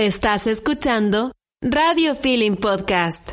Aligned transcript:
Estás 0.00 0.46
escuchando 0.46 1.32
Radio 1.60 2.14
Feeling 2.14 2.54
Podcast. 2.54 3.32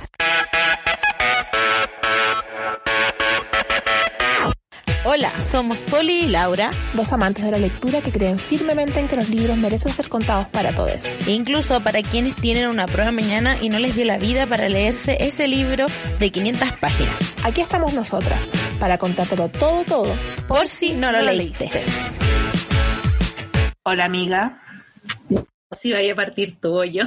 Hola, 5.05 5.31
somos 5.43 5.83
Poli 5.83 6.21
y 6.21 6.25
Laura, 6.25 6.71
dos 6.95 7.13
amantes 7.13 7.45
de 7.45 7.51
la 7.51 7.59
lectura 7.59 8.01
que 8.01 8.11
creen 8.11 8.39
firmemente 8.39 8.99
en 8.99 9.07
que 9.07 9.15
los 9.15 9.29
libros 9.29 9.55
merecen 9.59 9.93
ser 9.93 10.09
contados 10.09 10.47
para 10.47 10.73
todos. 10.73 11.05
E 11.05 11.33
incluso 11.33 11.83
para 11.83 12.01
quienes 12.01 12.35
tienen 12.35 12.67
una 12.67 12.87
prueba 12.87 13.11
mañana 13.11 13.57
y 13.61 13.69
no 13.69 13.77
les 13.77 13.95
dio 13.95 14.05
la 14.05 14.17
vida 14.17 14.47
para 14.47 14.67
leerse 14.67 15.17
ese 15.19 15.47
libro 15.47 15.85
de 16.17 16.31
500 16.31 16.71
páginas. 16.79 17.19
Aquí 17.43 17.61
estamos 17.61 17.93
nosotras, 17.93 18.49
para 18.79 18.97
contártelo 18.97 19.49
todo, 19.49 19.83
todo, 19.83 20.15
por 20.47 20.67
si 20.67 20.93
no 20.93 21.11
lo, 21.11 21.21
leíste. 21.21 21.69
Hola 23.83 24.05
amiga. 24.05 24.63
Así 25.75 25.91
vaya 25.91 26.13
a 26.13 26.15
partir 26.15 26.57
tu 26.61 26.85
yo. 26.85 27.03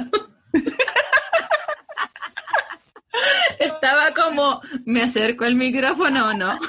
Estaba 3.59 4.13
como, 4.13 4.61
¿me 4.85 5.01
acerco 5.01 5.45
al 5.45 5.55
micrófono 5.55 6.29
o 6.29 6.33
no? 6.33 6.59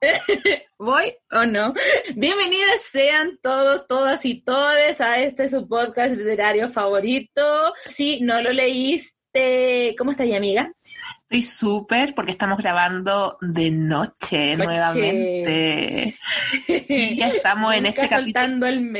¿Voy 0.78 1.16
o 1.32 1.44
no? 1.44 1.74
Bienvenidas 2.14 2.80
sean 2.92 3.40
todos, 3.42 3.88
todas 3.88 4.24
y 4.24 4.42
todes 4.42 5.00
a 5.00 5.20
este 5.20 5.48
su 5.48 5.66
podcast 5.66 6.16
literario 6.16 6.70
favorito. 6.70 7.74
Si 7.86 8.20
no 8.20 8.40
lo 8.40 8.52
leíste, 8.52 9.96
¿cómo 9.98 10.12
estás, 10.12 10.32
amiga? 10.32 10.72
Estoy 11.28 11.42
súper 11.42 12.14
porque 12.14 12.30
estamos 12.30 12.58
grabando 12.58 13.36
de 13.40 13.72
noche, 13.72 14.56
nuevamente. 14.56 16.16
Y 16.68 17.16
ya 17.16 17.30
estamos 17.30 17.74
en 17.74 17.86
este 17.86 18.08
capítulo 18.08 18.66
el 18.68 18.92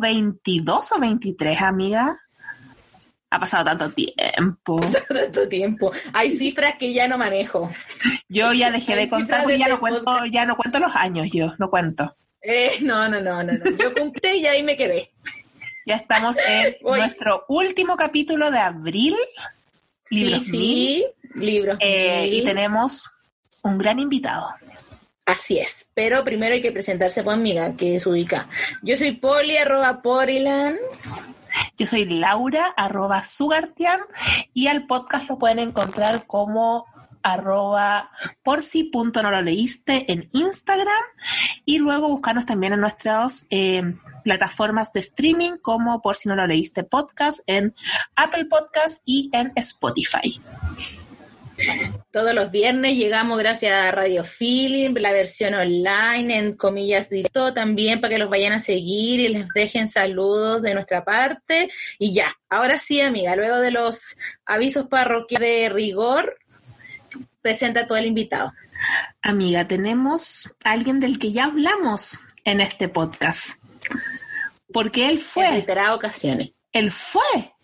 22 0.00 0.92
o 0.92 0.98
23, 0.98 1.60
amiga. 1.60 2.18
Ha 3.28 3.38
pasado 3.38 3.66
tanto 3.66 3.90
tiempo. 3.90 4.78
Ha 4.78 4.80
pasado 4.80 5.04
tanto 5.08 5.46
tiempo. 5.46 5.92
Hay 6.14 6.34
cifras 6.34 6.76
que 6.78 6.94
ya 6.94 7.06
no 7.06 7.18
manejo. 7.18 7.70
Yo 8.30 8.54
ya 8.54 8.70
dejé 8.72 8.96
de 8.96 9.10
contar 9.10 9.42
porque 9.42 9.58
ya 9.58 9.68
no 9.68 9.78
cuento, 9.78 10.24
ya 10.24 10.46
no 10.46 10.56
cuento 10.56 10.78
los 10.78 10.96
años 10.96 11.28
yo, 11.30 11.52
no 11.58 11.68
cuento. 11.68 12.16
Eh, 12.40 12.78
no, 12.80 13.10
no, 13.10 13.20
no, 13.20 13.42
no, 13.42 13.52
no. 13.52 13.76
Yo 13.78 13.92
conté 13.92 14.36
y 14.36 14.46
ahí 14.46 14.62
me 14.62 14.74
quedé. 14.74 15.12
Ya 15.84 15.96
estamos 15.96 16.34
en 16.48 16.76
nuestro 16.80 17.44
último 17.48 17.94
capítulo 17.96 18.50
de 18.50 18.58
abril. 18.58 19.16
Libros 20.10 20.44
sí, 20.44 20.50
sí, 20.50 21.06
libros. 21.34 21.78
Eh, 21.80 22.28
y 22.32 22.44
tenemos 22.44 23.10
un 23.62 23.78
gran 23.78 23.98
invitado. 23.98 24.46
Así 25.26 25.58
es, 25.58 25.90
pero 25.92 26.24
primero 26.24 26.54
hay 26.54 26.62
que 26.62 26.72
presentarse 26.72 27.22
por 27.22 27.34
amiga, 27.34 27.76
que 27.76 27.96
es 27.96 28.06
ubica. 28.06 28.48
Yo 28.82 28.96
soy 28.96 29.12
Poli, 29.12 29.58
arroba 29.58 30.00
Porilan. 30.00 30.78
Yo 31.76 31.86
soy 31.86 32.06
Laura, 32.06 32.72
arroba 32.76 33.24
Sugartian, 33.24 34.00
y 34.54 34.68
al 34.68 34.86
podcast 34.86 35.28
lo 35.28 35.38
pueden 35.38 35.58
encontrar 35.58 36.26
como 36.26 36.86
arroba 37.22 38.10
por 38.42 38.62
si 38.62 38.84
punto 38.84 39.22
no 39.22 39.30
lo 39.30 39.42
leíste 39.42 40.10
en 40.10 40.28
Instagram 40.32 41.04
y 41.64 41.78
luego 41.78 42.08
buscarnos 42.08 42.46
también 42.46 42.72
en 42.72 42.80
nuestras 42.80 43.46
eh, 43.50 43.82
plataformas 44.24 44.92
de 44.92 45.00
streaming 45.00 45.58
como 45.60 46.00
por 46.00 46.16
si 46.16 46.28
no 46.28 46.36
lo 46.36 46.46
leíste 46.46 46.84
podcast 46.84 47.40
en 47.46 47.74
Apple 48.16 48.46
Podcast 48.46 49.02
y 49.04 49.30
en 49.32 49.52
Spotify. 49.56 50.40
Todos 52.10 52.34
los 52.34 52.50
viernes 52.50 52.94
llegamos 52.94 53.38
gracias 53.38 53.72
a 53.72 53.90
Radio 53.90 54.24
Feeling, 54.24 54.94
la 54.94 55.12
versión 55.12 55.54
online, 55.54 56.38
en 56.38 56.56
comillas 56.56 57.10
directo 57.10 57.52
también 57.52 58.00
para 58.00 58.14
que 58.14 58.18
los 58.18 58.30
vayan 58.30 58.52
a 58.52 58.60
seguir 58.60 59.20
y 59.20 59.28
les 59.28 59.48
dejen 59.54 59.88
saludos 59.88 60.62
de 60.62 60.74
nuestra 60.74 61.04
parte. 61.04 61.70
Y 61.98 62.12
ya, 62.12 62.34
ahora 62.48 62.78
sí, 62.78 63.00
amiga, 63.00 63.36
luego 63.36 63.58
de 63.58 63.70
los 63.70 64.16
avisos 64.46 64.86
parroquiales 64.86 65.48
de 65.48 65.68
rigor, 65.68 66.38
presenta 67.40 67.80
a 67.80 67.86
todo 67.86 67.98
el 67.98 68.06
invitado. 68.06 68.52
Amiga, 69.22 69.66
tenemos 69.66 70.54
a 70.64 70.72
alguien 70.72 71.00
del 71.00 71.18
que 71.18 71.32
ya 71.32 71.44
hablamos 71.44 72.18
en 72.44 72.60
este 72.60 72.88
podcast. 72.88 73.62
Porque 74.72 75.08
él 75.08 75.18
fue. 75.18 75.46
En 75.46 75.52
reiteradas 75.52 75.96
ocasiones. 75.96 76.52
Él 76.72 76.90
fue 76.90 77.54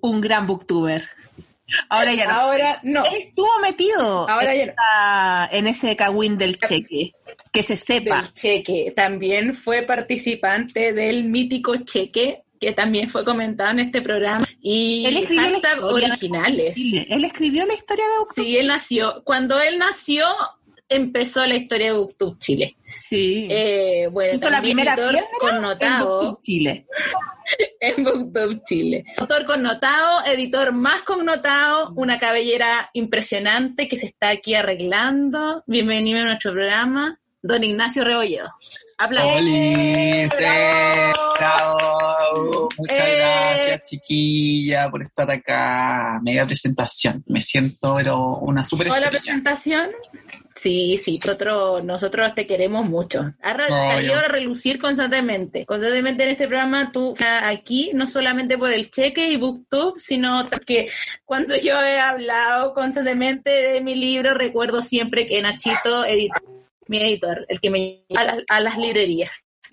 un 0.00 0.20
gran 0.20 0.46
booktuber. 0.46 1.08
Ahora 1.88 2.14
ya 2.14 2.26
no. 2.26 2.32
Ahora 2.32 2.80
no. 2.82 3.04
Él 3.04 3.14
estuvo 3.28 3.58
metido 3.60 4.28
Ahora 4.28 4.54
en, 4.54 4.72
en 5.50 5.66
ese 5.66 5.96
cagüín 5.96 6.38
del 6.38 6.58
cheque. 6.58 7.12
Que 7.52 7.62
se 7.62 7.76
sepa. 7.76 8.22
Del 8.22 8.34
cheque. 8.34 8.92
También 8.94 9.54
fue 9.54 9.82
participante 9.82 10.92
del 10.92 11.24
mítico 11.24 11.76
cheque 11.78 12.42
que 12.60 12.72
también 12.72 13.08
fue 13.08 13.24
comentado 13.24 13.70
en 13.70 13.80
este 13.80 14.02
programa. 14.02 14.46
Y 14.60 15.06
él 15.06 15.16
escribió 15.16 15.58
originales. 15.82 16.76
Él 16.76 17.24
escribió 17.24 17.66
la 17.66 17.72
historia 17.72 18.04
de 18.04 18.18
Booktube. 18.18 18.44
Sí, 18.44 18.58
él 18.58 18.66
nació. 18.66 19.22
Cuando 19.24 19.58
él 19.60 19.78
nació, 19.78 20.26
empezó 20.90 21.46
la 21.46 21.54
historia 21.54 21.86
de 21.86 21.98
Booktube 21.98 22.36
Chile. 22.38 22.76
Sí. 22.88 23.46
Eh, 23.48 24.08
bueno, 24.10 24.34
Hizo 24.34 24.50
la 24.50 24.60
primera 24.60 24.94
piedra 24.96 25.24
connotado. 25.40 25.80
en 25.80 26.04
Booktube 26.04 26.42
Chile. 26.42 26.86
en 27.80 28.04
Booktube 28.04 28.60
Chile. 28.64 29.04
Autor 29.16 29.46
connotado, 29.46 30.26
editor 30.26 30.72
más 30.72 31.00
connotado, 31.02 31.92
una 31.94 32.18
cabellera 32.18 32.90
impresionante 32.92 33.88
que 33.88 33.96
se 33.96 34.06
está 34.06 34.30
aquí 34.30 34.54
arreglando. 34.54 35.62
Bienvenido 35.66 36.20
a 36.20 36.24
nuestro 36.24 36.52
programa, 36.52 37.20
don 37.40 37.62
Ignacio 37.62 38.04
Rebolledo. 38.04 38.50
Aplausos. 39.00 39.36
¡Holi! 39.38 40.28
¡Bravo! 41.38 42.68
Muchas 42.76 42.98
Eh. 43.08 43.16
gracias, 43.16 43.88
chiquilla, 43.88 44.90
por 44.90 45.02
estar 45.02 45.30
acá. 45.30 46.20
Media 46.22 46.44
presentación. 46.46 47.24
Me 47.26 47.40
siento, 47.40 47.94
pero 47.96 48.36
una 48.38 48.62
super 48.64 48.86
¿Toda 48.88 49.00
la 49.00 49.10
presentación? 49.10 49.88
Sí, 50.54 50.98
sí, 51.02 51.18
nosotros, 51.24 51.82
nosotros 51.84 52.34
te 52.34 52.46
queremos 52.46 52.84
mucho. 52.86 53.32
Ha 53.42 53.52
re- 53.54 53.70
No, 53.70 53.80
salido 53.80 54.12
yo- 54.14 54.18
a 54.18 54.22
relucir 54.28 54.78
constantemente. 54.78 55.64
Constantemente 55.64 56.24
en 56.24 56.30
este 56.30 56.46
programa, 56.46 56.92
tú 56.92 57.14
aquí, 57.44 57.90
no 57.94 58.06
solamente 58.08 58.58
por 58.58 58.70
el 58.70 58.90
cheque 58.90 59.28
y 59.30 59.36
booktube, 59.38 59.94
sino 59.98 60.46
porque 60.50 60.88
cuando 61.24 61.56
yo 61.56 61.80
he 61.82 61.98
hablado 61.98 62.74
constantemente 62.74 63.48
de 63.50 63.80
mi 63.80 63.94
libro, 63.94 64.34
recuerdo 64.34 64.82
siempre 64.82 65.26
que 65.26 65.40
Nachito, 65.40 66.04
editor, 66.04 66.42
mi 66.90 66.98
editor, 66.98 67.46
el 67.48 67.60
que 67.60 67.70
me 67.70 68.04
lleva 68.08 68.20
a 68.22 68.24
las, 68.24 68.38
a 68.48 68.60
las 68.60 68.76
librerías. 68.78 69.30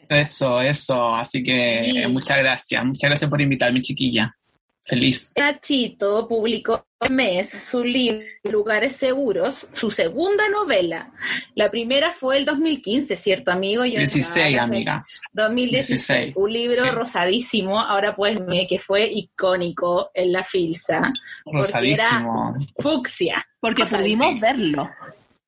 Eso, 0.08 0.62
eso. 0.62 1.16
Así 1.16 1.44
que 1.44 1.90
Sí. 1.92 1.98
eh, 1.98 2.08
muchas 2.08 2.38
gracias. 2.38 2.86
Muchas 2.86 3.10
gracias 3.10 3.30
por 3.30 3.42
invitarme, 3.42 3.82
chiquilla. 3.82 4.34
Feliz. 4.84 5.34
Nachito 5.36 6.26
publicó 6.30 6.86
este 7.02 7.14
mes 7.14 7.50
su 7.50 7.84
libro 7.84 8.26
Lugares 8.46 8.96
Seguros, 8.96 9.68
su 9.74 9.92
segunda 9.92 10.48
novela. 10.48 11.12
La 11.56 11.70
primera 11.70 12.14
fue 12.14 12.38
el 12.38 12.46
2015, 12.46 13.18
¿cierto, 13.18 13.52
amigo? 13.52 13.84
Yo 13.84 13.96
no- 13.96 14.00
16, 14.00 14.58
ah, 14.58 14.64
amiga. 14.64 15.04
2016, 15.34 15.88
16, 16.08 16.34
un 16.38 16.54
libro 16.54 16.84
sí. 16.84 16.90
rosadísimo, 16.90 17.80
ahora 17.82 18.16
pues 18.16 18.40
me 18.40 18.66
que 18.66 18.80
fue 18.80 19.10
icónico 19.12 20.10
en 20.14 20.32
la 20.32 20.46
Filsa, 20.46 21.12
Rosadísimo. 21.46 22.56
fucsia. 22.80 23.46
Porque 23.60 23.82
Rosadísimo. 23.82 24.24
pudimos 24.24 24.42
verlo. 24.42 24.90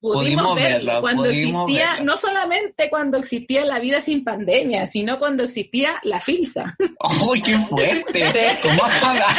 Pudimos, 0.02 0.24
Pudimos 0.24 0.56
verlo 0.56 0.86
verlo, 0.86 1.02
cuando 1.02 1.24
pudimos 1.24 1.64
existía, 1.70 1.90
verlo. 1.92 2.06
no 2.06 2.18
solamente 2.18 2.90
cuando 2.90 3.18
existía 3.18 3.66
la 3.66 3.80
vida 3.80 4.00
sin 4.00 4.24
pandemia, 4.24 4.88
sino 4.88 5.20
cuando 5.20 5.44
existía 5.44 6.00
la 6.04 6.22
Filsa. 6.22 6.74
¡Ay, 7.02 7.42
qué 7.42 7.58
fuerte! 7.60 8.58
¿Cómo 8.64 8.84
has 8.86 9.04
hablado? 9.04 9.36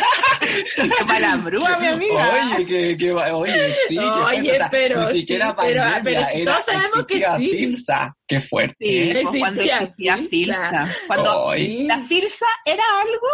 ¡Qué 0.76 1.04
palabrúa, 1.06 1.78
mi 1.78 1.86
amiga! 1.86 2.54
Oye, 2.56 2.66
que, 2.66 2.96
que, 2.98 3.10
oye, 3.12 3.74
sí. 3.88 3.96
qué 3.96 4.00
Oye, 4.00 4.20
fuerte. 4.20 4.50
O 4.50 4.54
sea, 4.56 4.70
pero 4.70 5.00
ni 5.06 5.12
sí, 5.12 5.20
siquiera 5.20 5.56
pero- 5.56 5.82
pandemia, 5.82 6.00
pero 6.04 6.20
era- 6.42 6.52
todos 6.52 6.64
sabemos 6.66 7.06
que 7.06 7.14
sí. 7.14 7.48
Filsa. 7.50 8.16
Qué 8.26 8.40
fuerte. 8.42 8.74
Sí, 8.78 9.10
Existía 9.10 9.40
cuando 9.40 9.62
existía 9.62 10.16
Filsa. 10.18 10.28
Filsa. 10.28 10.96
Cuando 11.06 11.52
la 11.56 11.98
Filsa 12.00 12.46
era 12.66 12.84
algo, 13.00 13.28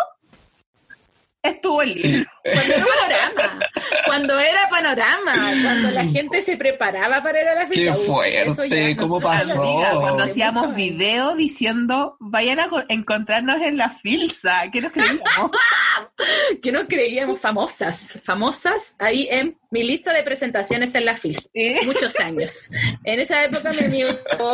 estuvo 1.48 1.82
el 1.82 1.94
libro. 1.94 2.30
Cuando 2.44 2.74
era 2.74 3.32
panorama, 3.34 3.66
cuando 4.06 4.38
era 4.40 4.68
panorama, 4.70 5.34
cuando 5.62 5.90
la 5.90 6.04
gente 6.04 6.42
se 6.42 6.56
preparaba 6.56 7.22
para 7.22 7.42
ir 7.42 7.48
a 7.48 7.54
la 7.54 7.68
Qué 7.68 7.74
Filsa. 7.74 7.98
Uf, 7.98 8.06
fuerte, 8.06 8.42
eso 8.90 8.96
¿cómo 8.96 9.20
pasó? 9.20 9.62
Amiga, 9.62 10.00
cuando 10.00 10.22
hacíamos 10.24 10.74
video 10.74 11.34
diciendo, 11.34 12.16
vayan 12.20 12.60
a 12.60 12.68
co- 12.68 12.84
encontrarnos 12.88 13.60
en 13.62 13.76
la 13.76 13.90
Filsa, 13.90 14.62
¿qué 14.72 14.80
nos 14.80 14.92
creíamos? 14.92 15.22
que 16.62 16.72
no 16.72 16.86
creíamos 16.86 17.40
famosas, 17.40 18.20
famosas 18.24 18.94
ahí 18.98 19.26
en 19.30 19.58
mi 19.70 19.82
lista 19.82 20.12
de 20.12 20.22
presentaciones 20.22 20.94
en 20.94 21.04
la. 21.04 21.50
¿Eh? 21.54 21.80
Muchos 21.84 22.18
años. 22.20 22.70
En 23.04 23.20
esa 23.20 23.44
época 23.44 23.72
mi 23.72 23.78
amigo 23.86 24.08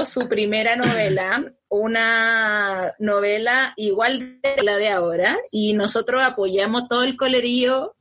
su 0.04 0.28
primera 0.28 0.76
novela, 0.76 1.44
una 1.72 2.92
novela 2.98 3.72
igual 3.76 4.40
de 4.42 4.62
la 4.62 4.76
de 4.76 4.90
ahora, 4.90 5.38
y 5.50 5.72
nosotros 5.72 6.22
apoyamos 6.22 6.86
todo 6.86 7.02
el 7.02 7.16
colerío 7.16 7.94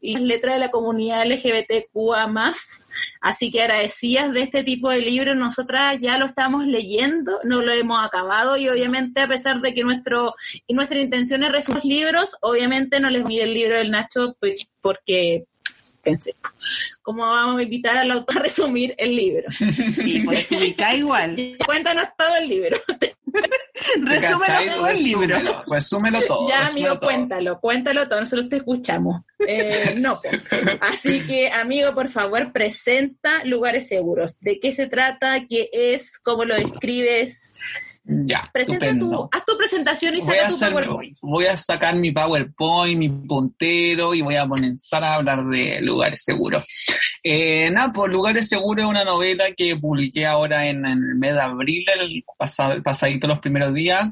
y 0.00 0.14
las 0.14 0.22
letras 0.22 0.54
de 0.54 0.60
la 0.60 0.70
comunidad 0.70 1.26
LGBTQA 1.26 2.26
más. 2.26 2.88
Así 3.20 3.50
que 3.50 3.60
agradecidas 3.60 4.32
de 4.32 4.42
este 4.42 4.64
tipo 4.64 4.88
de 4.88 5.00
libros, 5.00 5.36
nosotras 5.36 5.98
ya 6.00 6.16
lo 6.16 6.24
estamos 6.24 6.66
leyendo, 6.66 7.38
no 7.44 7.60
lo 7.60 7.70
hemos 7.72 8.02
acabado 8.02 8.56
y 8.56 8.68
obviamente 8.68 9.20
a 9.20 9.28
pesar 9.28 9.60
de 9.60 9.74
que 9.74 9.84
nuestro 9.84 10.34
y 10.66 10.72
nuestra 10.72 10.98
intención 10.98 11.44
es 11.44 11.52
resumir 11.52 11.84
libros, 11.84 12.36
obviamente 12.40 12.98
no 12.98 13.10
les 13.10 13.24
mire 13.24 13.44
el 13.44 13.54
libro 13.54 13.76
del 13.76 13.90
Nacho 13.90 14.36
pues, 14.40 14.66
porque 14.80 15.44
pensé, 16.02 16.34
¿cómo 17.02 17.22
vamos 17.22 17.60
a 17.60 17.62
invitar 17.62 17.96
al 17.98 18.10
autor 18.10 18.38
a 18.38 18.40
resumir 18.40 18.94
el 18.98 19.16
libro? 19.16 19.48
Y 20.04 20.20
pues 20.20 20.50
ubica 20.52 20.94
igual. 20.94 21.36
Cuéntanos 21.64 22.06
todo 22.16 22.36
el 22.36 22.48
libro. 22.48 22.78
Resúmelo 24.00 24.74
todo 24.76 24.86
el 24.88 25.02
libro. 25.02 25.26
Resúmelo, 25.26 25.64
resúmelo 25.66 26.22
todo. 26.26 26.48
Ya, 26.48 26.60
resúmelo 26.60 26.70
amigo, 26.70 26.98
todo. 26.98 27.10
cuéntalo, 27.10 27.60
cuéntalo 27.60 28.08
todo, 28.08 28.20
nosotros 28.20 28.48
te 28.48 28.56
escuchamos. 28.56 29.22
Eh, 29.46 29.94
no, 29.96 30.20
pues. 30.20 30.40
así 30.80 31.20
que, 31.26 31.50
amigo, 31.50 31.94
por 31.94 32.08
favor, 32.10 32.52
presenta 32.52 33.44
lugares 33.44 33.88
seguros. 33.88 34.38
¿De 34.40 34.60
qué 34.60 34.72
se 34.72 34.86
trata? 34.86 35.46
¿Qué 35.48 35.70
es? 35.72 36.18
¿Cómo 36.18 36.44
lo 36.44 36.54
describes? 36.54 37.54
Ya, 38.04 38.50
Presenta 38.52 38.86
estupendo. 38.86 39.28
tu, 39.30 39.36
haz 39.36 39.44
tu 39.44 39.56
presentación 39.56 40.12
y 40.14 40.20
Voy 40.20 40.26
saca 40.36 40.48
tu 40.48 40.54
hacer- 40.56 40.72
PowerPoint. 40.72 41.16
voy 41.22 41.46
a 41.46 41.56
sacar 41.56 41.94
mi 41.96 42.10
PowerPoint, 42.10 42.98
mi 42.98 43.08
puntero 43.08 44.12
y 44.12 44.22
voy 44.22 44.34
a 44.34 44.48
comenzar 44.48 45.04
a 45.04 45.14
hablar 45.14 45.44
de 45.46 45.80
lugares 45.82 46.24
seguros. 46.24 46.64
Eh, 47.22 47.70
nada, 47.70 47.92
por 47.92 48.10
Lugares 48.10 48.48
Seguros 48.48 48.84
es 48.84 48.90
una 48.90 49.04
novela 49.04 49.44
que 49.56 49.76
publiqué 49.76 50.26
ahora 50.26 50.66
en, 50.66 50.84
en 50.84 50.98
el 50.98 51.14
mes 51.14 51.34
de 51.34 51.40
abril, 51.40 51.84
el 52.00 52.24
pasado, 52.36 52.82
pasadito 52.82 53.28
los 53.28 53.38
primeros 53.38 53.72
días. 53.72 54.08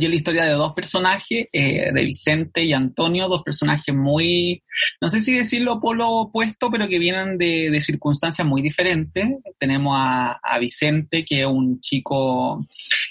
Y 0.00 0.08
la 0.08 0.14
historia 0.14 0.44
de 0.46 0.52
dos 0.52 0.72
personajes, 0.72 1.48
eh, 1.52 1.92
de 1.92 2.04
Vicente 2.04 2.64
y 2.64 2.72
Antonio, 2.72 3.28
dos 3.28 3.42
personajes 3.42 3.94
muy, 3.94 4.62
no 4.98 5.08
sé 5.10 5.20
si 5.20 5.34
decirlo 5.34 5.78
por 5.78 5.94
lo 5.94 6.08
opuesto, 6.08 6.70
pero 6.70 6.88
que 6.88 6.98
vienen 6.98 7.36
de, 7.36 7.70
de 7.70 7.80
circunstancias 7.82 8.46
muy 8.46 8.62
diferentes. 8.62 9.28
Tenemos 9.58 9.94
a, 9.98 10.58
Vicente, 10.58 11.24
que 11.24 11.40
es 11.40 11.46
un 11.46 11.80
chico 11.80 12.66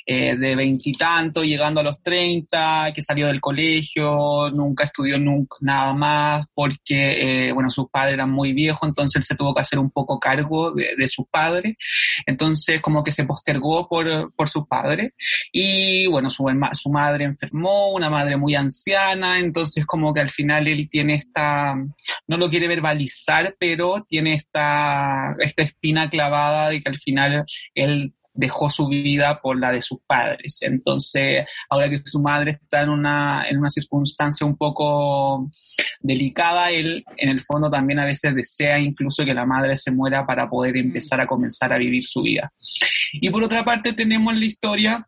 eh, 0.06 0.36
de 0.36 0.56
veintitantos, 0.56 1.46
llegando 1.46 1.80
a 1.80 1.84
los 1.84 2.02
treinta, 2.02 2.92
que 2.94 3.04
salió 3.04 3.28
del 3.28 3.40
colegio, 3.40 4.50
nunca 4.52 4.86
estudió 4.86 5.20
nunca, 5.20 5.58
nada 5.62 5.94
más, 5.94 6.46
porque, 6.56 7.50
eh, 7.50 7.52
bueno, 7.52 7.70
sus 7.70 7.90
padres 7.90 8.14
eran 8.16 8.32
muy 8.32 8.54
viejos, 8.54 8.88
entonces 8.88 9.18
él 9.18 9.24
se 9.24 9.36
tuvo 9.36 9.54
que 9.54 9.62
hacer 9.62 9.78
un 9.78 9.92
poco 9.92 10.20
cargo 10.20 10.72
de, 10.72 10.96
de 10.98 11.08
sus 11.08 11.28
padres. 11.30 11.76
Entonces, 12.26 12.82
como 12.82 13.04
que 13.04 13.12
se 13.12 13.26
postergó 13.26 13.88
por, 13.88 14.34
por 14.34 14.50
sus 14.50 14.68
padres. 14.68 15.14
Y 15.52 16.08
bueno, 16.08 16.30
su, 16.30 16.44
herma- 16.44 16.74
su 16.80 16.90
madre 16.90 17.26
enfermó, 17.26 17.92
una 17.92 18.10
madre 18.10 18.38
muy 18.38 18.56
anciana, 18.56 19.40
entonces 19.40 19.86
como 19.86 20.14
que 20.14 20.22
al 20.22 20.30
final 20.30 20.68
él 20.68 20.90
tiene 20.90 21.16
esta, 21.16 21.76
no 22.28 22.38
lo 22.38 22.50
quiere 22.50 22.68
verbalizar, 22.68 23.56
pero 23.60 24.06
tiene 24.08 24.36
esta, 24.36 25.34
esta 25.40 25.64
espina 25.64 26.10
clavada 26.10 26.70
de 26.70 26.82
que 26.82 26.90
al 26.90 26.98
final 26.98 27.46
él 27.76 28.14
dejó 28.40 28.70
su 28.70 28.88
vida 28.88 29.40
por 29.42 29.60
la 29.60 29.72
de 29.72 29.82
sus 29.82 30.00
padres. 30.08 30.60
Entonces, 30.62 31.46
ahora 31.70 31.90
que 31.90 32.02
su 32.06 32.22
madre 32.22 32.52
está 32.52 32.82
en 32.84 32.90
una, 32.90 33.46
en 33.50 33.58
una 33.58 33.70
circunstancia 33.70 34.48
un 34.48 34.56
poco 34.56 35.52
delicada, 36.00 36.72
él 36.72 37.04
en 37.18 37.30
el 37.30 37.42
fondo 37.42 37.70
también 37.70 38.00
a 38.00 38.06
veces 38.06 38.34
desea 38.34 38.80
incluso 38.80 39.26
que 39.26 39.34
la 39.34 39.46
madre 39.46 39.76
se 39.76 39.92
muera 39.92 40.26
para 40.26 40.50
poder 40.50 40.78
empezar 40.78 41.20
a 41.20 41.28
comenzar 41.28 41.74
a 41.74 41.78
vivir 41.78 42.04
su 42.04 42.22
vida. 42.22 42.52
Y 43.14 43.30
por 43.30 43.44
otra 43.44 43.64
parte 43.64 43.94
tenemos 43.94 44.34
la 44.34 44.46
historia 44.46 45.08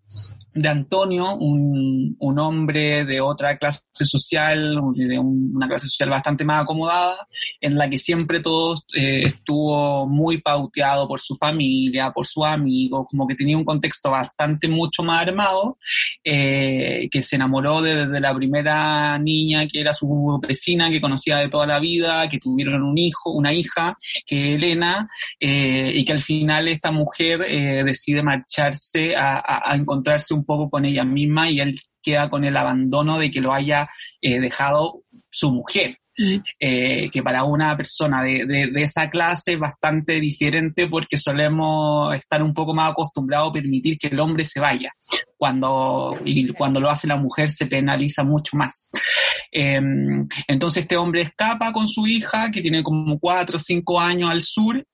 de 0.54 0.68
Antonio, 0.68 1.36
un, 1.36 2.16
un 2.20 2.40
hombre 2.40 3.06
de 3.06 3.22
otra 3.22 3.58
clase 3.58 3.82
social, 3.94 4.80
de 4.96 5.18
un- 5.20 5.52
una 5.56 5.68
clase 5.68 5.88
social 5.88 6.10
bastante 6.10 6.44
más 6.44 6.64
acomodada, 6.64 7.28
en 7.62 7.78
la 7.78 7.90
que 7.90 7.98
siempre 7.98 8.42
todo 8.42 8.76
eh, 8.94 9.22
estuvo 9.24 10.08
muy 10.08 10.40
pauteado 10.42 11.08
por 11.08 11.20
su 11.22 11.36
familia, 11.38 12.12
por 12.12 12.26
sus 12.28 12.46
amigos, 12.46 13.08
como 13.10 13.28
que 13.28 13.36
tenía 13.36 13.58
un 13.58 13.64
contexto 13.66 14.12
bastante 14.12 14.68
mucho 14.68 15.04
más 15.04 15.26
armado, 15.28 15.78
eh, 16.24 17.08
que 17.12 17.22
se 17.22 17.36
enamoró 17.38 17.82
de- 17.82 18.06
desde 18.06 18.20
la 18.20 18.34
primera 18.36 19.18
niña 19.20 19.68
que 19.68 19.80
era 19.80 19.94
su 19.94 20.40
vecina, 20.46 20.90
que 20.90 21.00
conocía 21.02 21.38
de 21.38 21.50
toda 21.50 21.66
la 21.66 21.80
vida, 21.80 22.28
que 22.30 22.40
tuvieron 22.40 22.84
un 22.84 22.98
hijo, 22.98 23.32
una 23.32 23.54
hija, 23.54 23.96
que 24.26 24.56
Elena, 24.56 25.10
eh, 25.40 25.94
y 25.96 26.04
que 26.06 26.14
al 26.14 26.22
final 26.22 26.68
esta 26.68 26.92
mujer 26.92 27.40
decide 27.86 28.22
marcharse 28.22 29.16
a, 29.16 29.38
a- 29.38 29.72
a 29.72 29.76
encontrarse 29.76 30.34
un 30.34 30.41
poco 30.46 30.70
con 30.70 30.86
ella 30.86 31.04
misma 31.04 31.50
y 31.50 31.60
él 31.60 31.80
queda 32.02 32.30
con 32.30 32.44
el 32.44 32.56
abandono 32.58 33.18
de 33.20 33.30
que 33.32 33.42
lo 33.42 33.54
haya 33.54 33.90
eh, 34.22 34.40
dejado 34.40 35.02
su 35.30 35.52
mujer. 35.52 35.98
Eh, 36.60 37.10
que 37.10 37.24
para 37.24 37.46
una 37.46 37.76
persona 37.76 38.22
de, 38.22 38.46
de- 38.46 38.68
de 38.68 38.84
esa 38.84 39.10
clase 39.10 39.54
es 39.54 39.60
bastante 39.60 40.20
diferente 40.20 40.86
porque 40.86 41.18
solemos 41.18 42.14
estar 42.16 42.44
un 42.44 42.54
poco 42.54 42.76
más 42.76 42.92
acostumbrados 42.92 43.50
a 43.50 43.54
permitir 43.54 43.98
que 43.98 44.08
el 44.08 44.20
hombre 44.20 44.44
se 44.46 44.60
vaya. 44.60 44.92
Cuando, 45.36 46.20
y 46.24 46.50
cuando 46.50 46.80
lo 46.80 46.90
hace 46.92 47.08
la 47.08 47.16
mujer 47.16 47.50
se 47.50 47.66
penaliza 47.66 48.24
mucho 48.24 48.56
más. 48.56 48.92
Eh, 49.52 49.82
entonces 50.48 50.84
este 50.84 50.98
hombre 50.98 51.22
escapa 51.24 51.72
con 51.72 51.88
su 51.88 52.06
hija, 52.06 52.52
que 52.52 52.62
tiene 52.62 52.84
como 52.84 53.18
cuatro 53.18 53.58
o 53.58 53.60
cinco 53.60 54.00
años 54.00 54.30
al 54.30 54.44
sur, 54.44 54.86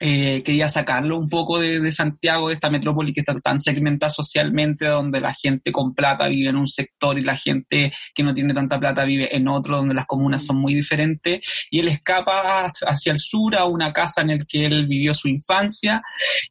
eh, 0.00 0.42
quería 0.44 0.68
sacarlo 0.68 1.18
un 1.18 1.28
poco 1.28 1.58
de, 1.58 1.80
de 1.80 1.92
Santiago, 1.92 2.48
de 2.48 2.54
esta 2.54 2.70
metrópoli 2.70 3.12
que 3.12 3.20
está 3.20 3.34
tan 3.34 3.58
segmentada 3.58 4.10
socialmente, 4.10 4.86
donde 4.86 5.20
la 5.20 5.34
gente 5.34 5.72
con 5.72 5.94
plata 5.94 6.28
vive 6.28 6.50
en 6.50 6.56
un 6.56 6.68
sector 6.68 7.18
y 7.18 7.22
la 7.22 7.36
gente 7.36 7.92
que 8.14 8.22
no 8.22 8.34
tiene 8.34 8.54
tanta 8.54 8.78
plata 8.78 9.04
vive 9.04 9.34
en 9.34 9.48
otro, 9.48 9.76
donde 9.78 9.94
las 9.94 10.06
comunas 10.06 10.44
son 10.44 10.56
muy 10.58 10.74
diferentes. 10.74 11.40
Y 11.70 11.80
él 11.80 11.88
escapa 11.88 12.72
hacia 12.86 13.12
el 13.12 13.18
sur 13.18 13.56
a 13.56 13.64
una 13.64 13.92
casa 13.92 14.22
en 14.22 14.30
el 14.30 14.46
que 14.46 14.66
él 14.66 14.86
vivió 14.86 15.14
su 15.14 15.28
infancia 15.28 16.02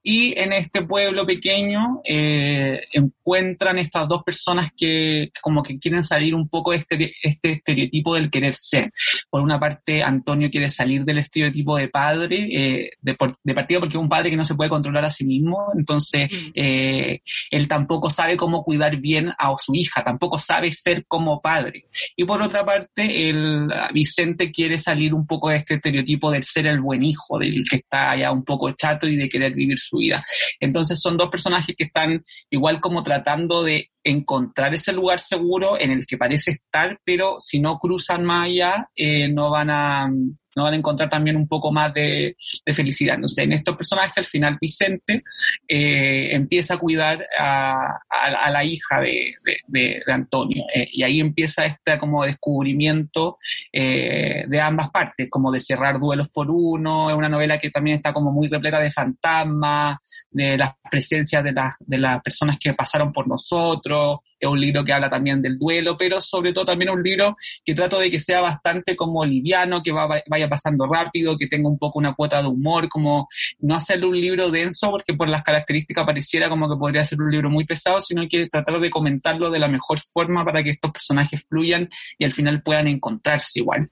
y 0.04 0.38
en 0.38 0.54
este 0.54 0.82
pueblo 0.84 1.26
pequeño 1.26 2.02
eh, 2.04 2.82
encuentran 2.92 3.78
estas 3.78 4.08
dos 4.08 4.24
personas 4.24 4.72
que 4.76 5.32
como 5.42 5.64
que 5.64 5.80
quieren 5.80 6.04
salir 6.04 6.36
un 6.36 6.50
poco 6.50 6.72
de 6.72 6.78
este, 6.78 7.14
este 7.24 7.52
estereotipo 7.54 8.16
del 8.16 8.30
querer 8.30 8.54
ser. 8.54 8.92
Por 9.30 9.42
una 9.42 9.60
parte, 9.60 10.04
Antonio 10.04 10.50
quiere 10.50 10.70
salir 10.70 11.04
del 11.04 11.20
estereotipo 11.20 11.78
de 11.78 11.88
padre, 11.90 12.48
eh, 12.52 12.90
de, 13.02 13.14
por- 13.16 13.37
de 13.44 13.54
partida 13.54 13.80
porque 13.80 13.96
es 13.96 14.02
un 14.02 14.10
padre 14.10 14.30
que 14.30 14.36
no 14.36 14.46
se 14.46 14.56
puede 14.56 14.70
controlar 14.70 15.06
a 15.06 15.10
sí 15.10 15.26
mismo, 15.26 15.68
entonces 15.78 16.30
eh, 16.54 17.22
él 17.50 17.68
tampoco 17.68 18.10
sabe 18.10 18.36
cómo 18.36 18.64
cuidar 18.64 18.98
bien 18.98 19.32
a 19.38 19.56
su 19.58 19.74
hija, 19.74 20.04
tampoco 20.04 20.38
sabe 20.38 20.72
ser 20.72 21.06
como 21.08 21.42
padre. 21.42 21.86
Y 22.16 22.26
por 22.26 22.42
otra 22.42 22.66
parte, 22.66 23.30
el 23.30 23.70
Vicente 23.94 24.52
quiere 24.52 24.78
salir 24.78 25.14
un 25.14 25.26
poco 25.26 25.50
de 25.50 25.58
este 25.58 25.76
estereotipo 25.76 26.30
del 26.30 26.44
ser 26.44 26.68
el 26.68 26.82
buen 26.82 27.04
hijo, 27.04 27.40
del 27.40 27.64
que 27.70 27.78
está 27.78 28.18
ya 28.18 28.32
un 28.32 28.44
poco 28.44 28.72
chato 28.72 29.08
y 29.08 29.16
de 29.16 29.30
querer 29.30 29.54
vivir 29.54 29.78
su 29.78 29.98
vida. 29.98 30.24
Entonces 30.60 31.00
son 31.00 31.18
dos 31.18 31.30
personajes 31.30 31.76
que 31.76 31.86
están 31.86 32.22
igual 32.50 32.82
como 32.82 33.04
tratando 33.04 33.64
de 33.64 33.92
encontrar 34.04 34.74
ese 34.74 34.94
lugar 34.94 35.20
seguro 35.20 35.80
en 35.80 35.92
el 35.92 36.06
que 36.06 36.18
parece 36.18 36.52
estar, 36.52 37.00
pero 37.04 37.38
si 37.40 37.60
no 37.60 37.78
cruzan 37.78 38.24
más 38.24 38.46
allá, 38.46 38.90
eh, 38.96 39.28
no 39.28 39.52
van 39.52 39.70
a 39.70 40.10
no 40.58 40.64
van 40.64 40.74
a 40.74 40.78
encontrar 40.78 41.10
también 41.10 41.38
un 41.38 41.48
poco 41.48 41.72
más 41.72 41.94
de, 41.94 42.36
de 42.66 42.74
felicidad. 42.74 43.16
Entonces, 43.16 43.46
en 43.46 43.54
estos 43.54 43.78
personajes, 43.78 44.18
al 44.18 44.26
final 44.26 44.58
Vicente 44.60 45.24
eh, 45.68 46.30
empieza 46.36 46.74
a 46.74 46.78
cuidar 46.78 47.26
a, 47.40 48.00
a- 48.10 48.50
la 48.52 48.64
hija 48.64 49.00
de- 49.00 49.36
de 49.68 50.04
Antonio. 50.08 50.66
eh, 50.74 50.88
y 50.92 51.04
ahí 51.04 51.20
empieza 51.20 51.66
este 51.66 51.98
como 52.00 52.24
descubrimiento 52.24 53.38
eh, 53.72 54.46
de 54.48 54.62
ambas 54.62 54.90
partes, 54.90 55.30
como 55.30 55.52
de 55.52 55.60
cerrar 55.60 56.00
duelos 56.00 56.30
por 56.30 56.50
uno. 56.50 57.10
Es 57.10 57.16
una 57.16 57.30
novela 57.30 57.58
que 57.60 57.70
también 57.70 57.98
está 57.98 58.14
como 58.14 58.32
muy 58.32 58.48
repleta 58.48 58.80
de 58.80 58.92
fantasmas, 58.92 59.98
de 60.32 60.58
las 60.58 60.74
presencias 60.90 61.44
de, 61.44 61.52
las 61.52 61.76
de 61.80 61.98
las 61.98 62.22
personas 62.22 62.58
que 62.60 62.74
pasaron 62.74 63.12
por 63.14 63.28
nosotros. 63.28 64.20
Es 64.40 64.48
un 64.50 64.60
libro 64.60 64.84
que 64.84 64.94
habla 64.94 65.10
también 65.10 65.42
del 65.42 65.58
duelo, 65.58 65.98
pero 65.98 66.22
sobre 66.22 66.54
todo 66.54 66.66
también 66.66 66.90
un 66.92 67.02
libro 67.02 67.36
que 67.66 67.74
trato 67.74 68.00
de 68.00 68.12
que 68.12 68.20
sea 68.20 68.42
bastante 68.42 68.96
como 68.96 69.26
liviano, 69.26 69.82
que 69.82 69.92
va- 69.92 70.22
vaya 70.28 70.48
pasando 70.48 70.86
rápido, 70.88 71.38
que 71.38 71.48
tenga 71.48 71.70
un 71.70 71.78
poco 71.78 72.00
una 72.00 72.14
cuota 72.14 72.42
de 72.42 72.48
humor, 72.48 72.88
como 72.90 73.28
no 73.60 73.76
hacerle 73.76 74.06
un 74.06 74.20
libro 74.20 74.52
denso, 74.52 74.92
porque 74.92 75.14
por 75.14 75.28
las 75.28 75.44
características 75.44 76.06
pareciera 76.06 76.50
como 76.50 76.70
que 76.70 76.78
podría 76.78 77.04
ser 77.06 77.20
un 77.22 77.32
libro 77.32 77.50
muy 77.50 77.66
pesado, 77.66 78.00
sino 78.02 78.28
que 78.30 78.48
tratar 78.48 78.80
de 78.80 78.90
comentarlo 78.90 79.50
de 79.50 79.60
la 79.60 79.68
mejor 79.68 80.00
forma 80.00 80.46
para 80.46 80.64
que 80.64 80.72
estos 80.72 80.92
personajes 80.92 81.44
fluyan 81.48 81.90
y 82.18 82.26
al 82.26 82.32
final 82.32 82.62
puedan 82.62 82.88
encontrarse 82.88 83.60
igual. 83.60 83.90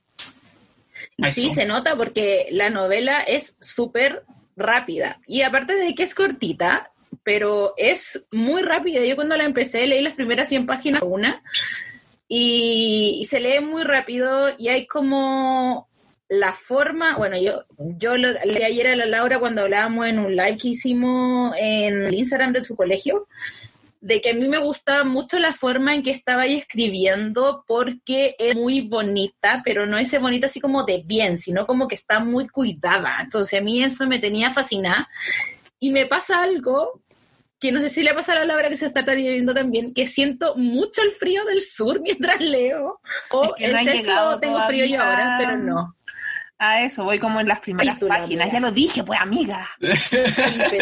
Sí, 1.32 1.52
se 1.52 1.66
nota 1.66 1.96
porque 1.96 2.48
la 2.52 2.70
novela 2.70 3.22
es 3.22 3.58
súper 3.62 4.24
rápida. 4.56 5.20
Y 5.28 5.42
aparte 5.42 5.76
de 5.76 5.94
que 5.96 6.04
es 6.04 6.14
cortita, 6.16 6.92
pero 7.24 7.74
es 7.78 8.26
muy 8.32 8.62
rápida. 8.62 9.04
Yo 9.06 9.16
cuando 9.16 9.36
la 9.36 9.46
empecé 9.46 9.88
leí 9.88 10.02
las 10.02 10.14
primeras 10.14 10.50
100 10.50 10.66
páginas 10.66 11.02
una 11.04 11.42
y, 12.28 13.26
se 13.30 13.40
lee 13.40 13.60
muy 13.62 13.84
rápido 13.84 14.50
y 14.58 14.70
hay 14.70 14.88
como 14.88 15.88
la 16.28 16.54
forma, 16.54 17.18
bueno, 17.18 17.38
yo, 17.38 17.64
yo 17.78 18.16
leí 18.18 18.64
ayer 18.64 18.88
a 18.88 18.96
la 18.96 19.06
Laura 19.06 19.40
cuando 19.40 19.62
hablábamos 19.62 20.08
en 20.08 20.20
un 20.20 20.36
live 20.36 20.58
que 20.58 20.70
hicimos 20.70 21.56
en 21.58 22.06
el 22.06 22.14
Instagram 22.14 22.54
de 22.54 22.66
su 22.66 22.76
colegio, 22.76 23.28
de 24.02 24.22
que 24.22 24.32
a 24.32 24.34
mí 24.34 24.48
me 24.48 24.60
gustaba 24.60 25.04
mucho 25.04 25.40
la 25.40 25.54
forma 25.54 25.94
en 25.96 26.04
que 26.04 26.12
estaba 26.12 26.44
ahí 26.44 26.56
escribiendo 26.56 27.64
porque 27.68 28.36
es 28.38 28.56
muy 28.56 28.82
bonita, 28.82 29.62
pero 29.64 29.86
no 29.86 29.98
es 29.98 30.20
bonita 30.20 30.48
así 30.48 30.60
como 30.60 30.84
de 30.84 31.02
bien, 31.04 31.38
sino 31.38 31.66
como 31.66 31.88
que 31.88 31.96
está 31.96 32.20
muy 32.20 32.48
cuidada. 32.48 33.18
Entonces 33.24 33.60
a 33.60 33.64
mí 33.64 33.84
eso 33.84 34.08
me 34.08 34.20
tenía 34.20 34.52
fascinada. 34.52 35.10
Y 35.80 35.92
me 35.92 36.06
pasa 36.06 36.42
algo 36.42 37.02
que 37.66 37.72
no 37.72 37.82
sé 37.82 37.90
si 37.90 38.04
le 38.04 38.14
pasa 38.14 38.34
a 38.34 38.36
la 38.36 38.46
Laura 38.46 38.70
que 38.70 38.78
se 38.78 38.86
está 38.88 39.02
viendo 39.14 39.54
también, 39.54 39.94
que 39.94 40.06
siento 40.08 40.56
mucho 40.56 41.02
el 41.02 41.12
frío 41.12 41.44
del 41.46 41.62
sur 41.62 42.00
mientras 42.04 42.40
leo. 42.40 43.00
O 43.32 43.44
Es 43.44 43.52
que 43.58 43.68
no 43.70 43.78
ha 43.78 43.82
es 43.82 43.88
eso, 43.88 43.98
llegado 43.98 44.40
tengo 44.40 44.60
frío 44.68 44.86
yo 44.86 45.02
ahora, 45.02 45.36
pero 45.40 45.58
no. 45.58 45.96
A 46.58 46.82
eso, 46.84 47.04
voy 47.04 47.20
como 47.20 47.42
en 47.42 47.50
las 47.50 47.60
primeras 47.60 47.98
Ay, 48.02 48.08
páginas. 48.08 48.50
Ya 48.50 48.62
lo 48.62 48.72
dije, 48.72 49.04
pues, 49.04 49.20
amiga. 49.20 49.68
Sí, 50.10 50.78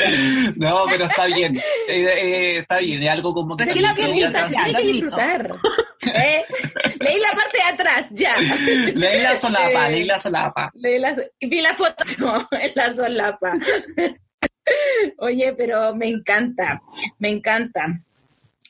No, 0.55 0.85
pero 0.87 1.05
está 1.05 1.25
bien. 1.25 1.57
Eh, 1.57 1.63
eh, 1.87 2.57
está 2.59 2.77
bien. 2.77 3.01
Es 3.01 3.09
algo 3.09 3.33
como 3.33 3.57
que... 3.57 3.65
Recién 3.65 3.83
la 3.83 3.95
trans- 3.95 4.53
Hay 4.55 4.75
que 4.75 4.81
disfrutar. 4.83 5.51
¿Eh? 6.01 6.43
Leí 6.99 7.19
la 7.19 7.31
parte 7.31 7.57
de 7.57 7.63
atrás, 7.73 8.05
ya. 8.11 8.35
Leí 8.93 9.23
la 9.23 9.35
solapa, 9.35 9.87
Eh, 9.87 9.91
leí 9.93 10.03
la 10.03 10.19
solapa. 10.19 10.71
Leí 10.75 10.99
la, 10.99 11.15
vi 11.41 11.61
la 11.61 11.73
foto 11.73 12.47
en 12.51 12.71
la 12.75 12.93
solapa. 12.93 13.53
Oye, 15.19 15.53
pero 15.53 15.95
me 15.95 16.07
encanta, 16.07 16.81
me 17.19 17.29
encanta. 17.29 18.01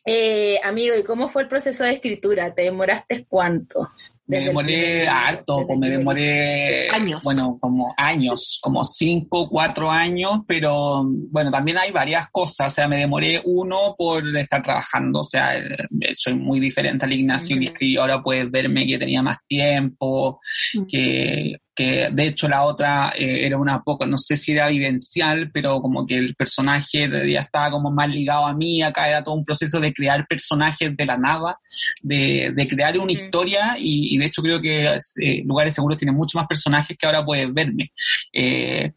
Eh, 0.05 0.59
amigo, 0.63 0.95
¿y 0.95 1.03
cómo 1.03 1.29
fue 1.29 1.43
el 1.43 1.47
proceso 1.47 1.83
de 1.85 1.93
escritura? 1.93 2.53
¿Te 2.53 2.63
demoraste 2.63 3.25
cuánto? 3.25 3.89
Me 4.25 4.39
demoré 4.39 5.05
harto, 5.05 5.65
pues 5.67 5.77
me 5.77 5.89
demoré 5.89 6.89
Años. 6.89 7.21
bueno, 7.23 7.57
como 7.59 7.93
años, 7.97 8.57
como 8.61 8.81
cinco, 8.83 9.49
cuatro 9.49 9.91
años, 9.91 10.41
pero 10.47 11.03
bueno, 11.05 11.51
también 11.51 11.77
hay 11.77 11.91
varias 11.91 12.29
cosas, 12.31 12.67
o 12.71 12.75
sea, 12.75 12.87
me 12.87 12.97
demoré 12.97 13.41
uno 13.43 13.95
por 13.97 14.23
estar 14.37 14.61
trabajando, 14.61 15.19
o 15.19 15.23
sea, 15.25 15.57
eh, 15.57 15.87
soy 16.15 16.35
muy 16.35 16.61
diferente 16.61 17.03
al 17.03 17.11
Ignacio 17.11 17.57
y 17.59 17.97
ahora 17.97 18.23
puedes 18.23 18.49
verme 18.49 18.87
que 18.87 18.97
tenía 18.97 19.21
más 19.21 19.39
tiempo, 19.45 20.39
que, 20.89 21.57
que 21.75 22.09
de 22.11 22.27
hecho 22.27 22.47
la 22.47 22.63
otra 22.63 23.13
eh, 23.17 23.45
era 23.45 23.57
una 23.57 23.81
poco, 23.81 24.05
no 24.05 24.17
sé 24.17 24.37
si 24.37 24.51
era 24.51 24.67
vivencial, 24.67 25.49
pero 25.51 25.81
como 25.81 26.05
que 26.05 26.17
el 26.17 26.35
personaje 26.35 27.09
ya 27.31 27.39
estaba 27.39 27.71
como 27.71 27.91
más 27.91 28.09
ligado 28.09 28.45
a 28.45 28.53
mí, 28.53 28.81
acá 28.81 29.09
era 29.09 29.23
todo 29.23 29.35
un 29.35 29.45
proceso 29.45 29.79
de 29.79 29.93
crear 29.93 30.27
personajes 30.27 30.95
de 30.95 31.05
la 31.05 31.17
nada, 31.17 31.57
de, 32.01 32.51
de 32.55 32.67
crear 32.67 32.97
una 32.99 33.11
historia 33.11 33.75
y, 33.77 34.15
y 34.15 34.17
de 34.17 34.25
hecho 34.25 34.41
creo 34.41 34.61
que 34.61 34.85
eh, 34.85 35.43
Lugares 35.45 35.73
Seguros 35.73 35.97
tiene 35.97 36.11
muchos 36.11 36.39
más 36.39 36.47
personajes 36.47 36.97
que 36.97 37.05
ahora 37.05 37.25
puedes 37.25 37.51
verme. 37.53 37.91
Eh, 38.31 38.91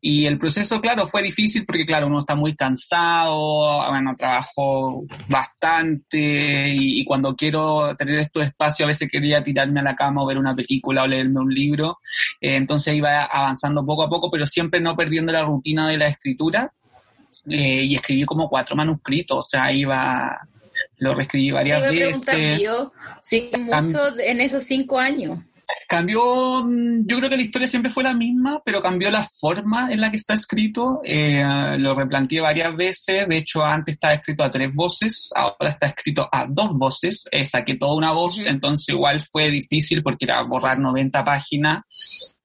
y 0.00 0.26
el 0.26 0.38
proceso, 0.38 0.80
claro, 0.80 1.06
fue 1.06 1.22
difícil 1.22 1.64
porque, 1.64 1.86
claro, 1.86 2.06
uno 2.06 2.20
está 2.20 2.34
muy 2.34 2.54
cansado, 2.54 3.88
bueno, 3.90 4.14
trabajo 4.16 5.04
bastante 5.28 6.68
y, 6.74 7.00
y 7.00 7.04
cuando 7.04 7.34
quiero 7.34 7.96
tener 7.96 8.18
estos 8.18 8.46
espacios 8.46 8.86
a 8.86 8.88
veces 8.88 9.08
quería 9.10 9.42
tirarme 9.42 9.80
a 9.80 9.84
la 9.84 9.96
cama 9.96 10.22
o 10.22 10.26
ver 10.26 10.38
una 10.38 10.54
película 10.54 11.02
o 11.02 11.06
leerme 11.06 11.40
un 11.40 11.52
libro. 11.52 11.98
Eh, 12.40 12.56
entonces 12.56 12.94
iba 12.94 13.24
avanzando 13.24 13.84
poco 13.84 14.02
a 14.04 14.08
poco, 14.08 14.30
pero 14.30 14.46
siempre 14.46 14.80
no 14.80 14.96
perdiendo 14.96 15.32
la 15.32 15.42
rutina 15.42 15.88
de 15.88 15.98
la 15.98 16.08
escritura. 16.08 16.72
Eh, 17.48 17.84
y 17.84 17.94
escribí 17.94 18.24
como 18.24 18.48
cuatro 18.48 18.76
manuscritos, 18.76 19.38
o 19.38 19.42
sea, 19.42 19.72
iba, 19.72 20.38
lo 20.98 21.14
reescribí 21.14 21.50
varias 21.50 21.82
veces. 21.90 22.60
yo, 22.60 22.92
sí, 23.22 23.50
mucho 23.58 24.18
en 24.18 24.40
esos 24.40 24.64
cinco 24.64 24.98
años. 24.98 25.38
Cambió, 25.86 26.66
yo 26.66 27.18
creo 27.18 27.28
que 27.28 27.36
la 27.36 27.42
historia 27.42 27.68
siempre 27.68 27.92
fue 27.92 28.02
la 28.02 28.14
misma, 28.14 28.62
pero 28.64 28.80
cambió 28.80 29.10
la 29.10 29.22
forma 29.22 29.90
en 29.92 30.00
la 30.00 30.10
que 30.10 30.16
está 30.16 30.34
escrito. 30.34 31.00
Eh, 31.04 31.42
lo 31.78 31.94
replanteé 31.94 32.40
varias 32.40 32.74
veces. 32.74 33.28
De 33.28 33.36
hecho, 33.36 33.62
antes 33.62 33.94
estaba 33.94 34.14
escrito 34.14 34.44
a 34.44 34.50
tres 34.50 34.72
voces, 34.74 35.30
ahora 35.34 35.70
está 35.70 35.88
escrito 35.88 36.28
a 36.32 36.46
dos 36.48 36.70
voces. 36.72 37.24
Eh, 37.30 37.44
saqué 37.44 37.76
toda 37.76 37.94
una 37.94 38.12
voz, 38.12 38.44
entonces 38.46 38.88
igual 38.88 39.22
fue 39.22 39.50
difícil 39.50 40.02
porque 40.02 40.24
era 40.24 40.42
borrar 40.42 40.78
90 40.78 41.22
páginas, 41.24 41.80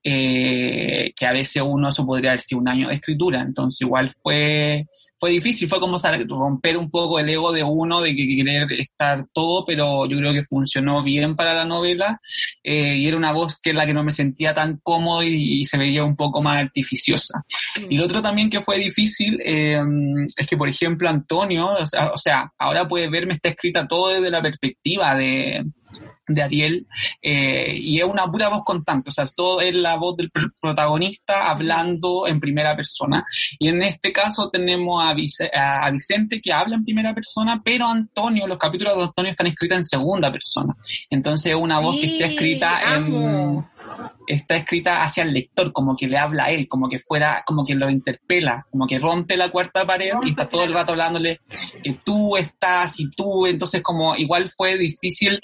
eh, 0.03 1.13
que 1.15 1.25
a 1.25 1.32
veces 1.32 1.63
uno 1.65 1.89
eso 1.89 2.06
podría 2.06 2.32
haber 2.32 2.42
sido 2.42 2.60
un 2.60 2.68
año 2.68 2.89
de 2.89 2.96
escritura. 2.96 3.42
Entonces 3.42 3.82
igual 3.82 4.13
fue, 4.22 4.86
fue 5.24 5.32
difícil, 5.32 5.70
fue 5.70 5.80
como 5.80 5.98
romper 6.27 6.75
un 6.75 6.92
poco 6.92 7.18
el 7.18 7.30
ego 7.30 7.53
de 7.53 7.63
uno, 7.63 8.01
de 8.01 8.13
que 8.13 8.27
querer 8.27 8.70
estar 8.74 9.25
todo, 9.32 9.63
pero 9.65 10.06
yo 10.06 10.18
creo 10.18 10.34
que 10.34 10.44
funcionó 10.44 11.01
bien 11.01 11.38
para 11.38 11.53
la 11.53 11.63
novela 11.63 12.20
eh, 12.62 12.98
y 12.98 13.08
era 13.08 13.15
una 13.15 13.32
voz 13.32 13.58
que 13.62 13.70
es 13.70 13.75
la 13.77 13.86
que 13.86 13.94
no 13.94 14.03
me 14.03 14.12
sentía 14.12 14.53
tan 14.53 14.82
cómodo 14.84 15.24
y, 15.24 15.62
y 15.62 15.63
se 15.63 15.77
veía 15.77 16.03
un 16.03 16.18
poco 16.18 16.42
más 16.42 16.58
artificiosa. 16.58 17.42
Y 17.89 17.96
lo 17.96 18.03
otro 18.03 18.22
también 18.22 18.50
que 18.50 18.63
fue 18.63 18.77
difícil 18.80 19.39
eh, 19.46 19.82
es 20.36 20.46
que, 20.46 20.58
por 20.58 20.68
ejemplo, 20.68 21.08
Antonio, 21.08 21.70
o 21.70 21.88
sea, 21.88 22.12
o 22.12 22.18
sea, 22.18 22.51
ahora 22.58 22.86
puedes 22.86 23.10
verme, 23.10 23.36
está 23.36 23.48
escrita 23.48 23.88
todo 23.88 24.10
desde 24.10 24.30
la 24.30 24.42
perspectiva 24.42 25.15
de, 25.15 25.63
de 26.28 26.42
Ariel 26.42 26.88
eh, 27.22 27.76
y 27.80 28.00
es 28.00 28.06
una 28.06 28.26
pura 28.32 28.50
voz 28.50 28.64
constante, 28.64 29.10
o 29.10 29.14
sea, 29.14 29.24
es 29.26 29.36
todo 29.36 29.60
es 29.62 29.74
la 29.76 29.96
voz 29.98 30.16
del 30.18 30.32
pr- 30.32 30.52
protagonista 30.62 31.50
hablando 31.50 32.28
en 32.28 32.40
primera 32.40 32.76
persona. 32.76 33.26
Y 33.60 33.68
en 33.68 33.84
este 33.84 34.12
caso 34.12 34.50
tenemos 34.50 35.04
a, 35.04 35.16
a- 35.86 35.92
Vicente 35.92 36.42
que 36.42 36.54
habla 36.54 36.76
en 36.76 36.84
primera 36.86 37.14
persona, 37.14 37.62
pero 37.64 37.88
Antonio, 37.88 38.48
los 38.48 38.58
capítulos 38.58 38.98
de 38.98 39.04
Antonio 39.04 39.32
están 39.32 39.48
escritos 39.48 39.78
en 39.78 39.84
segunda 39.84 40.32
persona. 40.32 40.76
Entonces 41.10 41.54
es 41.54 41.60
una 41.60 41.80
voz 41.80 42.00
que 42.00 42.06
está 42.08 42.26
escrita 42.26 42.80
en. 42.96 43.66
Está 44.27 44.56
escrita 44.56 45.03
hacia 45.03 45.24
el 45.24 45.34
lector, 45.34 45.72
como 45.74 45.96
que 45.96 46.08
le 46.08 46.18
habla 46.18 46.46
a 46.46 46.51
él, 46.51 46.68
como 46.68 46.89
que 46.89 47.00
fuera, 47.00 47.44
como 47.46 47.65
que 47.65 47.75
lo 47.75 47.89
interpela, 47.89 48.65
como 48.72 48.88
que 48.88 49.00
rompe 49.00 49.38
la 49.38 49.50
cuarta 49.50 49.86
pared 49.86 50.13
y 50.24 50.30
está 50.30 50.48
todo 50.48 50.63
el 50.63 50.74
rato 50.74 50.92
hablándole 50.92 51.42
que 51.84 51.94
tú 52.03 52.38
estás 52.38 53.00
y 53.00 53.10
tú, 53.10 53.46
entonces 53.46 53.82
como 53.82 54.15
igual 54.15 54.50
fue 54.50 54.77
difícil 54.77 55.39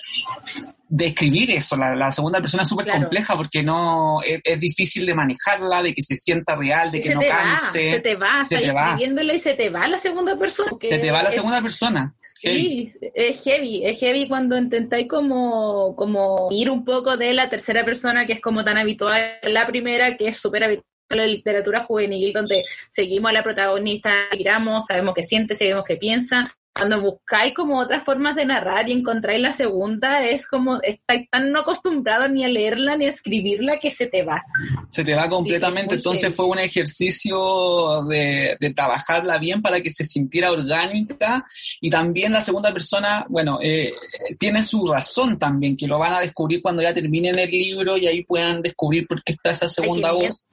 describir 0.92 1.52
eso, 1.52 1.76
la, 1.76 1.96
la 1.96 2.12
segunda 2.12 2.40
persona 2.42 2.64
es 2.64 2.70
súper 2.70 2.86
Claro. 2.86 3.02
compleja 3.02 3.36
porque 3.36 3.62
no, 3.62 4.22
es, 4.24 4.42
es 4.44 4.60
difícil 4.60 5.06
de 5.06 5.14
manejarla, 5.14 5.84
de 5.84 5.94
que 5.94 6.02
se 6.02 6.16
sienta 6.16 6.56
real, 6.56 6.92
de 6.92 6.98
Y 6.98 7.02
que 7.04 7.14
no 7.14 7.22
canse, 7.22 7.84
va, 7.86 7.92
se 7.92 8.00
te 8.00 8.16
va, 8.16 8.44
se 8.46 8.58
te 8.58 8.72
va. 8.72 8.86
escribiéndole 8.94 9.36
y 9.36 9.40
se 9.40 9.54
te 9.54 9.70
va 9.70 9.88
la 9.88 9.98
segunda 10.00 10.36
persona. 10.38 10.72
se 10.82 10.98
te 11.00 11.12
va 11.12 11.22
la 11.22 11.30
es- 11.30 11.36
segunda 11.36 11.62
persona. 11.62 12.16
Sí, 12.22 12.90
es 13.14 13.44
heavy, 13.44 13.86
es 13.86 14.00
heavy 14.00 14.28
cuando 14.28 14.58
intentáis 14.58 15.08
como, 15.08 15.96
como 15.96 16.48
ir 16.52 16.70
un 16.72 16.84
poco 16.84 17.18
de 17.18 17.34
la 17.34 17.50
tercera 17.50 17.86
persona 17.86 18.26
que 18.26 18.34
es 18.34 18.42
como 18.42 18.64
tan 18.64 18.78
habitual 18.78 19.22
la 19.44 19.68
primera, 19.68 20.18
que 20.18 20.30
es 20.30 20.38
súper 20.40 20.64
habitual 20.64 20.86
en 21.12 21.18
la 21.18 21.26
literatura 21.28 21.84
juvenil, 21.86 22.34
donde 22.34 22.64
seguimos 22.92 23.30
a 23.30 23.34
la 23.34 23.44
protagonista, 23.44 24.12
miramos, 24.38 24.86
sabemos 24.88 25.14
qué 25.16 25.24
siente, 25.24 25.56
sabemos 25.56 25.84
qué 25.88 25.98
piensa. 25.98 26.46
Cuando 26.80 27.02
buscáis 27.02 27.54
como 27.54 27.78
otras 27.78 28.04
formas 28.04 28.36
de 28.36 28.46
narrar 28.46 28.90
y 28.90 28.94
encontráis 28.94 29.42
la 29.42 29.54
segunda, 29.54 30.26
es 30.26 30.48
como 30.48 30.82
estáis 30.82 31.30
tan 31.30 31.52
no 31.52 31.60
acostumbrados 31.60 32.30
ni 32.32 32.44
a 32.44 32.48
leerla 32.48 32.96
ni 32.98 33.06
a 33.06 33.10
escribirla 33.10 33.78
que 33.78 33.92
se 33.92 34.08
te 34.08 34.24
va. 34.24 34.44
se 34.90 35.04
te 35.04 35.14
va 35.14 35.30
completamente. 35.30 35.96
Entonces 35.96 36.34
fue 36.34 36.46
un 36.46 36.60
ejercicio 36.60 38.04
de, 38.06 38.58
de 38.60 38.74
trabajarla 38.74 39.38
bien 39.38 39.62
para 39.62 39.82
que 39.82 39.92
se 39.92 40.04
sintiera 40.04 40.52
orgánica 40.52 41.46
y 41.82 41.90
también 41.90 42.34
la 42.34 42.42
segunda 42.42 42.72
persona, 42.72 43.26
bueno, 43.30 43.60
eh, 43.62 43.92
tiene 44.38 44.64
su 44.64 44.86
razón 44.86 45.38
también, 45.38 45.76
que 45.76 45.88
lo 45.88 46.00
van 46.00 46.14
a 46.14 46.22
descubrir 46.22 46.62
cuando 46.62 46.82
ya 46.82 46.94
terminen 46.94 47.38
el 47.38 47.52
libro 47.52 47.98
y 47.98 48.08
ahí 48.08 48.24
puedan 48.24 48.62
descubrir 48.62 49.08
por 49.08 49.24
qué 49.24 49.34
está 49.34 49.52
esa 49.52 49.70
segunda 49.70 50.12
voz. 50.12 50.46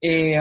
Eh, 0.00 0.38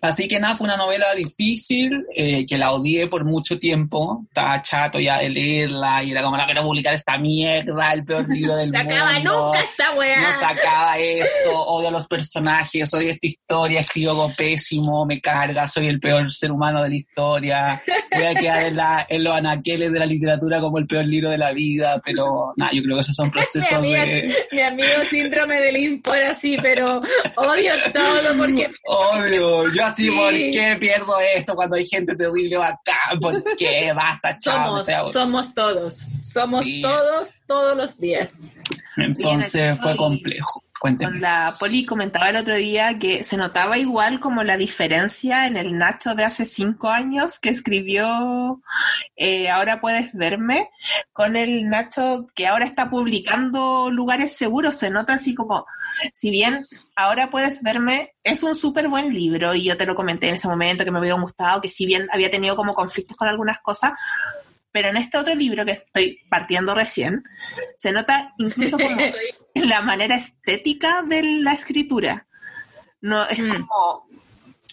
así 0.00 0.28
que 0.28 0.38
nada, 0.40 0.56
fue 0.56 0.66
una 0.66 0.76
novela 0.76 1.14
difícil, 1.14 2.04
eh, 2.14 2.46
que 2.46 2.58
la 2.58 2.72
odié 2.72 3.06
por 3.08 3.24
mucho 3.24 3.58
tiempo, 3.58 4.22
estaba 4.28 4.60
chato 4.62 4.98
ya 5.00 5.18
de 5.18 5.28
leerla 5.30 6.02
y 6.04 6.10
era 6.12 6.22
como, 6.22 6.36
no 6.36 6.44
quiero 6.46 6.62
publicar 6.62 6.94
esta 6.94 7.18
mierda, 7.18 7.92
el 7.92 8.04
peor 8.04 8.28
libro 8.28 8.56
del 8.56 8.70
Se 8.72 8.78
mundo 8.78 8.94
acaba 8.94 9.18
nunca 9.18 9.60
esta 9.60 9.92
weá. 9.94 10.30
no 10.30 10.36
sacaba 10.38 10.98
esto, 10.98 11.50
odio 11.66 11.88
a 11.88 11.92
los 11.92 12.06
personajes, 12.06 12.92
odio 12.94 13.08
esta 13.10 13.26
historia, 13.26 13.80
escribo 13.80 14.10
algo 14.12 14.32
pésimo, 14.36 15.04
me 15.06 15.20
carga, 15.20 15.66
soy 15.66 15.88
el 15.88 16.00
peor 16.00 16.30
ser 16.30 16.52
humano 16.52 16.82
de 16.82 16.88
la 16.90 16.94
historia, 16.96 17.82
voy 18.14 18.24
a 18.24 18.34
quedar 18.34 18.62
en, 18.64 18.76
la- 18.76 19.06
en 19.08 19.24
los 19.24 19.34
anaqueles 19.34 19.92
de 19.92 19.98
la 19.98 20.06
literatura 20.06 20.60
como 20.60 20.78
el 20.78 20.86
peor 20.86 21.04
libro 21.04 21.30
de 21.30 21.38
la 21.38 21.52
vida, 21.52 22.00
pero 22.04 22.52
nada, 22.56 22.70
yo 22.74 22.82
creo 22.82 22.96
que 22.96 23.00
esos 23.02 23.14
son 23.16 23.26
Mi, 23.28 23.32
procesos 23.32 23.72
amiga- 23.72 24.04
de... 24.04 24.34
mi 24.52 24.60
amigo 24.60 24.88
síndrome 25.10 25.60
del 25.60 25.76
impor 25.76 26.16
así, 26.18 26.56
pero 26.60 27.00
odio 27.36 27.72
todo 27.92 28.36
porque 28.38 28.70
Odio, 28.86 29.64
yo 29.74 29.84
así, 29.88 30.04
Sí. 30.08 30.10
¿por 30.16 30.30
qué 30.32 30.76
pierdo 30.80 31.18
esto 31.36 31.54
cuando 31.54 31.76
hay 31.76 31.86
gente 31.86 32.14
terrible 32.16 32.56
acá? 32.56 32.98
¿Por 33.20 33.42
qué? 33.56 33.92
Basta, 33.94 34.36
chao. 34.42 34.84
somos, 35.12 35.54
todos, 35.54 36.06
somos 36.22 36.64
Sí. 36.64 36.80
todos, 36.82 37.30
todos 37.46 37.76
los 37.76 37.98
días. 37.98 38.50
Entonces 38.96 39.78
fue 39.80 39.92
Ay. 39.92 39.96
La 41.14 41.56
Poli 41.58 41.84
comentaba 41.84 42.30
el 42.30 42.36
otro 42.36 42.54
día 42.54 42.98
que 42.98 43.24
se 43.24 43.36
notaba 43.36 43.78
igual 43.78 44.20
como 44.20 44.44
la 44.44 44.56
diferencia 44.56 45.46
en 45.46 45.56
el 45.56 45.76
Nacho 45.76 46.14
de 46.14 46.24
hace 46.24 46.46
cinco 46.46 46.88
años 46.88 47.38
que 47.38 47.48
escribió 47.48 48.60
eh, 49.16 49.50
Ahora 49.50 49.80
puedes 49.80 50.14
verme, 50.14 50.70
con 51.12 51.36
el 51.36 51.68
Nacho 51.68 52.26
que 52.34 52.46
ahora 52.46 52.64
está 52.64 52.90
publicando 52.90 53.90
Lugares 53.90 54.36
Seguros. 54.36 54.76
Se 54.76 54.90
nota 54.90 55.14
así 55.14 55.34
como, 55.34 55.66
si 56.12 56.30
bien 56.30 56.66
Ahora 57.00 57.30
puedes 57.30 57.62
verme, 57.62 58.16
es 58.24 58.42
un 58.42 58.56
súper 58.56 58.88
buen 58.88 59.14
libro 59.14 59.54
y 59.54 59.62
yo 59.62 59.76
te 59.76 59.86
lo 59.86 59.94
comenté 59.94 60.30
en 60.30 60.34
ese 60.34 60.48
momento 60.48 60.84
que 60.84 60.90
me 60.90 60.98
había 60.98 61.14
gustado, 61.14 61.60
que 61.60 61.70
si 61.70 61.86
bien 61.86 62.08
había 62.12 62.28
tenido 62.28 62.56
como 62.56 62.74
conflictos 62.74 63.16
con 63.16 63.28
algunas 63.28 63.60
cosas, 63.60 63.92
Pero 64.78 64.90
en 64.90 64.96
este 64.96 65.18
otro 65.18 65.34
libro 65.34 65.64
que 65.64 65.72
estoy 65.72 66.20
partiendo 66.30 66.72
recién, 66.72 67.24
se 67.76 67.90
nota 67.90 68.32
incluso 68.38 68.78
como 68.78 68.96
en 69.54 69.68
la 69.68 69.80
manera 69.80 70.14
estética 70.14 71.02
de 71.02 71.20
la 71.42 71.52
escritura. 71.52 72.28
No, 73.00 73.26
es 73.28 73.40
Mm. 73.40 73.50
como, 73.66 74.08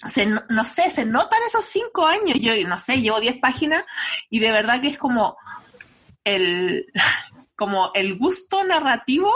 se, 0.05 0.27
no, 0.27 0.43
no 0.50 0.63
sé, 0.63 0.91
se 0.91 1.07
notan 1.07 1.39
esos 1.47 1.65
cinco 1.65 2.05
años. 2.05 2.38
Yo 2.39 2.53
no 2.67 2.77
sé, 2.77 3.01
llevo 3.01 3.19
diez 3.19 3.38
páginas 3.39 3.83
y 4.29 4.38
de 4.38 4.51
verdad 4.51 4.79
que 4.79 4.89
es 4.89 5.00
como 5.00 5.38
el, 6.24 6.85
como 7.55 7.89
el 7.95 8.15
gusto 8.15 8.63
narrativo 8.63 9.33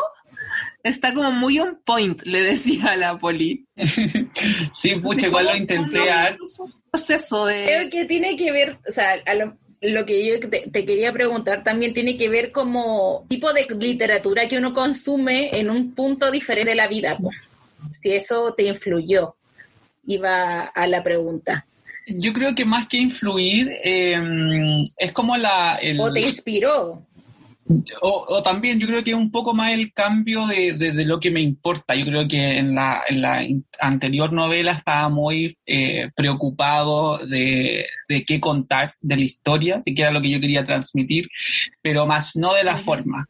está 0.84 1.16
como 1.16 1.32
muy 1.32 1.60
on 1.60 1.82
point, 1.84 2.22
le 2.28 2.44
decía 2.44 2.92
a 2.92 2.96
la 2.96 3.18
poli. 3.18 3.66
Sí, 4.76 4.98
pucha, 4.98 5.26
igual 5.26 5.46
lo 5.46 5.56
intenté 5.56 6.12
a 6.12 6.38
un 6.60 6.74
proceso 6.92 7.48
de... 7.48 7.64
Creo 7.66 7.90
que 7.90 8.06
tiene 8.06 8.38
que 8.38 8.52
ver, 8.52 8.78
o 8.88 8.92
sea, 8.92 9.16
a 9.26 9.34
lo, 9.34 9.58
lo 9.82 10.06
que 10.06 10.26
yo 10.28 10.50
te, 10.50 10.70
te 10.72 10.86
quería 10.86 11.14
preguntar 11.14 11.64
también 11.64 11.94
tiene 11.94 12.18
que 12.18 12.28
ver 12.30 12.52
como 12.52 13.26
tipo 13.30 13.54
de 13.54 13.66
literatura 13.80 14.48
que 14.48 14.58
uno 14.58 14.74
consume 14.74 15.58
en 15.60 15.70
un 15.70 15.94
punto 15.96 16.30
diferente 16.32 16.72
de 16.72 16.76
la 16.76 16.88
vida. 16.88 17.18
po. 17.18 17.30
Si 17.94 18.12
eso 18.12 18.54
te 18.56 18.64
influyó, 18.64 19.36
iba 20.06 20.64
a 20.64 20.88
la 20.88 21.02
pregunta. 21.04 21.66
Yo 22.08 22.34
creo 22.34 22.56
que 22.56 22.66
más 22.66 22.88
que 22.88 22.98
influir, 22.98 23.72
eh, 23.84 24.18
es 24.98 25.12
como 25.14 25.38
la... 25.38 25.76
el- 25.82 26.00
O 26.00 26.12
te 26.12 26.22
inspiró. 26.22 27.04
O, 28.02 28.26
o 28.30 28.42
también 28.42 28.80
yo 28.80 28.88
creo 28.88 29.04
que 29.04 29.12
es 29.12 29.16
un 29.16 29.30
poco 29.30 29.54
más 29.54 29.74
el 29.74 29.94
cambio 29.94 30.48
de, 30.48 30.74
de- 30.74 30.92
de 30.92 31.06
lo 31.06 31.20
que 31.20 31.30
me 31.30 31.40
importa. 31.40 31.94
Yo 31.96 32.04
creo 32.06 32.28
que 32.28 32.58
en 32.58 32.74
la, 32.74 33.02
en 33.08 33.22
la 33.22 33.46
anterior 33.80 34.34
novela 34.34 34.72
estaba 34.72 35.08
muy 35.10 35.56
eh, 35.68 36.10
preocupado 36.16 37.20
de, 37.20 37.86
de 38.08 38.26
qué 38.26 38.40
contar, 38.40 38.96
de 39.02 39.16
la 39.18 39.22
historia, 39.24 39.84
de 39.86 39.94
qué 39.94 40.02
era 40.02 40.12
lo 40.12 40.22
que 40.22 40.32
yo 40.32 40.40
quería 40.40 40.64
transmitir, 40.66 41.28
pero 41.82 42.08
más 42.08 42.36
no 42.36 42.54
de 42.56 42.64
la 42.64 42.78
forma. 42.78 43.28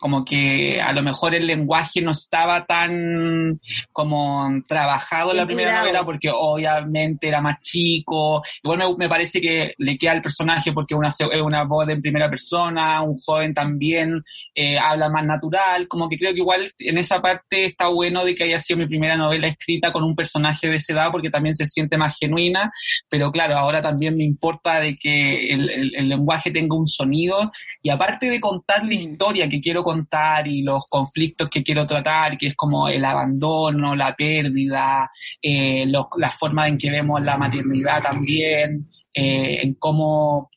Como 0.00 0.24
que 0.24 0.80
a 0.80 0.92
lo 0.92 1.02
mejor 1.02 1.34
el 1.34 1.46
lenguaje 1.46 2.00
no 2.00 2.12
estaba 2.12 2.64
tan 2.66 3.60
como 3.92 4.48
trabajado 4.66 5.30
en 5.32 5.36
la 5.36 5.46
primera 5.46 5.70
novela 5.80 6.04
porque 6.04 6.30
obviamente 6.34 7.28
era 7.28 7.40
más 7.40 7.60
chico. 7.60 8.42
Igual 8.62 8.78
me, 8.78 8.96
me 8.96 9.08
parece 9.08 9.40
que 9.40 9.74
le 9.78 9.98
queda 9.98 10.12
al 10.12 10.22
personaje 10.22 10.72
porque 10.72 10.94
es 10.94 10.98
una, 10.98 11.10
se- 11.10 11.24
es 11.30 11.42
una 11.42 11.64
voz 11.64 11.88
en 11.88 12.00
primera 12.00 12.28
persona, 12.30 13.02
un 13.02 13.14
joven 13.14 13.52
también 13.54 14.22
eh, 14.54 14.78
habla 14.78 15.08
más 15.08 15.26
natural. 15.26 15.86
Como 15.88 16.08
que 16.08 16.18
creo 16.18 16.32
que 16.32 16.38
igual 16.40 16.70
en 16.78 16.98
esa 16.98 17.20
parte 17.20 17.66
está 17.66 17.88
bueno 17.88 18.24
de 18.24 18.34
que 18.34 18.44
haya 18.44 18.58
sido 18.58 18.78
mi 18.78 18.86
primera 18.86 19.16
novela 19.16 19.48
escrita 19.48 19.92
con 19.92 20.02
un 20.04 20.14
personaje 20.16 20.68
de 20.68 20.76
esa 20.76 20.92
edad 20.94 21.10
porque 21.12 21.30
también 21.30 21.54
se 21.54 21.66
siente 21.66 21.96
más 21.98 22.16
genuina. 22.18 22.72
Pero 23.08 23.30
claro, 23.30 23.56
ahora 23.56 23.82
también 23.82 24.16
me 24.16 24.24
importa 24.24 24.80
de 24.80 24.96
que 24.96 25.52
el, 25.52 25.68
el- 25.68 25.94
el 25.96 26.08
lenguaje 26.08 26.50
tenga 26.50 26.76
un 26.76 26.86
sonido 26.86 27.50
y 27.82 27.90
aparte 27.90 28.30
de 28.30 28.40
contar 28.40 28.84
la 28.84 28.94
historia 28.94 29.48
que 29.48 29.60
quiero 29.60 29.82
contar 29.90 30.46
y 30.46 30.62
los 30.62 30.86
conflictos 30.88 31.48
que 31.50 31.62
quiero 31.62 31.86
tratar, 31.86 32.36
que 32.38 32.48
es 32.48 32.54
como 32.56 32.88
el 32.88 33.04
abandono, 33.04 33.94
la 33.94 34.14
pérdida, 34.14 35.10
eh, 35.42 35.84
los- 35.86 36.06
la 36.16 36.30
forma 36.30 36.68
en 36.68 36.78
que 36.78 36.90
vemos 36.90 37.20
la 37.22 37.36
maternidad 37.36 38.02
también, 38.02 38.88
eh, 39.14 39.60
en 39.62 39.74
cómo 39.74 40.50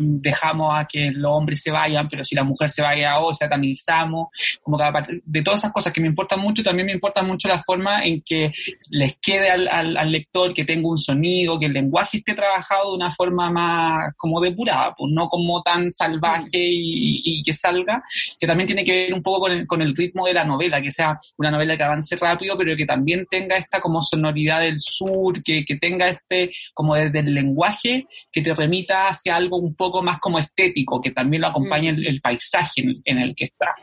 dejamos 0.00 0.72
a 0.78 0.86
que 0.86 1.10
los 1.10 1.32
hombres 1.32 1.60
se 1.62 1.70
vayan, 1.70 2.08
pero 2.08 2.24
si 2.24 2.34
la 2.34 2.44
mujer 2.44 2.70
se 2.70 2.82
vaya 2.82 3.18
o 3.18 3.34
satanizamos, 3.34 4.28
como 4.62 4.78
que 4.78 4.84
aparte 4.84 5.20
de 5.24 5.42
todas 5.42 5.60
esas 5.60 5.72
cosas 5.72 5.92
que 5.92 6.00
me 6.00 6.06
importan 6.06 6.40
mucho, 6.40 6.62
también 6.62 6.86
me 6.86 6.92
importa 6.92 7.22
mucho 7.22 7.48
la 7.48 7.62
forma 7.62 8.04
en 8.04 8.22
que 8.22 8.52
les 8.90 9.16
quede 9.20 9.50
al, 9.50 9.66
al- 9.68 9.96
al 9.96 10.12
lector 10.12 10.54
que 10.54 10.64
tenga 10.64 10.88
un 10.88 10.98
sonido, 10.98 11.58
que 11.58 11.66
el 11.66 11.72
lenguaje 11.72 12.18
esté 12.18 12.34
trabajado 12.34 12.90
de 12.90 12.96
una 12.96 13.12
forma 13.12 13.50
más 13.50 14.14
como 14.16 14.40
depurada, 14.40 14.94
pues 14.96 15.12
no 15.12 15.28
como 15.28 15.62
tan 15.62 15.90
salvaje 15.90 16.58
y, 16.58 17.22
y 17.24 17.42
que 17.42 17.52
salga, 17.52 18.02
que 18.38 18.46
también 18.46 18.66
tiene 18.68 18.84
que 18.84 18.92
ver 18.92 19.14
un 19.14 19.22
poco 19.22 19.40
con 19.40 19.52
el, 19.52 19.66
con 19.66 19.82
el 19.82 19.96
ritmo 19.96 20.26
de 20.26 20.34
la 20.34 20.44
novela, 20.44 20.80
que 20.80 20.90
sea 20.92 21.16
una 21.36 21.50
novela 21.50 21.76
que 21.76 21.82
avance 21.82 22.16
rápido, 22.16 22.56
pero 22.56 22.76
que 22.76 22.86
también 22.86 23.26
tenga 23.30 23.56
esta 23.56 23.80
como 23.80 24.00
sonoridad 24.00 24.60
del 24.60 24.80
sur, 24.80 25.42
que, 25.42 25.64
que 25.64 25.76
tenga 25.76 26.08
este 26.08 26.52
como 26.74 26.94
desde 26.94 27.18
el 27.20 27.34
lenguaje 27.34 28.06
que 28.30 28.42
te 28.42 28.54
remita 28.54 29.08
hacia 29.08 29.34
algo 29.36 29.56
un 29.58 29.74
poco 29.74 29.87
más 30.02 30.18
como 30.18 30.38
estético, 30.38 31.00
que 31.00 31.10
también 31.10 31.42
lo 31.42 31.48
acompañe 31.48 31.90
el, 31.90 32.06
el 32.06 32.20
paisaje 32.20 32.82
en, 32.82 32.94
en 33.04 33.18
el 33.18 33.34
que 33.34 33.46
está. 33.46 33.74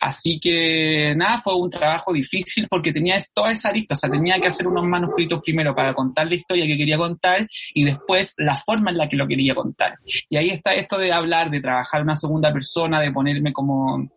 Así 0.00 0.38
que 0.40 1.14
nada, 1.16 1.38
fue 1.38 1.54
un 1.54 1.70
trabajo 1.70 2.12
difícil 2.12 2.66
porque 2.68 2.92
tenía 2.92 3.18
toda 3.32 3.52
esa 3.52 3.72
lista, 3.72 3.94
o 3.94 3.96
sea, 3.96 4.10
tenía 4.10 4.38
que 4.40 4.48
hacer 4.48 4.66
unos 4.66 4.86
manuscritos 4.86 5.40
primero 5.42 5.74
para 5.74 5.94
contar 5.94 6.26
la 6.26 6.34
historia 6.34 6.66
que 6.66 6.76
quería 6.76 6.98
contar 6.98 7.46
y 7.72 7.84
después 7.84 8.34
la 8.38 8.56
forma 8.56 8.90
en 8.90 8.98
la 8.98 9.08
que 9.08 9.16
lo 9.16 9.26
quería 9.26 9.54
contar. 9.54 9.98
Y 10.28 10.36
ahí 10.36 10.50
está 10.50 10.74
esto 10.74 10.98
de 10.98 11.12
hablar, 11.12 11.50
de 11.50 11.60
trabajar 11.60 12.02
una 12.02 12.16
segunda 12.16 12.52
persona, 12.52 13.00
de 13.00 13.12
ponerme 13.12 13.52
como 13.52 14.08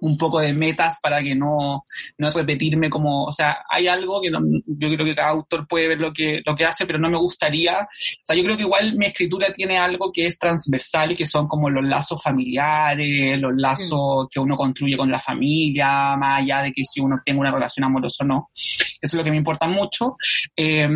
un 0.00 0.16
poco 0.18 0.40
de 0.40 0.52
metas 0.52 0.98
para 1.02 1.22
que 1.22 1.34
no, 1.34 1.84
no 2.18 2.30
repetirme 2.30 2.88
como, 2.90 3.24
o 3.24 3.32
sea, 3.32 3.58
hay 3.70 3.88
algo 3.88 4.20
que 4.20 4.30
no- 4.30 4.40
yo 4.66 4.88
creo 4.90 5.04
que 5.04 5.14
cada 5.14 5.30
autor 5.30 5.66
puede 5.68 5.88
ver 5.88 5.98
lo 6.00 6.12
que, 6.12 6.40
lo 6.44 6.54
que 6.56 6.64
hace, 6.64 6.86
pero 6.86 6.98
no 6.98 7.10
me 7.10 7.18
gustaría, 7.18 7.80
o 7.80 8.24
sea, 8.24 8.36
yo 8.36 8.42
creo 8.42 8.56
que 8.56 8.62
igual 8.62 8.96
mi 8.96 9.06
escritura 9.06 9.52
tiene 9.52 9.78
algo 9.78 10.10
que 10.12 10.26
es 10.26 10.38
transversal, 10.38 11.16
que 11.16 11.26
son 11.26 11.46
como 11.48 11.70
los 11.70 11.84
lazos 11.84 12.22
familiares, 12.22 13.38
los 13.38 13.52
lazos 13.56 14.28
que 14.30 14.40
uno 14.40 14.56
construye 14.56 14.96
con 14.96 15.10
la 15.10 15.18
familia, 15.20 16.16
más 16.16 16.40
allá 16.42 16.62
de 16.62 16.72
que 16.72 16.84
si 16.84 17.00
uno 17.00 17.20
tenga 17.24 17.40
una 17.40 17.50
relación 17.52 17.84
amorosa 17.84 18.24
o 18.24 18.26
no. 18.26 18.50
Eso 18.54 18.98
es 19.02 19.14
lo 19.14 19.24
que 19.24 19.30
me 19.30 19.36
importa 19.36 19.66
mucho. 19.66 20.16
Eh, 20.56 20.88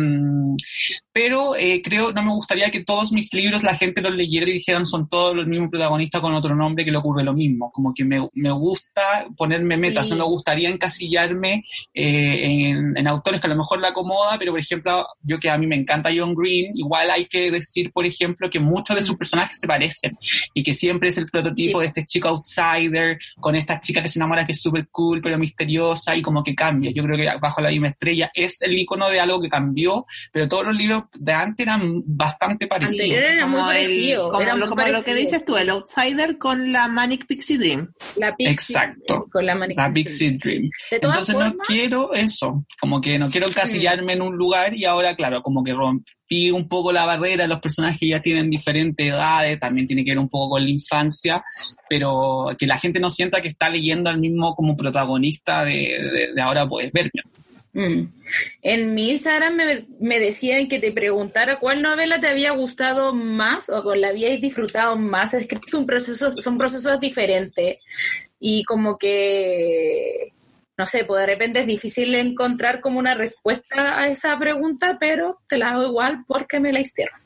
pero 1.17 1.55
eh, 1.55 1.81
creo, 1.81 2.11
no 2.11 2.21
me 2.23 2.33
gustaría 2.33 2.69
que 2.69 2.83
todos 2.83 3.13
mis 3.13 3.33
libros 3.33 3.63
la 3.63 3.77
gente 3.77 4.01
los 4.01 4.13
leyera 4.13 4.49
y 4.49 4.55
dijeran 4.55 4.85
son 4.85 5.07
todos 5.07 5.33
los 5.33 5.47
mismos 5.47 5.69
protagonistas 5.69 6.19
con 6.19 6.33
otro 6.35 6.53
nombre 6.53 6.83
que 6.83 6.91
le 6.91 6.97
ocurre 6.97 7.23
lo 7.23 7.33
mismo. 7.33 7.71
Como 7.71 7.93
que 7.93 8.03
me, 8.03 8.27
me 8.33 8.51
gusta 8.51 9.01
ponerme 9.37 9.77
metas, 9.77 10.07
Sí. 10.07 10.11
no 10.11 10.17
me 10.17 10.23
gustaría 10.25 10.67
encasillarme 10.69 11.63
eh, 11.93 12.69
en, 12.69 12.97
en 12.97 13.07
autores 13.07 13.39
que 13.39 13.47
a 13.47 13.49
lo 13.49 13.55
mejor 13.55 13.79
la 13.79 13.87
acomoda, 13.89 14.37
pero 14.37 14.51
por 14.51 14.59
ejemplo, 14.59 15.07
yo 15.21 15.39
que 15.39 15.49
a 15.49 15.57
mí 15.57 15.67
me 15.67 15.77
encanta 15.77 16.09
John 16.13 16.35
Green, 16.35 16.73
igual 16.75 17.09
hay 17.09 17.27
que 17.27 17.49
decir, 17.49 17.93
por 17.93 18.05
ejemplo, 18.05 18.49
que 18.49 18.59
muchos 18.59 18.97
de 18.97 19.01
sus 19.01 19.15
personajes 19.15 19.57
se 19.57 19.67
parecen 19.67 20.17
y 20.53 20.63
que 20.63 20.73
siempre 20.73 21.07
es 21.07 21.17
el 21.17 21.27
prototipo 21.27 21.79
Sí. 21.79 21.83
de 21.83 21.87
este 21.87 22.05
chico 22.05 22.27
outsider 22.27 23.17
con 23.39 23.55
esta 23.55 23.79
chica 23.79 24.01
que 24.01 24.09
se 24.09 24.19
enamora 24.19 24.45
que 24.45 24.51
es 24.51 24.61
súper 24.61 24.89
cool 24.89 25.21
pero 25.21 25.37
misteriosa 25.37 26.13
y 26.13 26.21
como 26.21 26.43
que 26.43 26.53
cambia. 26.53 26.91
Yo 26.93 27.03
creo 27.03 27.15
que 27.15 27.25
Bajo 27.39 27.61
la 27.61 27.69
misma 27.69 27.87
estrella 27.87 28.29
es 28.33 28.61
el 28.63 28.77
icono 28.77 29.09
de 29.09 29.21
algo 29.21 29.39
que 29.39 29.47
cambió, 29.47 30.05
pero 30.33 30.49
todos 30.49 30.65
los 30.65 30.75
libros 30.75 31.04
de 31.13 31.33
antes 31.33 31.65
eran 31.65 32.01
bastante 32.05 32.67
parecidos. 32.67 33.01
Anterior 33.01 33.23
era 33.23 33.45
muy 33.47 33.59
Como, 33.59 33.71
el- 33.71 34.17
como 34.29 34.41
era 34.41 34.53
lo, 34.53 34.59
muy 34.59 34.67
como 34.75 34.87
lo 34.87 35.03
que 35.03 35.13
dices 35.15 35.45
tú, 35.45 35.57
el 35.57 35.69
outsider 35.69 36.37
con 36.37 36.71
la 36.71 36.87
Manic 36.87 37.25
Pixie 37.25 37.57
Dream. 37.57 37.91
La 38.17 38.35
Pixie, 38.35 38.53
Exacto. 38.53 39.27
Con 39.31 39.45
la, 39.45 39.55
Manic 39.55 39.77
La 39.77 39.91
Pixie. 39.91 40.31
Pixie 40.31 40.51
Dream. 40.59 40.69
Entonces 40.91 41.35
no 41.35 41.53
quiero 41.67 42.13
eso, 42.13 42.65
como 42.79 43.01
que 43.01 43.17
no 43.19 43.29
quiero 43.29 43.47
encasillarme 43.47 44.13
en 44.13 44.21
un 44.21 44.35
lugar 44.35 44.75
y 44.75 44.85
ahora, 44.85 45.15
claro, 45.15 45.41
como 45.41 45.63
que 45.63 45.73
rompí 45.73 46.49
un 46.51 46.67
poco 46.67 46.91
la 46.91 47.05
barrera, 47.05 47.45
los 47.47 47.59
personajes 47.59 47.99
ya 48.09 48.21
tienen 48.21 48.49
diferentes 48.49 49.05
edades, 49.07 49.59
también 49.59 49.85
tiene 49.87 50.03
que 50.03 50.11
ver 50.11 50.19
un 50.19 50.29
poco 50.29 50.51
con 50.51 50.63
la 50.63 50.69
infancia, 50.69 51.43
pero 51.89 52.47
que 52.57 52.65
la 52.67 52.79
gente 52.79 52.99
no 52.99 53.09
sienta 53.09 53.41
que 53.41 53.47
está 53.49 53.69
leyendo 53.69 54.09
al 54.09 54.19
mismo 54.19 54.55
como 54.55 54.75
protagonista 54.75 55.63
de, 55.65 55.71
de- 56.01 56.33
de 56.33 56.41
ahora 56.41 56.67
puedes 56.67 56.91
verme. 56.91 57.11
Mm. 57.75 58.07
En 58.61 58.93
mi 58.95 59.11
Instagram 59.11 59.57
me, 59.99 60.19
decían 60.19 60.69
que 60.69 60.79
te 60.79 60.93
preguntara 60.93 61.59
cuál 61.59 61.81
novela 61.81 62.21
te 62.21 62.27
había 62.27 62.51
gustado 62.51 63.13
más 63.13 63.69
o 63.69 63.95
la 63.95 64.07
habíais 64.07 64.39
disfrutado 64.39 64.95
más. 64.95 65.33
Es 65.33 65.45
que 65.45 65.55
es 65.55 65.73
un 65.73 65.85
son 66.41 66.57
procesos 66.57 66.99
diferentes 67.01 67.83
y 68.39 68.63
como 68.63 68.97
que, 68.97 70.31
no 70.77 70.87
sé, 70.87 71.03
pues 71.03 71.19
de 71.19 71.25
repente 71.33 71.59
es 71.59 71.67
difícil 71.67 72.15
encontrar 72.15 72.79
como 72.79 72.97
una 72.97 73.13
respuesta 73.13 73.99
a 73.99 74.07
esa 74.07 74.39
pregunta, 74.39 74.95
pero 74.97 75.39
te 75.49 75.57
la 75.57 75.71
hago 75.71 75.85
igual 75.85 76.23
porque 76.25 76.61
me 76.61 76.71
la 76.71 76.79
hicieron. 76.79 77.19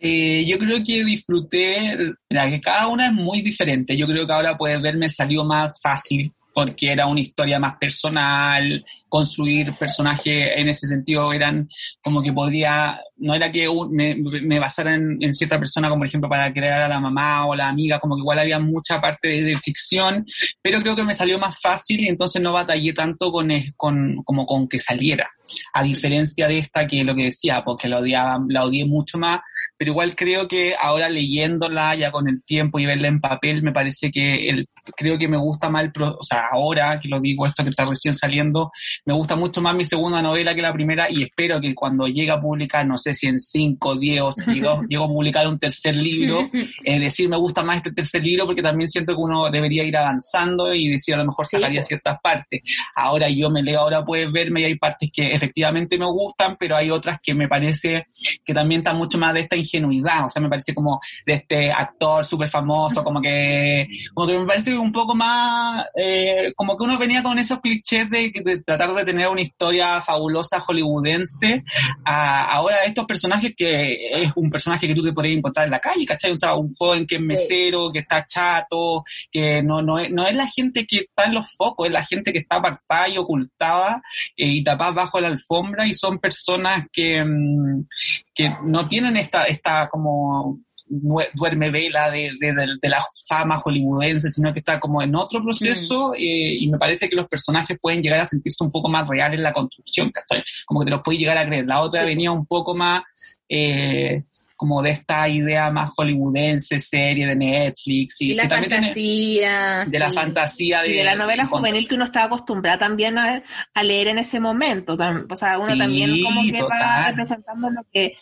Eh, 0.00 0.46
yo 0.48 0.58
creo 0.58 0.78
que 0.84 1.04
disfruté, 1.04 2.14
la 2.30 2.48
que 2.48 2.60
cada 2.60 2.88
una 2.88 3.06
es 3.06 3.12
muy 3.12 3.42
diferente. 3.42 3.96
Yo 3.98 4.06
creo 4.06 4.26
que 4.26 4.32
ahora 4.32 4.56
puedes 4.56 4.80
ver 4.80 4.96
me 4.96 5.10
salió 5.10 5.44
más 5.44 5.78
fácil 5.80 6.32
porque 6.54 6.92
era 6.92 7.06
una 7.06 7.20
historia 7.20 7.58
más 7.58 7.76
personal, 7.78 8.84
construir 9.08 9.72
personajes 9.74 10.50
en 10.56 10.68
ese 10.68 10.86
sentido 10.86 11.32
eran 11.32 11.68
como 12.02 12.22
que 12.22 12.32
podría, 12.32 13.00
no 13.16 13.34
era 13.34 13.50
que 13.50 13.68
me, 13.90 14.16
me 14.16 14.58
basara 14.58 14.94
en, 14.94 15.32
cierta 15.32 15.58
persona 15.58 15.88
como 15.88 16.00
por 16.00 16.06
ejemplo 16.06 16.28
para 16.28 16.52
crear 16.52 16.82
a 16.82 16.88
la 16.88 17.00
mamá 17.00 17.46
o 17.46 17.54
la 17.54 17.68
amiga, 17.68 17.98
como 18.00 18.16
que 18.16 18.20
igual 18.20 18.38
había 18.38 18.58
mucha 18.58 19.00
parte 19.00 19.28
de, 19.28 19.42
de 19.42 19.54
ficción, 19.56 20.26
pero 20.60 20.80
creo 20.80 20.96
que 20.96 21.04
me 21.04 21.14
salió 21.14 21.38
más 21.38 21.60
fácil 21.60 22.00
y 22.00 22.08
entonces 22.08 22.40
no 22.40 22.52
batallé 22.52 22.92
tanto 22.92 23.30
con, 23.32 23.50
con 23.76 24.22
como 24.24 24.46
con 24.46 24.68
que 24.68 24.78
saliera. 24.78 25.30
A 25.72 25.82
diferencia 25.82 26.46
de 26.46 26.58
esta 26.58 26.86
que 26.86 27.04
lo 27.04 27.14
que 27.14 27.24
decía, 27.24 27.62
porque 27.64 27.88
la 27.88 27.98
odiaba, 27.98 28.38
la 28.48 28.64
odié 28.64 28.84
mucho 28.84 29.18
más, 29.18 29.40
pero 29.76 29.92
igual 29.92 30.14
creo 30.14 30.48
que 30.48 30.74
ahora 30.80 31.08
leyéndola 31.08 31.94
ya 31.94 32.10
con 32.10 32.28
el 32.28 32.42
tiempo 32.42 32.78
y 32.78 32.86
verla 32.86 33.08
en 33.08 33.20
papel, 33.20 33.62
me 33.62 33.72
parece 33.72 34.10
que 34.10 34.48
el, 34.48 34.68
creo 34.96 35.18
que 35.18 35.28
me 35.28 35.36
gusta 35.36 35.68
más 35.70 35.84
el, 35.84 35.92
o 36.02 36.22
sea, 36.22 36.44
ahora 36.52 36.98
que 37.00 37.08
lo 37.08 37.20
digo 37.20 37.46
esto 37.46 37.62
que 37.62 37.70
está 37.70 37.84
recién 37.84 38.14
saliendo, 38.14 38.70
me 39.04 39.14
gusta 39.14 39.36
mucho 39.36 39.60
más 39.60 39.74
mi 39.74 39.84
segunda 39.84 40.22
novela 40.22 40.54
que 40.54 40.62
la 40.62 40.72
primera 40.72 41.10
y 41.10 41.22
espero 41.22 41.60
que 41.60 41.74
cuando 41.74 42.06
llegue 42.06 42.30
a 42.30 42.40
publicar, 42.40 42.86
no 42.86 42.98
sé 42.98 43.14
si 43.14 43.26
en 43.26 43.40
5, 43.40 43.96
10 43.96 44.20
o 44.22 44.32
si 44.32 44.60
llego 44.88 45.04
a 45.04 45.08
publicar 45.08 45.46
un 45.48 45.58
tercer 45.58 45.96
libro, 45.96 46.50
es 46.84 47.00
decir, 47.00 47.28
me 47.28 47.36
gusta 47.36 47.62
más 47.62 47.78
este 47.78 47.92
tercer 47.92 48.22
libro 48.22 48.46
porque 48.46 48.62
también 48.62 48.88
siento 48.88 49.14
que 49.14 49.20
uno 49.20 49.50
debería 49.50 49.84
ir 49.84 49.96
avanzando 49.96 50.72
y 50.74 50.88
decir 50.88 51.14
a 51.14 51.18
lo 51.18 51.26
mejor 51.26 51.46
sacaría 51.46 51.82
ciertas 51.82 52.18
partes. 52.22 52.62
Ahora 52.94 53.28
yo 53.28 53.50
me 53.50 53.62
leo, 53.62 53.80
ahora 53.80 54.04
puedes 54.04 54.30
verme 54.30 54.60
y 54.60 54.64
hay 54.64 54.74
partes 54.76 55.10
que 55.12 55.32
efectivamente 55.42 55.98
me 55.98 56.06
gustan, 56.06 56.56
pero 56.58 56.76
hay 56.76 56.90
otras 56.90 57.18
que 57.20 57.34
me 57.34 57.48
parece 57.48 58.06
que 58.44 58.54
también 58.54 58.80
están 58.80 58.96
mucho 58.96 59.18
más 59.18 59.34
de 59.34 59.40
esta 59.40 59.56
ingenuidad, 59.56 60.26
o 60.26 60.28
sea, 60.28 60.40
me 60.40 60.48
parece 60.48 60.74
como 60.74 61.00
de 61.26 61.34
este 61.34 61.72
actor 61.72 62.24
súper 62.24 62.48
famoso, 62.48 63.02
como 63.02 63.20
que, 63.20 63.86
como 64.14 64.26
que 64.26 64.38
me 64.38 64.46
parece 64.46 64.76
un 64.76 64.92
poco 64.92 65.14
más, 65.14 65.86
eh, 65.96 66.52
como 66.54 66.76
que 66.76 66.84
uno 66.84 66.98
venía 66.98 67.22
con 67.22 67.38
esos 67.38 67.60
clichés 67.60 68.08
de, 68.08 68.32
de, 68.44 68.62
tratar 68.62 68.94
de 68.94 69.04
tener 69.04 69.28
una 69.28 69.42
historia 69.42 70.00
fabulosa 70.00 70.60
hollywoodense, 70.60 71.64
a, 72.04 72.44
ahora 72.44 72.84
estos 72.84 73.04
personajes 73.06 73.54
que 73.56 74.22
es 74.22 74.30
un 74.36 74.50
personaje 74.50 74.86
que 74.86 74.94
tú 74.94 75.02
te 75.02 75.12
podrías 75.12 75.38
encontrar 75.38 75.66
en 75.66 75.72
la 75.72 75.80
calle, 75.80 76.06
¿cachai? 76.06 76.32
O 76.32 76.38
sea, 76.38 76.54
un 76.54 76.72
joven 76.74 77.06
que 77.06 77.16
es 77.16 77.20
mesero, 77.20 77.90
que 77.92 78.00
está 78.00 78.24
chato, 78.26 79.04
que 79.30 79.62
no, 79.62 79.82
no, 79.82 79.98
es, 79.98 80.10
no 80.10 80.26
es 80.26 80.34
la 80.34 80.46
gente 80.46 80.86
que 80.86 80.98
está 80.98 81.24
en 81.24 81.34
los 81.34 81.50
focos, 81.56 81.86
es 81.86 81.92
la 81.92 82.04
gente 82.04 82.32
que 82.32 82.40
está 82.40 82.56
apartada 82.56 83.08
y 83.08 83.18
ocultada 83.18 84.02
eh, 84.36 84.46
y 84.46 84.64
tapada 84.64 84.92
bajo 84.92 85.20
la 85.20 85.28
alfombra 85.32 85.86
y 85.86 85.94
son 85.94 86.18
personas 86.18 86.86
que, 86.92 87.22
mm, 87.24 87.86
que 88.34 88.50
no 88.64 88.88
tienen 88.88 89.16
esta, 89.16 89.44
esta 89.44 89.88
como 89.88 90.60
duerme 90.86 91.70
vela 91.70 92.10
de, 92.10 92.32
de, 92.38 92.88
la 92.88 93.02
fama 93.26 93.56
hollywoodense, 93.56 94.30
sino 94.30 94.52
que 94.52 94.58
está 94.58 94.78
como 94.78 95.00
en 95.00 95.14
otro 95.14 95.40
proceso 95.40 96.10
mm. 96.10 96.14
eh, 96.16 96.54
y 96.58 96.68
me 96.68 96.78
parece 96.78 97.08
que 97.08 97.16
los 97.16 97.28
personajes 97.28 97.78
pueden 97.80 98.02
llegar 98.02 98.20
a 98.20 98.26
sentirse 98.26 98.62
un 98.62 98.70
poco 98.70 98.88
más 98.88 99.08
reales 99.08 99.38
en 99.38 99.44
la 99.44 99.52
construcción, 99.52 100.10
¿cachai? 100.10 100.42
Como 100.66 100.80
que 100.80 100.86
te 100.86 100.90
los 100.90 101.02
puedes 101.02 101.20
llegar 101.20 101.38
a 101.38 101.46
creer. 101.46 101.66
La 101.66 101.80
otra 101.80 102.04
venía 102.04 102.30
un 102.30 102.46
poco 102.46 102.74
más... 102.74 103.02
Eh, 103.48 104.24
como 104.62 104.80
de 104.80 104.90
esta 104.90 105.28
idea 105.28 105.72
más 105.72 105.90
hollywoodense, 105.90 106.78
serie 106.78 107.26
de 107.26 107.34
Netflix. 107.34 108.20
Y, 108.20 108.32
la 108.32 108.48
fantasía. 108.48 109.84
de 109.88 109.98
la 109.98 110.12
fantasía. 110.12 110.82
De, 110.82 110.90
y 110.90 110.92
de 110.92 111.02
la 111.02 111.16
novela 111.16 111.46
juvenil 111.46 111.88
que 111.88 111.96
uno 111.96 112.04
está 112.04 112.22
acostumbrado 112.22 112.78
también 112.78 113.18
a, 113.18 113.42
leer 113.82 114.06
en 114.06 114.18
ese 114.18 114.38
momento. 114.38 114.96
O 115.28 115.36
sea, 115.36 115.58
uno 115.58 115.76
también 115.76 116.22
como 116.22 116.42
que 116.42 116.62
va 116.62 117.08
representando 117.08 117.70
lo 117.70 117.84
que, 117.92 118.14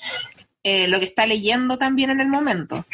eh, 0.62 0.88
lo 0.88 0.98
que 0.98 1.05
está 1.05 1.26
leyendo 1.26 1.76
también 1.76 2.09
en 2.09 2.22
el 2.22 2.29
momento. 2.29 2.87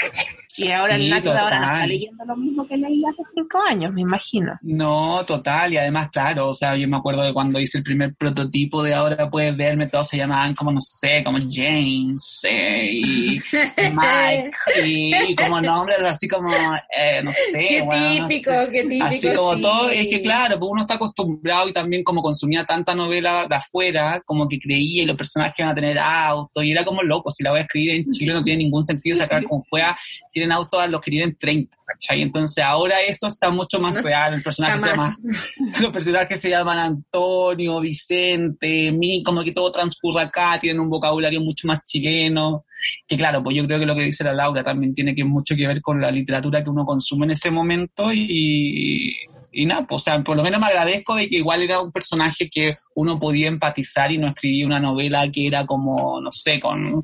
Y 0.56 0.70
ahora 0.70 0.96
el 0.96 1.08
Nacho 1.08 1.32
de 1.32 1.38
ahora 1.38 1.60
no 1.60 1.66
está 1.76 1.86
leyendo 1.86 2.24
lo 2.24 2.36
mismo 2.36 2.66
que 2.66 2.76
leía 2.76 3.10
hace 3.10 3.22
cinco 3.34 3.58
años, 3.68 3.92
me 3.92 4.00
imagino. 4.00 4.58
No, 4.62 5.24
total, 5.26 5.74
y 5.74 5.76
además, 5.76 6.08
claro, 6.10 6.48
o 6.48 6.54
sea, 6.54 6.76
yo 6.76 6.88
me 6.88 6.96
acuerdo 6.96 7.22
de 7.22 7.32
cuando 7.34 7.60
hice 7.60 7.78
el 7.78 7.84
primer 7.84 8.14
prototipo 8.14 8.82
de 8.82 8.94
ahora 8.94 9.28
puedes 9.30 9.56
verme, 9.56 9.88
todos 9.88 10.08
se 10.08 10.16
llamaban 10.16 10.54
como, 10.54 10.72
no 10.72 10.80
sé, 10.80 11.22
como 11.24 11.38
James, 11.50 12.40
eh, 12.48 12.90
y 12.90 13.38
Mike, 13.76 14.50
y, 14.84 15.34
como 15.36 15.60
nombres 15.60 16.00
así 16.00 16.26
como, 16.26 16.50
eh, 16.54 17.22
no 17.22 17.32
sé. 17.32 17.52
Qué 17.52 17.88
típico, 17.90 18.52
qué 18.70 18.82
típico. 18.82 19.04
Así 19.04 19.34
como 19.34 19.60
todo, 19.60 19.90
es 19.90 20.06
que 20.08 20.22
claro, 20.22 20.58
pues 20.58 20.70
uno 20.70 20.82
está 20.82 20.94
acostumbrado 20.94 21.68
y 21.68 21.72
también 21.72 22.02
como 22.02 22.22
consumía 22.22 22.64
tanta 22.64 22.94
novela 22.94 23.46
de 23.46 23.56
afuera, 23.56 24.22
como 24.24 24.48
que 24.48 24.58
creía 24.58 25.02
y 25.02 25.06
los 25.06 25.16
personajes 25.16 25.54
que 25.54 25.62
iban 25.62 25.72
a 25.72 25.74
tener 25.74 25.98
auto, 25.98 26.62
y 26.62 26.72
era 26.72 26.84
como 26.84 27.02
loco, 27.02 27.30
si 27.30 27.42
la 27.42 27.50
voy 27.50 27.60
a 27.60 27.62
escribir 27.62 27.90
en 27.90 28.10
Chile 28.10 28.32
no 28.32 28.42
tiene 28.42 28.64
ningún 28.64 28.84
sentido 28.84 29.16
sacar 29.16 29.44
como 29.44 29.62
fuera, 29.64 29.96
tiene 30.32 30.45
auto 30.52 30.80
a 30.80 30.86
los 30.86 31.00
que 31.00 31.10
tienen 31.10 31.36
30, 31.36 31.76
¿cachai? 31.84 32.22
Entonces 32.22 32.64
ahora 32.64 33.00
eso 33.00 33.26
está 33.26 33.50
mucho 33.50 33.78
más 33.78 34.02
real, 34.02 34.34
el 34.34 34.42
personaje 34.42 34.80
se 34.80 34.88
llama, 34.88 35.16
los 35.80 35.92
personajes 35.92 36.40
se 36.40 36.50
llaman 36.50 36.78
Antonio, 36.78 37.80
Vicente, 37.80 38.92
mí, 38.92 39.22
como 39.22 39.42
que 39.42 39.52
todo 39.52 39.70
transcurre 39.72 40.22
acá, 40.22 40.58
tienen 40.60 40.80
un 40.80 40.90
vocabulario 40.90 41.40
mucho 41.40 41.66
más 41.68 41.80
chileno, 41.84 42.64
que 43.06 43.16
claro, 43.16 43.42
pues 43.42 43.56
yo 43.56 43.66
creo 43.66 43.78
que 43.78 43.86
lo 43.86 43.94
que 43.94 44.02
dice 44.02 44.24
la 44.24 44.32
Laura 44.32 44.62
también 44.62 44.94
tiene 44.94 45.14
que 45.14 45.24
mucho 45.24 45.54
que 45.54 45.66
ver 45.66 45.80
con 45.80 46.00
la 46.00 46.10
literatura 46.10 46.62
que 46.62 46.70
uno 46.70 46.84
consume 46.84 47.26
en 47.26 47.30
ese 47.32 47.50
momento 47.50 48.12
y, 48.12 49.16
y 49.56 49.64
nada, 49.64 49.86
pues, 49.86 50.02
o 50.02 50.04
sea, 50.04 50.22
por 50.22 50.36
lo 50.36 50.42
menos 50.42 50.60
me 50.60 50.66
agradezco 50.66 51.14
de 51.14 51.30
que 51.30 51.36
igual 51.36 51.62
era 51.62 51.80
un 51.80 51.90
personaje 51.90 52.50
que 52.50 52.76
uno 52.94 53.18
podía 53.18 53.48
empatizar 53.48 54.12
y 54.12 54.18
no 54.18 54.28
escribía 54.28 54.66
una 54.66 54.78
novela 54.78 55.30
que 55.32 55.46
era 55.46 55.64
como, 55.64 56.20
no 56.20 56.30
sé, 56.30 56.60
con, 56.60 57.02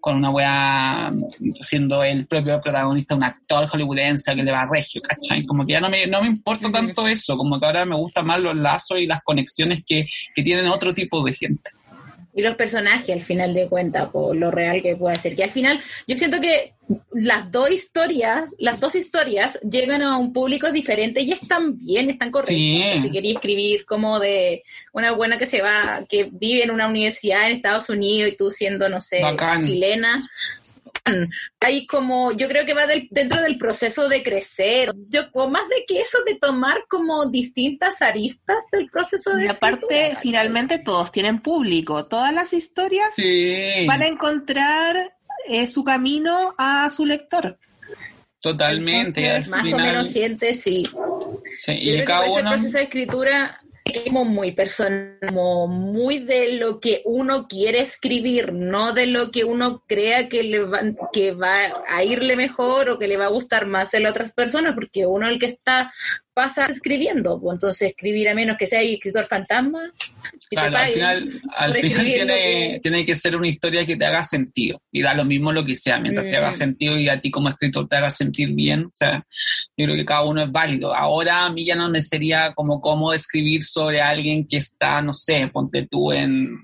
con 0.00 0.16
una 0.16 0.30
wea 0.30 1.12
siendo 1.60 2.04
el 2.04 2.28
propio 2.28 2.60
protagonista 2.60 3.16
un 3.16 3.24
actor 3.24 3.66
hollywoodense 3.66 4.36
que 4.36 4.42
le 4.44 4.52
va 4.52 4.62
a 4.62 4.68
regio, 4.72 5.02
¿cachai? 5.02 5.44
Como 5.44 5.66
que 5.66 5.72
ya 5.72 5.80
no 5.80 5.90
me, 5.90 6.06
no 6.06 6.22
me 6.22 6.28
importa 6.28 6.70
tanto 6.70 7.08
eso, 7.08 7.36
como 7.36 7.58
que 7.58 7.66
ahora 7.66 7.84
me 7.84 7.96
gustan 7.96 8.26
más 8.26 8.40
los 8.40 8.54
lazos 8.54 9.00
y 9.00 9.06
las 9.06 9.20
conexiones 9.22 9.82
que, 9.84 10.06
que 10.32 10.42
tienen 10.44 10.68
otro 10.68 10.94
tipo 10.94 11.24
de 11.24 11.34
gente 11.34 11.70
y 12.38 12.42
los 12.42 12.54
personajes 12.54 13.10
al 13.10 13.20
final 13.20 13.52
de 13.52 13.66
cuentas, 13.66 14.10
por 14.10 14.36
lo 14.36 14.52
real 14.52 14.80
que 14.80 14.94
puede 14.94 15.18
ser. 15.18 15.34
Que 15.34 15.42
al 15.42 15.50
final 15.50 15.80
yo 16.06 16.16
siento 16.16 16.40
que 16.40 16.72
las 17.10 17.50
dos 17.50 17.68
historias, 17.72 18.54
las 18.60 18.78
dos 18.78 18.94
historias 18.94 19.58
llegan 19.68 20.02
a 20.02 20.16
un 20.16 20.32
público 20.32 20.70
diferente 20.70 21.20
y 21.20 21.32
están 21.32 21.76
bien, 21.76 22.10
están 22.10 22.30
correctas. 22.30 23.02
Si 23.02 23.10
quería 23.10 23.34
escribir 23.34 23.84
como 23.86 24.20
de 24.20 24.62
una 24.92 25.10
buena 25.10 25.36
que 25.36 25.46
se 25.46 25.62
va, 25.62 26.06
que 26.08 26.28
vive 26.30 26.62
en 26.62 26.70
una 26.70 26.86
universidad 26.86 27.50
en 27.50 27.56
Estados 27.56 27.88
Unidos 27.88 28.30
y 28.30 28.36
tú 28.36 28.52
siendo, 28.52 28.88
no 28.88 29.00
sé, 29.00 29.20
chilena, 29.60 30.30
hay 31.60 31.86
como, 31.86 32.32
yo 32.32 32.48
creo 32.48 32.66
que 32.66 32.74
va 32.74 32.86
dentro 33.10 33.42
del 33.42 33.58
proceso 33.58 34.08
de 34.08 34.22
crecer, 34.22 34.92
yo, 35.08 35.22
o 35.32 35.48
más 35.48 35.68
de 35.68 35.84
que 35.86 36.00
eso 36.00 36.18
de 36.26 36.36
tomar 36.36 36.84
como 36.88 37.26
distintas 37.26 38.02
aristas 38.02 38.64
del 38.72 38.88
proceso 38.90 39.30
de 39.34 39.46
Y 39.46 39.48
aparte, 39.48 40.16
finalmente 40.20 40.78
todos 40.78 41.12
tienen 41.12 41.40
público, 41.40 42.06
todas 42.06 42.32
las 42.32 42.52
historias 42.52 43.10
van 43.86 44.02
a 44.02 44.06
encontrar 44.06 45.14
eh, 45.48 45.66
su 45.66 45.84
camino 45.84 46.54
a 46.58 46.90
su 46.90 47.06
lector. 47.06 47.58
Totalmente. 48.40 49.44
más 49.48 49.72
o 49.72 49.78
menos 49.78 50.12
gente, 50.12 50.54
sí. 50.54 50.84
sí 51.58 51.72
y 51.72 52.04
cada 52.04 52.26
uno... 52.26 52.38
el 52.38 52.46
proceso 52.46 52.78
de 52.78 52.84
escritura 52.84 53.60
muy 54.12 54.52
personal, 54.52 55.18
muy 55.68 56.18
de 56.18 56.58
lo 56.58 56.80
que 56.80 57.02
uno 57.04 57.46
quiere 57.48 57.80
escribir, 57.80 58.52
no 58.52 58.92
de 58.92 59.06
lo 59.06 59.30
que 59.30 59.44
uno 59.44 59.82
crea 59.86 60.28
que, 60.28 60.42
le 60.42 60.64
va, 60.64 60.80
que 61.12 61.32
va 61.32 61.84
a 61.88 62.04
irle 62.04 62.36
mejor 62.36 62.90
o 62.90 62.98
que 62.98 63.08
le 63.08 63.16
va 63.16 63.26
a 63.26 63.30
gustar 63.30 63.66
más 63.66 63.94
a 63.94 64.00
las 64.00 64.10
otras 64.10 64.32
personas, 64.32 64.74
porque 64.74 65.06
uno 65.06 65.28
el 65.28 65.38
que 65.38 65.46
está 65.46 65.92
pasa 66.38 66.66
escribiendo, 66.66 67.40
pues 67.40 67.54
entonces 67.54 67.88
escribir 67.88 68.28
a 68.28 68.34
menos 68.34 68.56
que 68.56 68.68
sea 68.68 68.80
escritor 68.80 69.26
fantasma. 69.26 69.90
Claro, 70.48 70.76
al 70.76 70.88
final, 70.92 71.28
al 71.56 71.74
final 71.74 72.06
tiene, 72.06 72.78
tiene 72.80 73.04
que 73.04 73.16
ser 73.16 73.34
una 73.34 73.48
historia 73.48 73.84
que 73.84 73.96
te 73.96 74.06
haga 74.06 74.22
sentido 74.22 74.80
y 74.92 75.02
da 75.02 75.14
lo 75.14 75.24
mismo 75.24 75.50
lo 75.50 75.66
que 75.66 75.74
sea, 75.74 75.98
mientras 75.98 76.26
te 76.26 76.36
haga 76.36 76.50
mm. 76.50 76.52
sentido 76.52 76.96
y 76.96 77.08
a 77.08 77.20
ti 77.20 77.32
como 77.32 77.48
escritor 77.48 77.88
te 77.88 77.96
haga 77.96 78.08
sentir 78.08 78.52
bien, 78.52 78.84
o 78.84 78.92
sea, 78.94 79.26
yo 79.76 79.86
creo 79.86 79.96
que 79.96 80.04
cada 80.04 80.26
uno 80.26 80.44
es 80.44 80.52
válido. 80.52 80.94
Ahora 80.94 81.44
a 81.44 81.50
mí 81.50 81.64
ya 81.64 81.74
no 81.74 81.90
me 81.90 82.02
sería 82.02 82.52
como 82.54 82.80
cómodo 82.80 83.14
escribir 83.14 83.64
sobre 83.64 84.00
alguien 84.00 84.46
que 84.46 84.58
está, 84.58 85.02
no 85.02 85.12
sé, 85.12 85.50
ponte 85.52 85.88
tú 85.90 86.12
en 86.12 86.56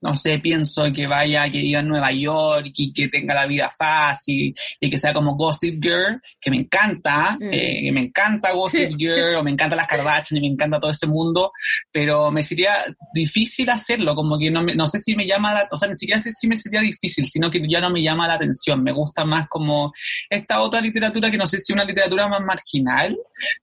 no 0.00 0.14
sé, 0.16 0.38
pienso 0.38 0.84
que 0.94 1.06
vaya, 1.06 1.48
que 1.48 1.58
viva 1.58 1.80
en 1.80 1.88
Nueva 1.88 2.12
York 2.12 2.70
y 2.76 2.92
que 2.92 3.08
tenga 3.08 3.34
la 3.34 3.46
vida 3.46 3.68
fácil 3.76 4.54
y 4.80 4.90
que 4.90 4.96
sea 4.96 5.12
como 5.12 5.34
Gossip 5.34 5.82
Girl, 5.82 6.20
que 6.40 6.50
me 6.50 6.58
encanta, 6.58 7.36
mm. 7.38 7.52
eh, 7.52 7.80
que 7.82 7.92
me 7.92 8.02
encanta 8.02 8.52
Gossip 8.52 8.92
Girl 8.98 9.36
o 9.36 9.42
me 9.42 9.50
encanta 9.50 9.74
las 9.74 9.88
Kardashian 9.88 10.38
y 10.38 10.40
me 10.40 10.52
encanta 10.54 10.78
todo 10.78 10.90
ese 10.90 11.06
mundo, 11.06 11.52
pero 11.90 12.30
me 12.30 12.42
sería 12.42 12.84
difícil 13.12 13.68
hacerlo, 13.70 14.14
como 14.14 14.38
que 14.38 14.50
no, 14.50 14.62
me, 14.62 14.74
no 14.74 14.86
sé 14.86 15.00
si 15.00 15.16
me 15.16 15.26
llama, 15.26 15.52
la, 15.52 15.68
o 15.70 15.76
sea, 15.76 15.88
ni 15.88 15.94
siquiera 15.94 16.22
sé 16.22 16.32
si 16.32 16.46
me 16.46 16.56
sería 16.56 16.80
difícil, 16.80 17.26
sino 17.26 17.50
que 17.50 17.60
ya 17.68 17.80
no 17.80 17.90
me 17.90 18.02
llama 18.02 18.28
la 18.28 18.34
atención, 18.34 18.82
me 18.82 18.92
gusta 18.92 19.24
más 19.24 19.48
como 19.48 19.92
esta 20.30 20.60
otra 20.60 20.80
literatura 20.80 21.30
que 21.30 21.38
no 21.38 21.46
sé 21.46 21.58
si 21.58 21.72
es 21.72 21.76
una 21.76 21.84
literatura 21.84 22.28
más 22.28 22.40
marginal, 22.40 23.18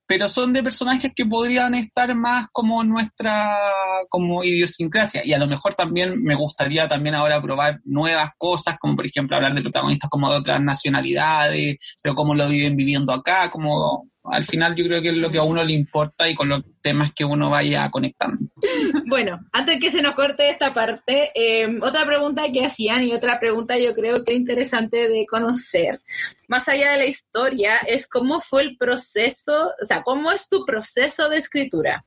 pero 0.06 0.28
son 0.28 0.52
de 0.52 0.64
personajes 0.64 1.12
que 1.16 1.26
podrían 1.26 1.76
estar 1.76 2.14
más 2.14 2.48
como 2.52 2.84
nuestra, 2.84 3.58
como 4.10 4.44
idiosincrasia 4.44 5.26
y 5.26 5.34
a 5.34 5.38
lo 5.38 5.48
mejor 5.48 5.76
también 5.76 6.25
me 6.26 6.36
gustaría 6.36 6.90
también 6.90 7.14
ahora 7.14 7.40
probar 7.40 7.80
nuevas 7.86 8.32
cosas, 8.38 8.78
como 8.80 8.96
por 8.96 9.06
ejemplo 9.06 9.36
hablar 9.36 9.54
de 9.54 9.62
protagonistas 9.62 10.10
como 10.10 10.30
de 10.30 10.38
otras 10.38 10.60
nacionalidades, 10.60 11.78
pero 12.02 12.16
cómo 12.16 12.34
lo 12.34 12.50
viven 12.50 12.76
viviendo 12.76 13.14
acá, 13.14 13.52
como 13.52 14.10
al 14.24 14.44
final 14.46 14.76
yo 14.76 14.86
creo 14.86 15.04
que 15.04 15.10
es 15.10 15.18
lo 15.18 15.30
que 15.30 15.38
a 15.38 15.44
uno 15.44 15.64
le 15.64 15.74
importa 15.74 16.28
y 16.28 16.34
con 16.34 16.50
los 16.50 16.64
temas 16.82 17.12
que 17.16 17.24
uno 17.24 17.52
vaya 17.52 17.90
conectando. 17.92 18.50
Bueno, 19.08 19.40
antes 19.54 19.80
que 19.80 19.92
se 19.92 20.02
nos 20.02 20.16
corte 20.16 20.50
esta 20.50 20.74
parte, 20.74 21.30
em, 21.36 21.80
otra 21.84 22.06
pregunta 22.06 22.52
que 22.52 22.66
hacían 22.66 23.04
y 23.04 23.14
otra 23.14 23.40
pregunta 23.40 23.78
yo 23.78 23.94
creo 23.94 24.24
que 24.24 24.34
es 24.34 24.40
interesante 24.40 25.08
de 25.08 25.28
conocer, 25.28 26.02
más 26.48 26.68
allá 26.68 26.94
de 26.94 26.98
la 26.98 27.06
historia, 27.06 27.78
es 27.88 28.08
cómo 28.08 28.42
fue 28.42 28.64
el 28.64 28.78
proceso, 28.78 29.72
o 29.80 29.86
sea, 29.86 30.02
cómo 30.02 30.32
es 30.32 30.50
tu 30.50 30.66
proceso 30.66 31.30
de 31.30 31.38
escritura. 31.38 32.04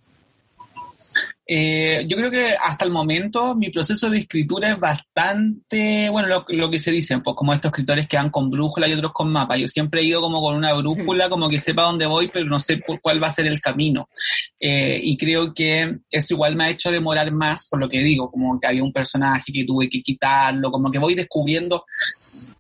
Eh, 1.51 2.05
yo 2.07 2.17
creo 2.19 2.31
que 2.31 2.55
hasta 2.63 2.85
el 2.85 2.91
momento 2.91 3.55
mi 3.55 3.71
proceso 3.71 4.11
de 4.11 4.19
escritura 4.19 4.69
es 4.69 4.79
bastante, 4.79 6.11
bueno, 6.11 6.45
lo, 6.47 6.71
que 6.71 6.79
se 6.79 6.91
dice, 6.91 7.19
pues 7.21 7.35
como 7.35 7.55
estos 7.55 7.71
escritores 7.71 8.07
que 8.07 8.19
van 8.19 8.29
con 8.29 8.51
brújula 8.51 8.87
y 8.87 8.93
otros 8.93 9.13
con 9.15 9.33
mapa. 9.33 9.57
Yo 9.57 9.67
siempre 9.67 10.03
he 10.03 10.05
ido 10.05 10.21
como 10.21 10.43
con 10.43 10.57
una 10.57 10.75
brújula, 10.75 11.31
como 11.31 11.49
que 11.49 11.59
sepa 11.59 11.85
dónde 11.85 12.05
voy, 12.05 12.29
pero 12.29 12.45
no 12.45 12.59
sé 12.59 12.77
por 12.77 13.01
cuál 13.01 13.23
va 13.23 13.29
a 13.29 13.31
ser 13.31 13.47
el 13.47 13.61
camino. 13.63 14.11
Eh, 14.61 15.01
y 15.03 15.17
creo 15.17 15.55
que 15.55 15.99
eso 16.11 16.35
igual 16.35 16.55
me 16.55 16.65
ha 16.65 16.71
hecho 16.71 16.91
demorar 16.91 17.33
más, 17.33 17.67
por 17.67 17.81
lo 17.81 17.89
que 17.89 18.01
digo, 18.01 18.31
como 18.31 18.61
que 18.61 18.67
había 18.67 18.85
un 18.85 18.93
personaje 18.93 19.51
que 19.51 19.65
tuve 19.65 19.89
que 19.89 20.03
quitarlo, 20.03 20.71
como 20.71 20.91
que 20.91 20.99
voy 20.99 21.15
descubriendo 21.15 21.85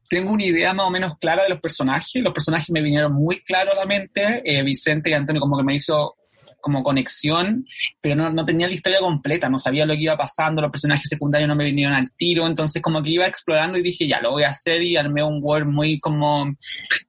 tengo 0.08 0.32
una 0.32 0.44
idea 0.44 0.72
más 0.72 0.86
o 0.86 0.90
menos 0.90 1.18
clara 1.18 1.42
de 1.42 1.50
los 1.50 1.60
personajes. 1.60 2.22
Los 2.22 2.32
personajes 2.32 2.70
me 2.70 2.80
vinieron 2.80 3.12
muy 3.12 3.42
claro 3.42 3.72
a 3.72 3.76
la 3.76 3.84
mente. 3.84 4.42
Eh, 4.44 4.62
Vicente 4.62 5.10
y 5.10 5.12
Antonio 5.12 5.40
como 5.40 5.58
que 5.58 5.64
me 5.64 5.76
hizo 5.76 6.16
como 6.60 6.82
conexión, 6.82 7.64
pero 8.00 8.14
no, 8.16 8.30
no, 8.30 8.44
tenía 8.44 8.66
la 8.66 8.74
historia 8.74 8.98
completa, 9.00 9.48
no 9.48 9.58
sabía 9.58 9.86
lo 9.86 9.94
que 9.94 10.02
iba 10.02 10.16
pasando, 10.16 10.62
los 10.62 10.70
personajes 10.70 11.08
secundarios 11.08 11.48
no 11.48 11.54
me 11.54 11.64
vinieron 11.64 11.94
al 11.94 12.12
tiro, 12.16 12.46
entonces 12.46 12.82
como 12.82 13.02
que 13.02 13.10
iba 13.10 13.26
explorando 13.26 13.78
y 13.78 13.82
dije, 13.82 14.08
ya, 14.08 14.20
lo 14.20 14.32
voy 14.32 14.44
a 14.44 14.50
hacer 14.50 14.82
y 14.82 14.96
armé 14.96 15.22
un 15.22 15.40
Word 15.42 15.66
muy 15.66 16.00
como 16.00 16.46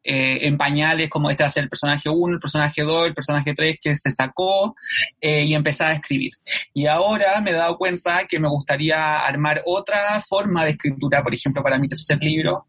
eh, 0.03 0.39
en 0.41 0.57
pañales, 0.57 1.09
como 1.09 1.29
este 1.29 1.43
va 1.43 1.47
a 1.47 1.51
ser 1.51 1.63
el 1.63 1.69
personaje 1.69 2.09
1, 2.09 2.35
el 2.35 2.39
personaje 2.39 2.83
2, 2.83 3.07
el 3.07 3.13
personaje 3.13 3.53
3 3.53 3.77
que 3.81 3.95
se 3.95 4.11
sacó 4.11 4.75
eh, 5.19 5.45
y 5.45 5.53
empecé 5.53 5.83
a 5.83 5.93
escribir. 5.93 6.31
Y 6.73 6.85
ahora 6.85 7.41
me 7.41 7.51
he 7.51 7.53
dado 7.53 7.77
cuenta 7.77 8.25
que 8.27 8.39
me 8.39 8.47
gustaría 8.47 9.19
armar 9.19 9.61
otra 9.65 10.21
forma 10.21 10.63
de 10.63 10.71
escritura, 10.71 11.23
por 11.23 11.33
ejemplo, 11.33 11.63
para 11.63 11.77
mi 11.77 11.87
tercer 11.87 12.19
libro, 12.21 12.65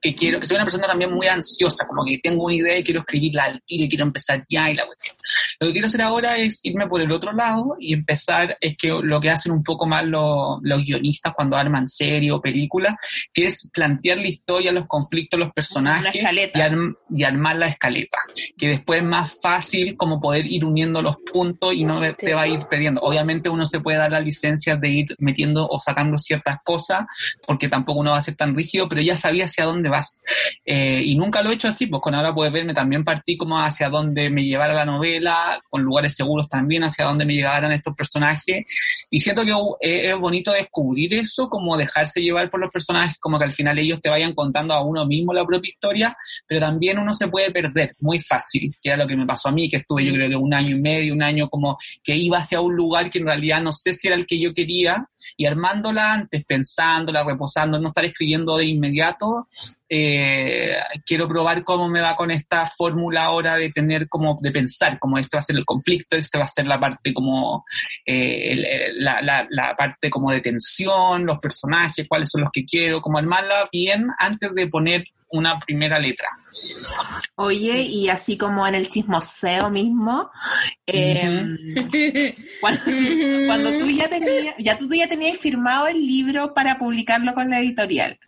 que 0.00 0.14
quiero, 0.14 0.40
que 0.40 0.46
soy 0.46 0.56
una 0.56 0.64
persona 0.64 0.86
también 0.86 1.12
muy 1.12 1.26
ansiosa, 1.26 1.86
como 1.86 2.04
que 2.04 2.18
tengo 2.18 2.44
una 2.44 2.54
idea 2.54 2.78
y 2.78 2.84
quiero 2.84 3.00
escribirla 3.00 3.44
al 3.44 3.62
tiro 3.62 3.84
y 3.84 3.88
quiero 3.88 4.04
empezar 4.04 4.42
ya 4.48 4.70
y 4.70 4.74
la 4.74 4.86
cuestión. 4.86 5.16
Lo 5.60 5.66
que 5.66 5.72
quiero 5.72 5.86
hacer 5.86 6.02
ahora 6.02 6.36
es 6.36 6.60
irme 6.62 6.86
por 6.86 7.00
el 7.00 7.10
otro 7.12 7.32
lado 7.32 7.76
y 7.78 7.94
empezar, 7.94 8.56
es 8.60 8.76
que 8.76 8.88
lo 8.88 9.20
que 9.20 9.30
hacen 9.30 9.52
un 9.52 9.62
poco 9.62 9.86
más 9.86 10.04
los, 10.04 10.58
los 10.62 10.82
guionistas 10.84 11.32
cuando 11.34 11.56
arman 11.56 11.88
serie 11.88 12.32
o 12.32 12.40
película, 12.40 12.96
que 13.32 13.46
es 13.46 13.68
plantear 13.72 14.18
la 14.18 14.28
historia, 14.28 14.72
los 14.72 14.86
conflictos, 14.86 15.38
los 15.38 15.52
personajes 15.52 16.14
y, 16.14 16.60
arm, 16.60 16.94
y, 17.10 17.24
armar 17.24 17.56
la 17.56 17.68
escaleta, 17.68 18.18
que 18.56 18.68
después 18.68 19.00
es 19.00 19.06
más 19.06 19.34
fácil 19.40 19.96
como 19.96 20.20
poder 20.20 20.46
ir 20.46 20.64
uniendo 20.64 21.02
los 21.02 21.16
puntos 21.32 21.74
y 21.74 21.84
no 21.84 22.00
te 22.14 22.34
va 22.34 22.42
a 22.42 22.48
ir 22.48 22.60
pidiendo. 22.68 23.00
Obviamente 23.00 23.48
uno 23.48 23.64
se 23.64 23.80
puede 23.80 23.98
dar 23.98 24.10
la 24.10 24.20
licencia 24.20 24.76
de 24.76 24.88
ir 24.88 25.16
metiendo 25.18 25.66
o 25.66 25.80
sacando 25.80 26.16
ciertas 26.16 26.58
cosas, 26.64 27.06
porque 27.46 27.68
tampoco 27.68 28.00
uno 28.00 28.12
va 28.12 28.18
a 28.18 28.22
ser 28.22 28.36
tan 28.36 28.54
rígido, 28.54 28.88
pero 28.88 29.00
ya 29.00 29.16
sabía 29.16 29.46
hacia 29.46 29.64
dónde 29.64 29.85
vas. 29.88 30.22
Eh, 30.64 31.02
y 31.04 31.14
nunca 31.16 31.42
lo 31.42 31.50
he 31.50 31.54
hecho 31.54 31.68
así, 31.68 31.86
pues 31.86 32.02
con 32.02 32.14
ahora 32.14 32.34
puedes 32.34 32.52
verme 32.52 32.74
también 32.74 33.04
partí 33.04 33.36
como 33.36 33.58
hacia 33.58 33.88
dónde 33.88 34.30
me 34.30 34.44
llevara 34.44 34.74
la 34.74 34.84
novela, 34.84 35.60
con 35.68 35.82
lugares 35.82 36.14
seguros 36.14 36.48
también, 36.48 36.84
hacia 36.84 37.04
dónde 37.04 37.24
me 37.24 37.34
llevaran 37.34 37.72
estos 37.72 37.94
personajes. 37.94 38.64
Y 39.10 39.20
siento 39.20 39.44
que 39.44 39.52
es 39.80 40.16
bonito 40.18 40.52
descubrir 40.52 41.14
eso, 41.14 41.48
como 41.48 41.76
dejarse 41.76 42.20
llevar 42.20 42.50
por 42.50 42.60
los 42.60 42.70
personajes, 42.70 43.16
como 43.18 43.38
que 43.38 43.44
al 43.44 43.52
final 43.52 43.78
ellos 43.78 44.00
te 44.00 44.10
vayan 44.10 44.34
contando 44.34 44.74
a 44.74 44.82
uno 44.82 45.06
mismo 45.06 45.32
la 45.32 45.44
propia 45.44 45.68
historia, 45.68 46.16
pero 46.46 46.60
también 46.60 46.98
uno 46.98 47.12
se 47.12 47.28
puede 47.28 47.50
perder 47.50 47.94
muy 48.00 48.20
fácil, 48.20 48.74
que 48.82 48.90
era 48.90 48.98
lo 48.98 49.06
que 49.06 49.16
me 49.16 49.26
pasó 49.26 49.48
a 49.48 49.52
mí, 49.52 49.68
que 49.68 49.78
estuve 49.78 50.04
yo 50.04 50.12
creo 50.12 50.28
que 50.28 50.36
un 50.36 50.54
año 50.54 50.76
y 50.76 50.80
medio, 50.80 51.14
un 51.14 51.22
año 51.22 51.48
como 51.48 51.76
que 52.02 52.16
iba 52.16 52.38
hacia 52.38 52.60
un 52.60 52.74
lugar 52.74 53.10
que 53.10 53.18
en 53.18 53.26
realidad 53.26 53.60
no 53.60 53.72
sé 53.72 53.94
si 53.94 54.08
era 54.08 54.16
el 54.16 54.26
que 54.26 54.38
yo 54.38 54.52
quería, 54.54 55.06
y 55.36 55.46
armándola 55.46 56.12
antes, 56.12 56.44
pensándola, 56.44 57.24
reposando, 57.24 57.78
no 57.78 57.88
estar 57.88 58.04
escribiendo 58.04 58.56
de 58.56 58.66
inmediato, 58.66 59.48
eh, 59.88 60.76
quiero 61.04 61.28
probar 61.28 61.62
cómo 61.62 61.88
me 61.88 62.00
va 62.00 62.16
con 62.16 62.30
esta 62.30 62.70
fórmula 62.76 63.24
ahora 63.24 63.56
de 63.56 63.70
tener 63.70 64.08
como, 64.08 64.36
de 64.40 64.50
pensar, 64.50 64.98
como 64.98 65.18
este 65.18 65.36
va 65.36 65.40
a 65.40 65.42
ser 65.42 65.56
el 65.56 65.64
conflicto, 65.64 66.16
este 66.16 66.38
va 66.38 66.44
a 66.44 66.48
ser 66.48 66.66
la 66.66 66.80
parte 66.80 67.14
como, 67.14 67.64
eh, 68.04 68.92
la, 68.94 69.20
la, 69.22 69.46
la, 69.50 69.76
parte 69.76 70.10
como 70.10 70.30
de 70.30 70.40
tensión, 70.40 71.24
los 71.24 71.38
personajes, 71.38 72.06
cuáles 72.08 72.30
son 72.30 72.42
los 72.42 72.50
que 72.52 72.64
quiero, 72.64 73.00
como 73.00 73.18
armarla 73.18 73.68
bien 73.70 74.08
antes 74.18 74.52
de 74.54 74.66
poner 74.66 75.04
una 75.30 75.58
primera 75.60 75.98
letra. 75.98 76.28
Oye, 77.34 77.82
y 77.82 78.08
así 78.08 78.36
como 78.36 78.66
en 78.66 78.74
el 78.74 78.88
chismoseo 78.88 79.70
mismo, 79.70 80.30
eh, 80.86 82.34
cuando, 82.60 82.82
cuando, 83.46 83.78
tú 83.78 83.90
ya 83.90 84.08
tenías, 84.08 84.54
ya 84.58 84.78
tú 84.78 84.88
ya 84.92 85.08
tenías 85.08 85.38
firmado 85.38 85.88
el 85.88 86.06
libro 86.06 86.54
para 86.54 86.78
publicarlo 86.78 87.34
con 87.34 87.50
la 87.50 87.60
editorial. 87.60 88.18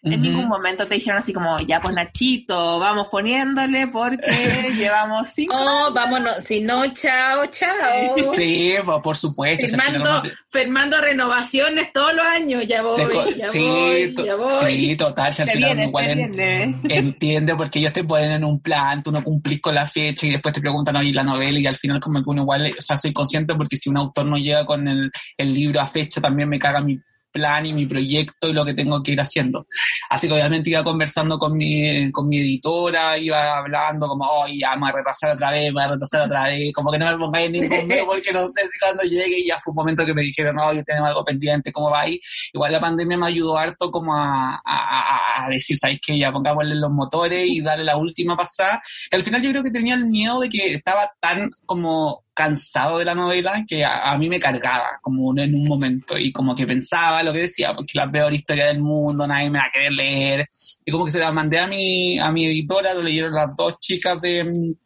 En 0.00 0.22
ningún 0.22 0.46
momento 0.46 0.86
te 0.86 0.94
dijeron 0.94 1.18
así 1.18 1.32
como, 1.32 1.58
ya 1.58 1.80
pues 1.80 1.92
Nachito, 1.92 2.78
vamos 2.78 3.08
poniéndole 3.08 3.88
porque 3.88 4.22
llevamos 4.78 5.28
cinco. 5.34 5.56
Oh, 5.58 5.92
vámonos, 5.92 6.44
si 6.44 6.60
no, 6.60 6.86
chao, 6.94 7.46
chao. 7.46 8.32
Sí, 8.36 8.74
por 9.02 9.16
supuesto. 9.16 9.66
Firmando, 9.66 10.22
firmando 10.50 11.00
renovaciones 11.00 11.92
todos 11.92 12.14
los 12.14 12.24
años, 12.24 12.64
ya 12.68 12.80
voy, 12.82 13.02
ya 13.36 13.48
sí, 13.48 13.58
voy, 13.58 14.14
ya 14.24 14.36
voy. 14.36 14.72
Sí, 14.72 14.96
total, 14.96 15.34
se 15.34 15.44
viene, 15.44 15.86
igual 15.86 16.10
en, 16.10 16.80
entiende 16.88 17.56
porque 17.56 17.80
ellos 17.80 17.92
te 17.92 18.04
ponen 18.04 18.30
en 18.30 18.44
un 18.44 18.60
plan, 18.60 19.02
tú 19.02 19.10
no 19.10 19.24
cumplís 19.24 19.60
con 19.60 19.74
la 19.74 19.86
fecha 19.86 20.28
y 20.28 20.30
después 20.30 20.54
te 20.54 20.60
preguntan, 20.60 20.94
oye, 20.94 21.12
la 21.12 21.24
novela 21.24 21.58
y 21.58 21.66
al 21.66 21.76
final 21.76 21.98
como 21.98 22.22
que 22.22 22.30
uno 22.30 22.42
igual, 22.42 22.72
o 22.78 22.82
sea, 22.82 22.96
soy 22.96 23.12
consciente 23.12 23.52
porque 23.56 23.76
si 23.76 23.90
un 23.90 23.96
autor 23.96 24.26
no 24.26 24.36
llega 24.36 24.64
con 24.64 24.86
el, 24.86 25.10
el 25.36 25.52
libro 25.52 25.80
a 25.80 25.88
fecha 25.88 26.20
también 26.20 26.48
me 26.48 26.58
caga 26.60 26.80
mi 26.80 27.00
plan 27.30 27.66
y 27.66 27.72
mi 27.72 27.86
proyecto 27.86 28.48
y 28.48 28.52
lo 28.52 28.64
que 28.64 28.74
tengo 28.74 29.02
que 29.02 29.12
ir 29.12 29.20
haciendo. 29.20 29.66
Así 30.10 30.26
que 30.26 30.34
obviamente 30.34 30.70
iba 30.70 30.84
conversando 30.84 31.38
con 31.38 31.56
mi, 31.56 32.10
con 32.10 32.28
mi 32.28 32.38
editora, 32.38 33.18
iba 33.18 33.58
hablando 33.58 34.06
como, 34.06 34.24
oye, 34.24 34.58
ya 34.60 34.74
me 34.74 34.82
voy 34.82 34.90
a 34.90 34.92
retrasar 34.92 35.32
otra 35.32 35.50
vez, 35.50 35.66
me 35.66 35.72
voy 35.72 35.82
a 35.82 35.88
retrasar 35.88 36.22
otra 36.22 36.44
vez, 36.44 36.72
como 36.74 36.90
que 36.90 36.98
no 36.98 37.06
me 37.06 37.18
pongáis 37.18 37.50
ningún 37.50 37.86
medio 37.86 38.06
porque 38.06 38.32
no 38.32 38.46
sé 38.48 38.62
si 38.68 38.78
cuando 38.78 39.02
llegue 39.04 39.44
ya 39.46 39.58
fue 39.60 39.72
un 39.72 39.76
momento 39.76 40.04
que 40.04 40.14
me 40.14 40.22
dijeron, 40.22 40.56
no, 40.56 40.72
yo 40.72 40.82
tengo 40.84 41.04
algo 41.04 41.24
pendiente, 41.24 41.72
¿cómo 41.72 41.90
va 41.90 42.02
ahí? 42.02 42.20
Igual 42.52 42.72
la 42.72 42.80
pandemia 42.80 43.16
me 43.16 43.26
ayudó 43.28 43.58
harto 43.58 43.90
como 43.90 44.14
a, 44.14 44.60
a, 44.64 45.44
a 45.44 45.48
decir, 45.48 45.76
¿sabes 45.76 45.98
qué? 46.04 46.18
Ya 46.18 46.32
pongámosle 46.32 46.74
los 46.74 46.90
motores 46.90 47.48
y 47.48 47.60
darle 47.60 47.84
la 47.84 47.96
última 47.96 48.36
pasada. 48.36 48.80
Y 49.10 49.16
al 49.16 49.22
final 49.22 49.42
yo 49.42 49.50
creo 49.50 49.62
que 49.62 49.70
tenía 49.70 49.94
el 49.94 50.06
miedo 50.06 50.40
de 50.40 50.48
que 50.48 50.74
estaba 50.74 51.10
tan 51.20 51.50
como 51.66 52.24
cansado 52.38 52.98
de 52.98 53.04
la 53.04 53.16
novela 53.16 53.64
que 53.66 53.84
a, 53.84 54.12
a, 54.12 54.16
mí 54.16 54.28
me 54.28 54.38
cargaba 54.38 55.00
como 55.02 55.36
en 55.36 55.56
un 55.56 55.66
momento 55.66 56.16
y 56.16 56.30
como 56.30 56.54
que 56.54 56.68
pensaba 56.68 57.20
lo 57.24 57.32
que 57.32 57.40
decía, 57.40 57.74
porque 57.74 57.98
la 57.98 58.08
peor 58.08 58.32
historia 58.32 58.66
del 58.66 58.78
mundo, 58.78 59.26
nadie 59.26 59.50
me 59.50 59.58
va 59.58 59.64
a 59.64 59.72
querer 59.72 59.90
leer. 59.90 60.48
Y 60.84 60.92
como 60.92 61.04
que 61.04 61.10
se 61.10 61.18
la 61.18 61.32
mandé 61.32 61.58
a 61.58 61.66
mi, 61.66 62.16
a 62.16 62.30
mi 62.30 62.46
editora, 62.46 62.94
lo 62.94 63.02
leyeron 63.02 63.34
las 63.34 63.56
dos 63.56 63.80
chicas 63.80 64.20
de, 64.20 64.76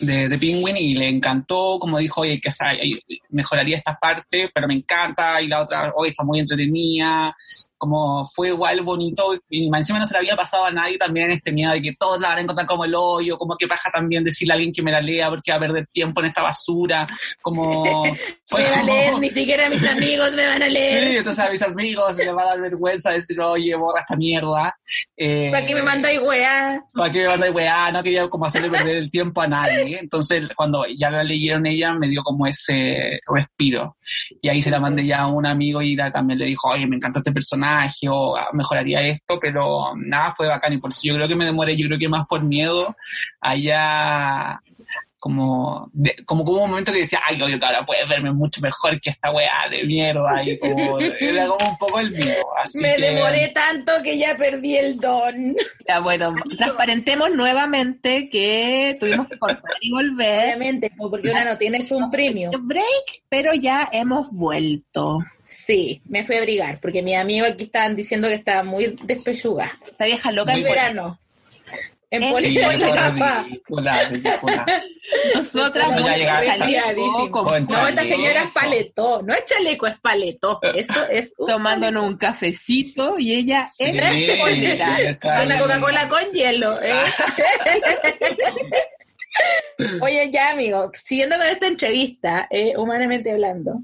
de, 0.00 0.28
de 0.30 0.38
Penguin 0.38 0.78
y 0.78 0.94
le 0.94 1.10
encantó, 1.10 1.76
como 1.78 1.98
dijo, 1.98 2.22
oye, 2.22 2.40
que 2.40 2.50
mejoraría 3.28 3.76
esta 3.76 3.98
parte, 4.00 4.50
pero 4.54 4.66
me 4.66 4.74
encanta, 4.74 5.42
y 5.42 5.48
la 5.48 5.60
otra, 5.60 5.92
oye, 5.94 6.12
está 6.12 6.24
muy 6.24 6.40
entretenida, 6.40 7.36
como 7.84 8.26
fue 8.34 8.48
igual 8.48 8.80
bonito, 8.80 9.38
y 9.50 9.68
encima 9.76 9.98
no 9.98 10.06
se 10.06 10.14
le 10.14 10.20
había 10.20 10.34
pasado 10.34 10.64
a 10.64 10.70
nadie 10.70 10.96
también 10.96 11.30
este 11.30 11.52
miedo 11.52 11.70
de 11.70 11.82
que 11.82 11.94
todos 11.98 12.18
la 12.18 12.28
van 12.28 12.38
a 12.38 12.40
encontrar 12.40 12.66
como 12.66 12.86
el 12.86 12.94
hoyo, 12.96 13.36
como 13.36 13.58
que 13.58 13.66
baja 13.66 13.90
también 13.90 14.24
decirle 14.24 14.54
a 14.54 14.56
alguien 14.56 14.72
que 14.72 14.82
me 14.82 14.90
la 14.90 15.02
lea 15.02 15.28
porque 15.28 15.50
va 15.50 15.58
a 15.58 15.60
perder 15.60 15.86
tiempo 15.88 16.22
en 16.22 16.28
esta 16.28 16.40
basura, 16.40 17.06
como... 17.42 18.04
me 18.56 18.64
van 18.64 18.78
a 18.78 18.82
leer, 18.84 19.18
ni 19.18 19.28
siquiera 19.28 19.68
mis 19.68 19.86
amigos 19.86 20.32
me 20.34 20.46
van 20.46 20.62
a 20.62 20.68
leer. 20.68 21.08
Sí, 21.08 21.16
entonces 21.18 21.44
a 21.44 21.50
mis 21.50 21.60
amigos 21.60 22.16
me 22.16 22.32
va 22.32 22.42
a 22.42 22.46
dar 22.46 22.60
vergüenza 22.62 23.10
decir, 23.10 23.38
oye, 23.38 23.74
borra 23.74 24.00
esta 24.00 24.16
mierda. 24.16 24.74
Eh, 25.14 25.50
¿Para 25.52 25.66
qué 25.66 25.74
me 25.74 25.82
mandáis 25.82 26.20
weá? 26.22 26.80
¿Para 26.94 27.12
qué 27.12 27.18
me 27.20 27.26
mandáis 27.26 27.54
weá? 27.54 27.92
No 27.92 28.02
quería 28.02 28.28
como 28.28 28.46
hacerle 28.46 28.70
perder 28.70 28.96
el 28.96 29.10
tiempo 29.10 29.42
a 29.42 29.46
nadie. 29.46 29.98
Entonces, 30.00 30.48
cuando 30.56 30.86
ya 30.86 31.10
la 31.10 31.22
leyeron 31.22 31.66
ella, 31.66 31.92
me 31.92 32.08
dio 32.08 32.22
como 32.22 32.46
ese 32.46 33.20
respiro. 33.30 33.98
Y 34.40 34.48
ahí 34.48 34.62
se 34.62 34.70
la 34.70 34.80
mandé 34.80 35.04
ya 35.04 35.18
a 35.18 35.26
un 35.26 35.44
amigo 35.44 35.82
y 35.82 35.96
también 35.96 36.38
le 36.38 36.46
dijo, 36.46 36.68
oye, 36.70 36.86
me 36.86 36.96
encanta 36.96 37.18
este 37.18 37.32
personaje 37.32 37.73
o 38.10 38.36
mejoraría 38.52 39.00
esto, 39.02 39.38
pero 39.40 39.92
nada, 39.96 40.32
fue 40.32 40.48
bacán 40.48 40.72
y 40.72 40.78
por 40.78 40.90
eso 40.90 41.00
yo 41.04 41.14
creo 41.14 41.28
que 41.28 41.36
me 41.36 41.44
demoré, 41.44 41.76
yo 41.76 41.86
creo 41.86 41.98
que 41.98 42.08
más 42.08 42.26
por 42.26 42.42
miedo, 42.42 42.94
allá 43.40 44.60
como, 45.24 45.88
de, 45.94 46.16
como 46.26 46.44
como 46.44 46.64
un 46.64 46.68
momento 46.68 46.92
que 46.92 46.98
decía, 46.98 47.18
ay, 47.26 47.40
obvio 47.40 47.58
que 47.58 47.64
ahora 47.64 47.86
puedes 47.86 48.06
verme 48.06 48.30
mucho 48.30 48.60
mejor 48.60 49.00
que 49.00 49.08
esta 49.08 49.30
weá 49.30 49.70
de 49.70 49.82
mierda, 49.84 50.44
y 50.44 50.58
como, 50.58 51.00
era 51.00 51.46
como 51.46 51.66
un 51.66 51.78
poco 51.78 51.98
el 51.98 52.10
miedo. 52.10 52.44
Así 52.62 52.78
Me 52.78 52.94
que... 52.96 53.00
demoré 53.00 53.48
tanto 53.54 53.92
que 54.02 54.18
ya 54.18 54.36
perdí 54.36 54.76
el 54.76 55.00
don. 55.00 55.56
Ya, 55.88 56.00
bueno, 56.00 56.34
transparentemos 56.58 57.30
nuevamente 57.30 58.28
que 58.28 58.98
tuvimos 59.00 59.26
que 59.28 59.38
cortar 59.38 59.72
y 59.80 59.92
volver. 59.92 60.44
Obviamente, 60.44 60.92
porque 60.94 61.30
ahora 61.30 61.52
no 61.52 61.56
tienes 61.56 61.90
un 61.90 62.10
premio. 62.10 62.50
Break, 62.60 63.22
pero 63.30 63.54
ya 63.54 63.88
hemos 63.92 64.30
vuelto. 64.30 65.20
Sí, 65.64 66.02
me 66.06 66.24
fui 66.24 66.36
a 66.36 66.40
abrigar, 66.40 66.78
porque 66.80 67.02
mis 67.02 67.16
amigos 67.16 67.50
aquí 67.52 67.64
estaban 67.64 67.96
diciendo 67.96 68.28
que 68.28 68.34
estaba 68.34 68.64
muy 68.64 68.96
despechugada. 69.04 69.78
Esta 69.88 70.04
vieja 70.04 70.30
loca 70.30 70.52
en 70.52 70.62
verano. 70.62 71.18
En 72.10 72.30
política. 72.30 72.72
Nosotras 75.34 75.88
no, 75.88 76.02
muy 76.02 76.04
chaleco. 76.42 77.58
No, 77.60 77.88
esta 77.88 78.02
señora 78.02 78.42
es 78.42 78.50
paletó. 78.50 79.22
No 79.22 79.34
es 79.34 79.44
chaleco, 79.46 79.86
es 79.86 79.98
paletó. 80.00 80.60
Eso 80.74 81.08
es 81.08 81.34
un 81.38 81.48
tomándonos 81.48 82.04
un 82.04 82.16
cafecito 82.18 83.18
y 83.18 83.34
ella 83.34 83.72
es 83.78 83.92
Sí, 83.92 84.28
polera. 84.38 85.18
Una 85.44 85.58
Coca-Cola 85.58 86.08
con 86.08 86.30
hielo. 86.32 86.80
¿eh? 86.82 86.92
Oye, 90.00 90.30
ya, 90.30 90.50
amigo, 90.50 90.90
siguiendo 90.94 91.36
con 91.36 91.46
esta 91.46 91.66
entrevista, 91.66 92.46
eh, 92.50 92.74
humanamente 92.76 93.32
hablando, 93.32 93.80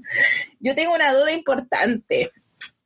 Yo 0.59 0.75
tengo 0.75 0.93
una 0.93 1.13
duda 1.13 1.31
importante 1.31 2.31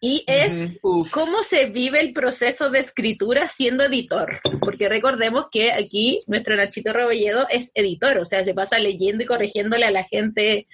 y 0.01 0.23
es 0.27 0.77
cómo 1.11 1.41
se 1.41 1.65
vive 1.65 1.99
el 1.99 2.13
proceso 2.13 2.69
de 2.69 2.79
escritura 2.79 3.47
siendo 3.47 3.85
editor. 3.85 4.39
Porque 4.59 4.87
recordemos 4.87 5.45
que 5.49 5.71
aquí 5.71 6.21
nuestro 6.27 6.55
Nachito 6.55 6.93
Rebolledo 6.93 7.47
es 7.49 7.71
editor, 7.73 8.19
o 8.19 8.25
sea, 8.25 8.43
se 8.43 8.53
pasa 8.53 8.77
leyendo 8.77 9.23
y 9.23 9.27
corrigiéndole 9.27 9.85
a 9.85 9.91
la 9.91 10.03
gente 10.03 10.67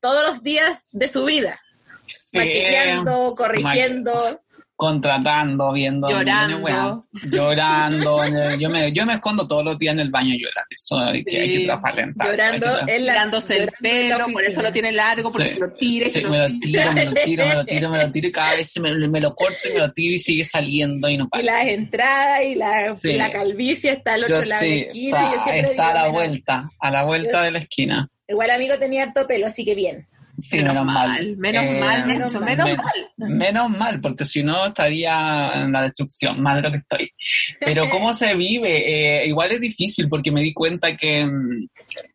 todos 0.00 0.24
los 0.24 0.42
días 0.42 0.84
de 0.92 1.08
su 1.08 1.24
vida. 1.24 1.60
Sí, 2.06 2.38
Maquillando, 2.38 3.34
corrigiendo. 3.36 4.40
Contratando, 4.80 5.72
viendo. 5.72 6.08
Llorando. 6.08 6.58
Bueno, 6.60 7.06
llorando. 7.30 8.20
yo, 8.58 8.70
me, 8.70 8.90
yo 8.92 9.04
me 9.06 9.14
escondo 9.14 9.46
todos 9.46 9.64
los 9.64 9.78
días 9.78 9.92
en 9.92 10.00
el 10.00 10.10
baño 10.10 10.34
llorando. 10.34 10.66
Eso 10.74 10.98
hay 10.98 11.22
que, 11.24 11.40
hay 11.40 11.48
que 11.52 11.58
Sí. 11.58 11.66
transparentar. 11.66 12.26
Llorando 12.30 12.66
Hay 12.66 12.74
que 12.74 12.80
tra- 12.92 12.96
en 12.96 13.06
la, 13.06 13.12
Tirándose 13.12 13.56
el 13.56 13.60
llorando 13.80 14.16
pelo, 14.24 14.32
por 14.32 14.44
eso 14.44 14.62
lo 14.62 14.72
tiene 14.72 14.92
largo, 14.92 15.30
porque 15.30 15.48
Sí. 15.48 15.54
se 15.54 15.60
lo 15.60 15.72
tira 15.72 16.06
y 16.06 16.10
Sí, 16.10 16.24
me 16.24 16.38
lo 16.38 16.46
tiro, 16.60 16.92
me 16.92 17.04
lo 17.04 17.14
tiro, 17.14 17.46
me 17.46 17.54
lo 17.54 17.64
tiro, 17.66 17.90
me 17.90 17.98
lo 18.04 18.10
tiro 18.10 18.28
y 18.28 18.32
cada 18.32 18.56
vez 18.56 18.72
se 18.72 18.80
me, 18.80 18.94
me 19.08 19.20
lo 19.20 19.34
corto 19.34 19.58
y 19.68 19.72
me 19.74 19.78
lo 19.80 19.92
tiro 19.92 20.14
y 20.14 20.18
sigue 20.18 20.44
saliendo 20.44 21.08
y 21.08 21.16
no 21.18 21.24
Y 21.24 21.28
para. 21.28 21.42
las 21.44 21.66
entradas 21.66 22.42
y 22.44 22.54
la, 22.54 22.96
Sí. 22.96 23.08
y 23.10 23.12
la 23.18 23.30
calvicie 23.32 23.92
está 23.92 24.14
al 24.14 24.24
otro 24.24 24.40
Yo 24.42 24.48
lado 24.48 24.62
de 24.62 24.68
la 24.70 24.76
esquina. 24.86 24.92
y 24.94 25.10
yo 25.10 25.16
está, 25.36 25.44
siempre 25.44 25.70
está 25.72 25.84
a 25.84 25.92
digo, 25.92 26.04
la 26.06 26.08
vuelta, 26.12 26.70
a 26.80 26.90
la 26.90 27.04
vuelta 27.04 27.32
Yo- 27.38 27.42
de 27.42 27.50
la 27.50 27.58
esquina. 27.58 28.08
Igual 28.28 28.50
amigo 28.50 28.78
tenía 28.78 29.02
harto 29.02 29.26
pelo, 29.26 29.46
así 29.48 29.64
que 29.64 29.74
bien. 29.74 30.06
Sí, 30.40 30.56
menos, 30.56 30.72
menos 30.74 30.86
mal, 30.86 31.08
mal. 31.08 31.36
menos 31.36 31.62
Eh, 31.64 31.80
mal, 31.80 32.06
menos 32.06 32.34
mal. 32.34 32.44
menos 32.44 32.66
Men- 32.66 32.76
mal. 33.18 33.30
Menos 33.30 33.70
mal, 33.70 34.00
porque 34.00 34.24
si 34.24 34.42
no 34.42 34.66
estaría 34.66 35.52
en 35.54 35.72
la 35.72 35.82
destrucción, 35.82 36.40
más 36.42 36.56
de 36.56 36.62
lo 36.62 36.70
que 36.70 36.78
estoy. 36.78 37.12
Pero 37.60 37.88
cómo 37.90 38.12
se 38.14 38.34
vive, 38.36 39.22
Eh, 39.22 39.26
igual 39.26 39.52
es 39.52 39.60
difícil 39.60 40.08
porque 40.08 40.32
me 40.32 40.42
di 40.42 40.52
cuenta 40.52 40.96
que 40.96 41.24
mm, 41.24 41.68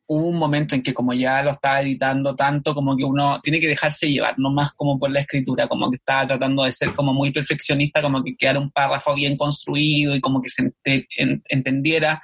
hubo 0.08 0.28
un 0.28 0.38
momento 0.38 0.76
en 0.76 0.84
que 0.84 0.94
como 0.94 1.14
ya 1.14 1.42
lo 1.42 1.52
estaba 1.52 1.82
editando 1.82 2.36
tanto, 2.36 2.74
como 2.76 2.96
que 2.96 3.04
uno 3.04 3.40
tiene 3.42 3.60
que 3.60 3.68
dejarse 3.68 4.08
llevar, 4.08 4.36
no 4.38 4.52
más 4.52 4.74
como 4.74 5.00
por 5.00 5.10
la 5.12 5.22
escritura, 5.22 5.68
como 5.68 5.90
que 5.90 5.98
estaba 5.98 6.28
tratando 6.28 6.64
de 6.64 6.72
ser 6.72 6.94
como 6.94 7.14
muy 7.14 7.32
perfeccionista, 7.32 8.02
como 8.02 8.24
que 8.24 8.36
quedara 8.36 8.60
un 8.60 8.72
párrafo 8.72 9.16
bien 9.16 9.36
construido 9.38 10.16
y 10.16 10.22
como 10.22 10.42
que 10.42 10.50
se 10.50 10.72
en- 10.84 11.44
entendiera, 11.50 12.22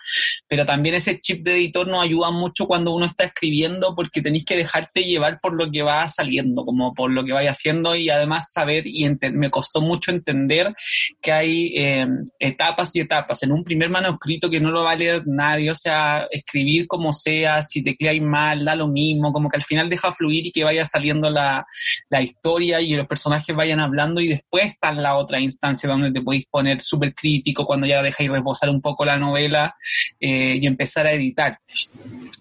pero 0.48 0.66
también 0.66 0.96
ese 0.96 1.20
chip 1.20 1.44
de 1.44 1.54
editor 1.54 1.88
nos 1.88 2.04
ayuda 2.04 2.30
mucho 2.30 2.68
cuando 2.68 2.94
uno 2.94 3.06
está 3.06 3.26
escribiendo 3.26 3.96
porque 3.96 4.22
tenéis 4.22 4.46
que 4.46 4.58
dejarte 4.58 5.04
llevar 5.04 5.40
por 5.42 5.54
lo 5.54 5.72
que 5.72 5.82
va 5.82 6.08
saliendo, 6.10 6.64
como 6.66 6.94
por 6.94 7.12
lo 7.12 7.24
que 7.24 7.34
vaya 7.34 7.52
haciendo 7.52 7.96
y 7.96 8.10
además 8.10 8.52
saber 8.52 8.84
y 8.86 9.10
me 9.34 9.50
costó 9.50 9.82
mucho 9.82 10.12
entender 10.12 10.74
que 11.22 11.32
hay 11.32 11.74
eh, 11.76 12.08
etapas 12.40 12.96
y 12.96 13.00
etapas. 13.00 13.42
En 13.44 13.52
un 13.52 13.64
primer 13.64 13.90
manuscrito 13.90 14.50
que 14.50 14.60
no 14.60 14.72
lo 14.72 14.84
va 14.84 14.92
a 14.92 14.96
leer 14.96 15.24
nadie, 15.26 15.72
o 15.72 15.76
sea, 15.76 16.28
escribir 16.32 16.88
como 16.88 17.14
sea, 17.14 17.64
si 17.72 17.84
te 17.84 17.96
hay 18.08 18.20
mal, 18.20 18.66
da 18.66 18.76
lo 18.76 18.88
mismo, 18.88 19.32
como 19.32 19.50
que 19.50 19.58
al 19.58 19.64
final 19.64 19.90
deja 19.90 20.12
fluir 20.12 20.48
y 20.48 20.52
que 20.52 20.64
vaya 20.64 20.86
saliendo 20.86 21.30
la, 21.30 21.66
la 22.10 22.22
historia 22.22 22.82
y 22.82 22.96
los 22.96 23.08
personajes 23.08 23.56
vayan 23.56 23.80
hablando 23.80 24.22
y 24.22 24.28
después 24.28 24.66
está 24.66 24.90
en 24.90 25.02
la 25.02 25.16
otra 25.16 25.40
instancia 25.40 25.90
donde 25.90 26.12
te 26.12 26.22
podéis 26.22 26.46
poner 26.50 26.82
súper 26.82 27.14
crítico 27.16 27.66
cuando 27.66 27.88
ya 27.88 28.04
dejáis 28.04 28.30
reposar 28.30 28.70
un 28.70 28.82
poco 28.82 29.06
la 29.06 29.18
novela 29.18 29.76
eh, 30.20 30.58
y 30.62 30.68
empezar 30.68 31.08
a 31.08 31.14
editar 31.14 31.58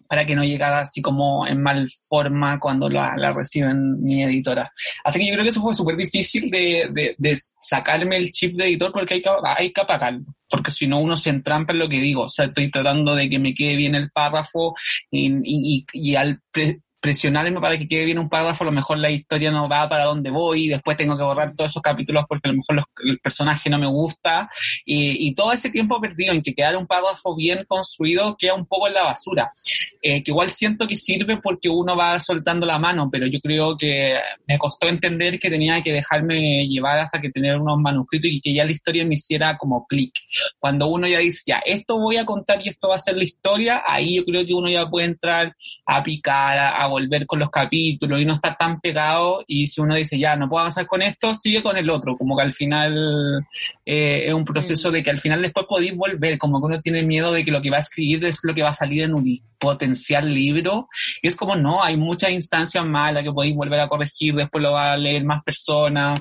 para 0.09 0.27
que 0.27 0.35
no 0.35 0.43
llegara 0.43 0.81
así 0.81 1.01
como 1.01 1.47
en 1.47 1.63
mal 1.63 1.89
forma 2.09 2.59
cuando 2.59 2.89
la, 2.89 3.15
la 3.17 3.33
reciben 3.33 4.03
mi 4.03 4.25
editora. 4.25 4.73
Así 5.05 5.21
que 5.21 5.27
yo 5.27 5.33
creo 5.35 5.45
que 5.45 5.51
eso 5.51 5.63
fue 5.63 5.75
súper 5.75 5.97
difícil 5.97 6.51
de, 6.51 6.89
de, 6.91 7.15
de 7.17 7.39
sacarme 7.61 8.17
el 8.17 8.33
chip 8.33 8.57
de 8.57 8.65
editor 8.67 8.93
porque 8.93 9.15
hay 9.15 9.23
que, 9.23 9.31
hay 9.57 9.73
que 9.73 9.81
apagarlo, 9.81 10.25
porque 10.51 10.71
si 10.71 10.87
no 10.87 10.99
uno 10.99 11.17
se 11.17 11.31
entrampa 11.31 11.73
en 11.73 11.79
lo 11.79 11.89
que 11.89 12.01
digo, 12.01 12.25
o 12.25 12.29
sea, 12.29 12.47
estoy 12.47 12.71
tratando 12.71 13.15
de 13.15 13.31
que 13.31 13.39
me 13.39 13.55
quede 13.55 13.77
bien 13.77 13.95
el 13.95 14.11
párrafo 14.11 14.75
y, 15.11 15.31
y, 15.45 15.87
y, 15.93 16.17
al 16.17 16.41
pre 16.51 16.81
presionarme 17.01 17.61
para 17.61 17.79
que 17.79 17.89
quede 17.89 18.05
bien 18.05 18.19
un 18.19 18.29
párrafo, 18.29 18.65
a 18.65 18.67
lo 18.67 18.73
mejor 18.73 18.99
la 18.99 19.11
historia 19.11 19.51
no 19.51 19.69
va 19.69 19.89
para 19.89 20.05
donde 20.05 20.31
voy 20.31 20.65
y 20.65 20.69
después 20.69 20.97
tengo 20.97 21.17
que 21.17 21.23
borrar 21.23 21.55
todos 21.55 21.71
esos 21.71 21.83
capítulos 21.83 22.25
porque 22.29 22.49
a 22.49 22.53
lo 22.53 22.59
mejor 22.59 22.77
los, 22.77 22.85
el 23.05 23.19
personaje 23.19 23.71
no 23.71 23.79
me 23.79 23.87
gusta 23.87 24.49
y, 24.85 25.29
y, 25.29 25.35
todo 25.35 25.53
ese 25.53 25.71
tiempo 25.71 26.01
perdido 26.01 26.33
en 26.33 26.43
que 26.43 26.55
quedara 26.55 26.77
un 26.77 26.87
párrafo 26.87 27.35
bien 27.35 27.65
construido 27.67 28.37
queda 28.37 28.55
un 28.55 28.67
poco 28.67 28.89
en 28.89 28.95
la 28.95 29.05
basura, 29.05 29.51
eh, 30.03 30.23
que 30.23 30.31
igual 30.31 30.51
siento 30.51 30.87
que 30.87 30.97
sirve 30.97 31.39
porque 31.39 31.69
uno 31.69 31.97
va 31.97 32.21
soltando 32.21 32.67
la 32.67 32.79
mano, 32.79 33.09
pero 33.11 33.27
yo 33.27 33.41
creo 33.41 33.77
que 33.77 34.17
me 34.47 34.59
costó 34.59 34.89
entender 34.89 35.39
que 35.39 35.51
tenía 35.51 35.83
que 35.83 35.93
dejarme 35.93 36.67
llevar 36.67 36.99
hasta 36.99 37.21
que 37.21 37.31
tener 37.31 37.57
unos 37.57 37.79
manuscritos 37.79 38.31
y 38.31 38.41
que 38.41 38.55
ya 38.55 38.65
la 38.65 38.73
historia 38.73 39.05
me 39.05 39.15
hiciera 39.15 39.57
como 39.57 39.87
clic. 39.87 40.13
Cuando 40.59 40.89
uno 40.89 41.09
ya 41.09 41.19
dice, 41.19 41.45
ya, 41.47 41.59
esto 41.65 41.99
voy 41.99 42.17
a 42.17 42.25
contar 42.25 42.61
y 42.65 42.69
esto 42.69 42.89
va 42.89 42.97
a 42.97 42.99
ser 42.99 43.17
la 43.17 43.25
historia, 43.25 43.83
ahí 43.87 44.17
yo 44.17 44.25
creo 44.25 44.45
que 44.45 44.55
uno 44.55 44.69
ya 44.69 44.89
puede 44.89 45.07
entrar 45.07 45.55
a 45.87 46.03
picar, 46.03 46.59
a, 46.59 46.83
a 46.83 46.90
volver 46.91 47.27
con 47.27 47.39
los 47.39 47.51
capítulos 47.51 48.21
y 48.21 48.25
no 48.25 48.35
estar 48.35 48.57
tan 48.57 48.81
pegado 48.81 49.45
y 49.47 49.67
si 49.67 49.81
uno 49.81 49.95
dice 49.95 50.19
ya 50.19 50.37
no 50.37 50.49
puedo 50.49 50.61
avanzar 50.61 50.87
con 50.87 51.03
esto, 51.03 51.35
sigue 51.35 51.63
con 51.63 51.77
el 51.77 51.89
otro, 51.89 52.17
como 52.17 52.37
que 52.37 52.43
al 52.43 52.53
final 52.53 53.47
eh, 53.85 54.27
es 54.27 54.35
un 54.35 54.45
proceso 54.45 54.91
de 54.91 55.03
que 55.03 55.11
al 55.11 55.19
final 55.19 55.43
después 55.43 55.67
podéis 55.69 55.97
volver, 55.97 56.39
como 56.39 56.61
que 56.61 56.67
uno 56.67 56.81
tiene 56.81 57.03
miedo 57.03 57.33
de 57.33 57.45
que 57.45 57.51
lo 57.51 57.63
que 57.63 57.71
va 57.71 57.77
a 57.77 57.81
escribir 57.81 58.25
es 58.25 58.41
lo 58.43 58.55
que 58.55 58.63
va 58.63 58.71
a 58.71 58.75
salir 58.75 59.03
en 59.05 59.15
un 59.15 59.41
potencial 59.59 60.33
libro 60.33 60.89
y 61.23 61.29
es 61.29 61.37
como 61.37 61.55
no, 61.55 61.83
hay 61.83 61.97
muchas 61.97 62.31
instancias 62.31 62.85
malas 62.85 63.23
que 63.23 63.33
podéis 63.33 63.55
volver 63.55 63.81
a 63.81 63.89
corregir, 63.89 64.35
después 64.35 64.63
lo 64.63 64.73
va 64.73 64.93
a 64.93 64.97
leer 64.97 65.25
más 65.25 65.43
personas, 65.45 66.21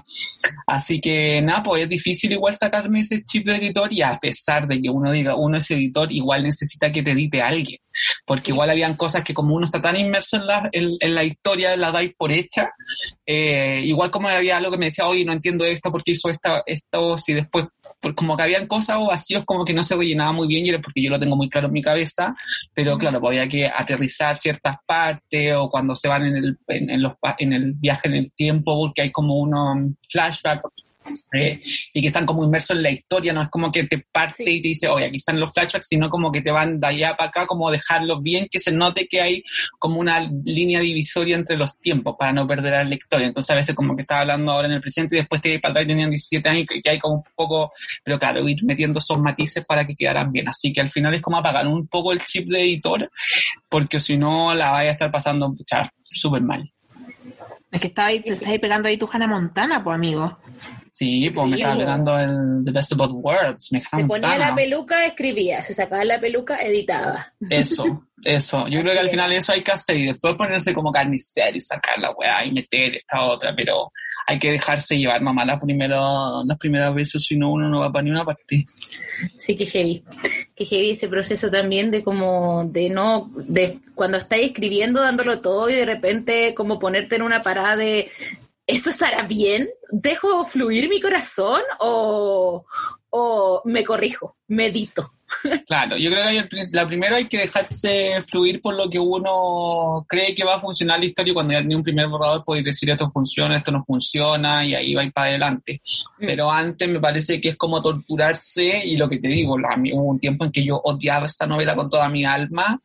así 0.67 0.99
que 0.99 1.41
nada, 1.41 1.63
pues 1.63 1.83
es 1.83 1.89
difícil 1.89 2.31
igual 2.33 2.53
sacarme 2.53 2.99
ese 2.99 3.23
chip 3.25 3.45
de 3.45 3.55
editor 3.55 3.91
y 3.91 4.01
a 4.01 4.17
pesar 4.19 4.67
de 4.67 4.81
que 4.81 4.89
uno 4.89 5.11
diga 5.11 5.35
uno 5.35 5.57
es 5.57 5.71
editor, 5.71 6.11
igual 6.11 6.43
necesita 6.43 6.91
que 6.91 7.01
te 7.01 7.11
edite 7.11 7.41
alguien 7.41 7.79
porque 8.25 8.51
igual 8.51 8.69
habían 8.69 8.95
cosas 8.95 9.23
que 9.23 9.33
como 9.33 9.55
uno 9.55 9.65
está 9.65 9.81
tan 9.81 9.95
inmerso 9.95 10.37
en 10.37 10.47
la, 10.47 10.58
en, 10.71 10.89
en 10.99 11.15
la 11.15 11.23
historia, 11.23 11.75
la 11.77 11.91
dais 11.91 12.13
por 12.17 12.31
hecha, 12.31 12.71
eh, 13.25 13.81
igual 13.85 14.11
como 14.11 14.27
había 14.27 14.57
algo 14.57 14.71
que 14.71 14.77
me 14.77 14.85
decía, 14.85 15.07
oye, 15.07 15.25
no 15.25 15.33
entiendo 15.33 15.65
esto, 15.65 15.91
porque 15.91 16.11
hizo 16.11 16.29
esta, 16.29 16.63
esto, 16.65 17.17
si 17.17 17.33
después, 17.33 17.67
pues 18.01 18.15
como 18.15 18.35
que 18.35 18.43
habían 18.43 18.67
cosas 18.67 18.97
o 18.99 19.07
vacíos 19.07 19.43
como 19.45 19.65
que 19.65 19.73
no 19.73 19.83
se 19.83 19.95
rellenaba 19.95 20.31
muy 20.31 20.47
bien 20.47 20.65
y 20.65 20.69
era 20.69 20.79
porque 20.79 21.03
yo 21.03 21.09
lo 21.09 21.19
tengo 21.19 21.35
muy 21.35 21.49
claro 21.49 21.67
en 21.67 21.73
mi 21.73 21.81
cabeza, 21.81 22.35
pero 22.73 22.97
claro, 22.97 23.19
pues 23.19 23.37
había 23.37 23.49
que 23.49 23.67
aterrizar 23.67 24.35
ciertas 24.35 24.77
partes 24.85 25.55
o 25.55 25.69
cuando 25.69 25.95
se 25.95 26.07
van 26.07 26.25
en 26.25 26.35
el, 26.35 26.57
en, 26.67 26.89
en 26.89 27.01
los, 27.01 27.13
en 27.37 27.53
el 27.53 27.73
viaje 27.73 28.07
en 28.07 28.15
el 28.15 28.31
tiempo, 28.33 28.77
porque 28.77 29.03
hay 29.03 29.11
como 29.11 29.37
unos 29.37 29.93
flashbacks 30.09 30.88
eh, 31.33 31.59
y 31.93 32.01
que 32.01 32.07
están 32.07 32.25
como 32.25 32.43
inmersos 32.43 32.75
en 32.75 32.83
la 32.83 32.91
historia, 32.91 33.33
no 33.33 33.41
es 33.41 33.49
como 33.49 33.71
que 33.71 33.83
te 33.85 34.05
parte 34.11 34.43
sí. 34.43 34.49
y 34.49 34.61
te 34.61 34.67
dice, 34.69 34.87
oye, 34.87 35.05
aquí 35.05 35.17
están 35.17 35.39
los 35.39 35.53
flashbacks, 35.53 35.87
sino 35.87 36.09
como 36.09 36.31
que 36.31 36.41
te 36.41 36.51
van 36.51 36.79
de 36.79 36.87
allá 36.87 37.15
para 37.15 37.29
acá, 37.29 37.45
como 37.45 37.71
dejarlos 37.71 38.21
bien, 38.21 38.47
que 38.49 38.59
se 38.59 38.71
note 38.71 39.07
que 39.07 39.21
hay 39.21 39.43
como 39.77 39.99
una 39.99 40.19
línea 40.19 40.79
divisoria 40.81 41.35
entre 41.35 41.57
los 41.57 41.77
tiempos 41.79 42.15
para 42.17 42.33
no 42.33 42.47
perder 42.47 42.75
al 42.75 42.89
lector. 42.89 43.21
Entonces 43.21 43.49
a 43.51 43.55
veces 43.55 43.75
como 43.75 43.95
que 43.95 44.01
estaba 44.01 44.21
hablando 44.21 44.51
ahora 44.51 44.67
en 44.67 44.73
el 44.73 44.81
presente 44.81 45.15
y 45.15 45.19
después 45.19 45.41
te 45.41 45.59
para 45.59 45.71
atrás 45.71 45.87
tenían 45.87 46.09
17 46.09 46.49
años 46.49 46.65
y 46.69 46.81
que 46.81 46.89
hay 46.89 46.99
como 46.99 47.15
un 47.15 47.23
poco, 47.35 47.71
pero 48.03 48.19
claro, 48.19 48.47
ir 48.47 48.63
metiendo 48.63 48.99
esos 48.99 49.19
matices 49.19 49.65
para 49.65 49.85
que 49.85 49.95
quedaran 49.95 50.31
bien. 50.31 50.47
Así 50.47 50.73
que 50.73 50.81
al 50.81 50.89
final 50.89 51.13
es 51.13 51.21
como 51.21 51.37
apagar 51.37 51.67
un 51.67 51.87
poco 51.87 52.11
el 52.11 52.19
chip 52.19 52.49
de 52.49 52.61
editor, 52.61 53.09
porque 53.69 53.99
si 53.99 54.17
no 54.17 54.53
la 54.53 54.71
vaya 54.71 54.89
a 54.89 54.93
estar 54.93 55.11
pasando 55.11 55.55
súper 56.03 56.41
mal. 56.41 56.71
Es 57.71 57.79
que 57.79 57.87
estaba 57.87 58.07
ahí, 58.07 58.19
te 58.19 58.33
estás 58.33 58.49
ahí 58.49 58.57
pegando 58.57 58.87
ahí 58.87 58.97
tu 58.97 59.07
Hannah 59.11 59.27
Montana, 59.27 59.83
pues 59.83 59.93
amigo. 59.93 60.39
Sí, 60.99 61.29
pues 61.29 61.47
me 61.47 61.55
estaba 61.55 61.77
pegando 61.77 62.19
el 62.19 62.65
The 62.65 62.71
Best 62.71 62.91
of 62.91 62.97
Both 62.97 63.11
Worlds. 63.13 63.71
Me 63.71 64.05
ponía 64.05 64.37
la 64.37 64.53
peluca, 64.53 65.05
escribía. 65.05 65.63
Se 65.63 65.73
sacaba 65.73 66.03
la 66.03 66.19
peluca, 66.19 66.57
editaba. 66.57 67.31
Eso, 67.49 68.05
eso. 68.21 68.67
Yo 68.67 68.79
Así 68.79 68.83
creo 68.83 68.93
que 68.95 68.99
al 68.99 69.09
final 69.09 69.31
eso 69.31 69.53
hay 69.53 69.63
que 69.63 69.71
hacer 69.71 69.95
y 69.95 70.07
después 70.07 70.35
ponerse 70.35 70.73
como 70.73 70.91
carnicero 70.91 71.55
y 71.55 71.61
sacar 71.61 71.99
la 71.99 72.11
weá 72.11 72.43
y 72.43 72.51
meter 72.51 72.97
esta 72.97 73.23
otra, 73.23 73.55
pero 73.55 73.93
hay 74.27 74.39
que 74.39 74.51
dejarse 74.51 74.97
llevar 74.97 75.21
mamá 75.21 75.45
las, 75.45 75.61
primero, 75.61 76.43
las 76.43 76.57
primeras 76.57 76.93
veces, 76.93 77.23
si 77.23 77.37
no 77.37 77.53
uno 77.53 77.69
no 77.69 77.79
va 77.79 77.93
para 77.93 78.03
ni 78.03 78.11
una 78.11 78.25
parte. 78.25 78.65
Sí, 79.37 79.55
que 79.55 79.67
heavy. 79.67 80.03
Que 80.53 80.65
heavy 80.65 80.89
ese 80.89 81.07
proceso 81.07 81.49
también 81.49 81.91
de 81.91 82.03
como, 82.03 82.65
de 82.65 82.89
no, 82.89 83.31
de 83.35 83.77
cuando 83.95 84.17
estáis 84.17 84.47
escribiendo, 84.47 84.99
dándolo 84.99 85.39
todo 85.39 85.69
y 85.69 85.75
de 85.75 85.85
repente 85.85 86.53
como 86.53 86.77
ponerte 86.77 87.15
en 87.15 87.21
una 87.21 87.41
parada 87.41 87.77
de 87.77 88.11
¿esto 88.69 88.91
estará 88.91 89.23
bien? 89.23 89.67
¿Dejo 89.91 90.45
fluir 90.45 90.89
mi 90.89 91.01
corazón 91.01 91.61
o, 91.79 92.65
o 93.09 93.61
me 93.65 93.83
corrijo, 93.83 94.37
medito? 94.47 95.11
Claro, 95.67 95.97
yo 95.97 96.09
creo 96.09 96.47
que 96.49 96.63
la 96.71 96.87
primera 96.87 97.17
hay 97.17 97.27
que 97.27 97.37
dejarse 97.37 98.21
fluir 98.29 98.61
por 98.61 98.75
lo 98.75 98.89
que 98.89 98.97
uno 98.97 100.03
cree 100.07 100.33
que 100.33 100.43
va 100.43 100.55
a 100.55 100.59
funcionar 100.59 100.99
la 100.99 101.05
historia 101.05 101.33
cuando 101.33 101.53
ya 101.53 101.59
tiene 101.59 101.75
un 101.75 101.83
primer 101.83 102.07
borrador 102.07 102.43
podéis 102.43 102.65
decir 102.65 102.89
esto 102.89 103.09
funciona, 103.09 103.57
esto 103.57 103.71
no 103.71 103.83
funciona 103.85 104.65
y 104.65 104.73
ahí 104.73 104.95
va 104.95 105.03
para 105.13 105.29
adelante. 105.29 105.81
Mm. 106.19 106.25
Pero 106.25 106.51
antes 106.51 106.89
me 106.89 106.99
parece 106.99 107.39
que 107.39 107.49
es 107.49 107.57
como 107.57 107.81
torturarse 107.81 108.85
y 108.85 108.97
lo 108.97 109.07
que 109.07 109.19
te 109.19 109.27
digo, 109.27 109.57
la, 109.57 109.75
hubo 109.93 110.03
un 110.03 110.19
tiempo 110.19 110.45
en 110.45 110.51
que 110.51 110.65
yo 110.65 110.81
odiaba 110.83 111.27
esta 111.27 111.45
novela 111.45 111.75
con 111.75 111.89
toda 111.89 112.09
mi 112.09 112.25
alma 112.25 112.81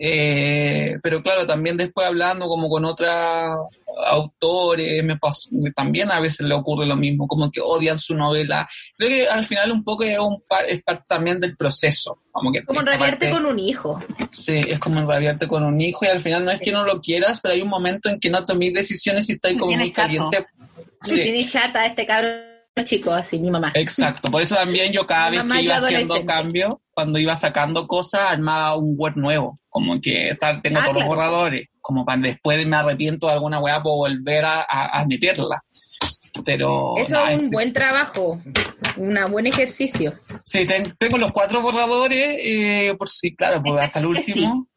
eh, 0.00 0.96
pero 1.02 1.22
claro, 1.22 1.46
también 1.46 1.76
después 1.76 2.06
hablando 2.06 2.46
como 2.46 2.68
con 2.68 2.84
otra, 2.84 3.56
autores, 4.06 5.02
me 5.02 5.16
pasó, 5.16 5.50
también 5.74 6.10
a 6.12 6.20
veces 6.20 6.46
le 6.46 6.54
ocurre 6.54 6.86
lo 6.86 6.96
mismo, 6.96 7.26
como 7.26 7.50
que 7.50 7.60
odian 7.60 7.98
su 7.98 8.14
novela. 8.14 8.68
Creo 8.96 9.08
que 9.08 9.28
al 9.28 9.44
final 9.46 9.72
un 9.72 9.82
poco 9.82 10.04
es, 10.04 10.18
un, 10.18 10.42
es 10.68 10.82
parte 10.82 11.04
también 11.08 11.40
del 11.40 11.56
proceso. 11.56 12.20
Como, 12.30 12.52
que 12.52 12.64
como 12.64 12.80
enrabiarte 12.80 13.30
con 13.30 13.46
un 13.46 13.58
hijo. 13.58 14.00
Sí, 14.30 14.58
es 14.58 14.78
como 14.78 15.00
enrabiarte 15.00 15.48
con 15.48 15.64
un 15.64 15.80
hijo 15.80 16.04
y 16.04 16.08
al 16.08 16.20
final 16.20 16.44
no 16.44 16.52
es 16.52 16.60
que 16.60 16.70
no 16.70 16.84
lo 16.84 17.00
quieras, 17.00 17.40
pero 17.40 17.54
hay 17.54 17.62
un 17.62 17.68
momento 17.68 18.08
en 18.08 18.20
que 18.20 18.30
no 18.30 18.44
tomes 18.44 18.72
decisiones 18.72 19.28
y 19.28 19.32
estás 19.32 19.54
como 19.54 19.74
muy 19.74 19.92
caliente. 19.92 20.46
Sí. 21.02 21.14
tiene 21.14 21.48
chata 21.48 21.86
este 21.86 22.06
cabrón 22.06 22.47
chico, 22.84 23.12
así 23.12 23.38
mi 23.38 23.50
mamá. 23.50 23.72
Exacto, 23.74 24.30
por 24.30 24.42
eso 24.42 24.54
también 24.54 24.92
yo 24.92 25.06
cada 25.06 25.30
vez 25.30 25.42
que 25.42 25.62
iba 25.62 25.76
haciendo 25.76 26.24
cambio, 26.24 26.80
cuando 26.92 27.18
iba 27.18 27.36
sacando 27.36 27.86
cosas, 27.86 28.22
armaba 28.22 28.76
un 28.76 28.94
Word 28.96 29.16
nuevo, 29.16 29.60
como 29.68 30.00
que 30.00 30.36
tengo 30.62 30.80
ah, 30.80 30.84
todos 30.84 30.96
los 30.96 31.06
borradores, 31.06 31.68
como 31.80 32.04
para 32.04 32.20
después 32.20 32.66
me 32.66 32.76
arrepiento 32.76 33.26
de 33.26 33.34
alguna 33.34 33.60
weá, 33.60 33.82
puedo 33.82 33.96
volver 33.96 34.44
a, 34.44 34.64
a, 34.68 35.04
meterla. 35.06 35.62
Pero, 36.44 36.96
Eso 36.98 37.26
es 37.26 37.42
un 37.42 37.50
buen 37.50 37.72
trabajo, 37.72 38.40
un 38.96 39.30
buen 39.30 39.46
ejercicio. 39.46 40.14
Sí, 40.44 40.66
tengo 40.98 41.18
los 41.18 41.32
cuatro 41.32 41.60
borradores, 41.60 42.38
eh, 42.42 42.94
por 42.98 43.08
si, 43.08 43.34
claro, 43.34 43.62
pues 43.62 43.74
hasta 43.84 44.00
el 44.00 44.06
último. 44.06 44.68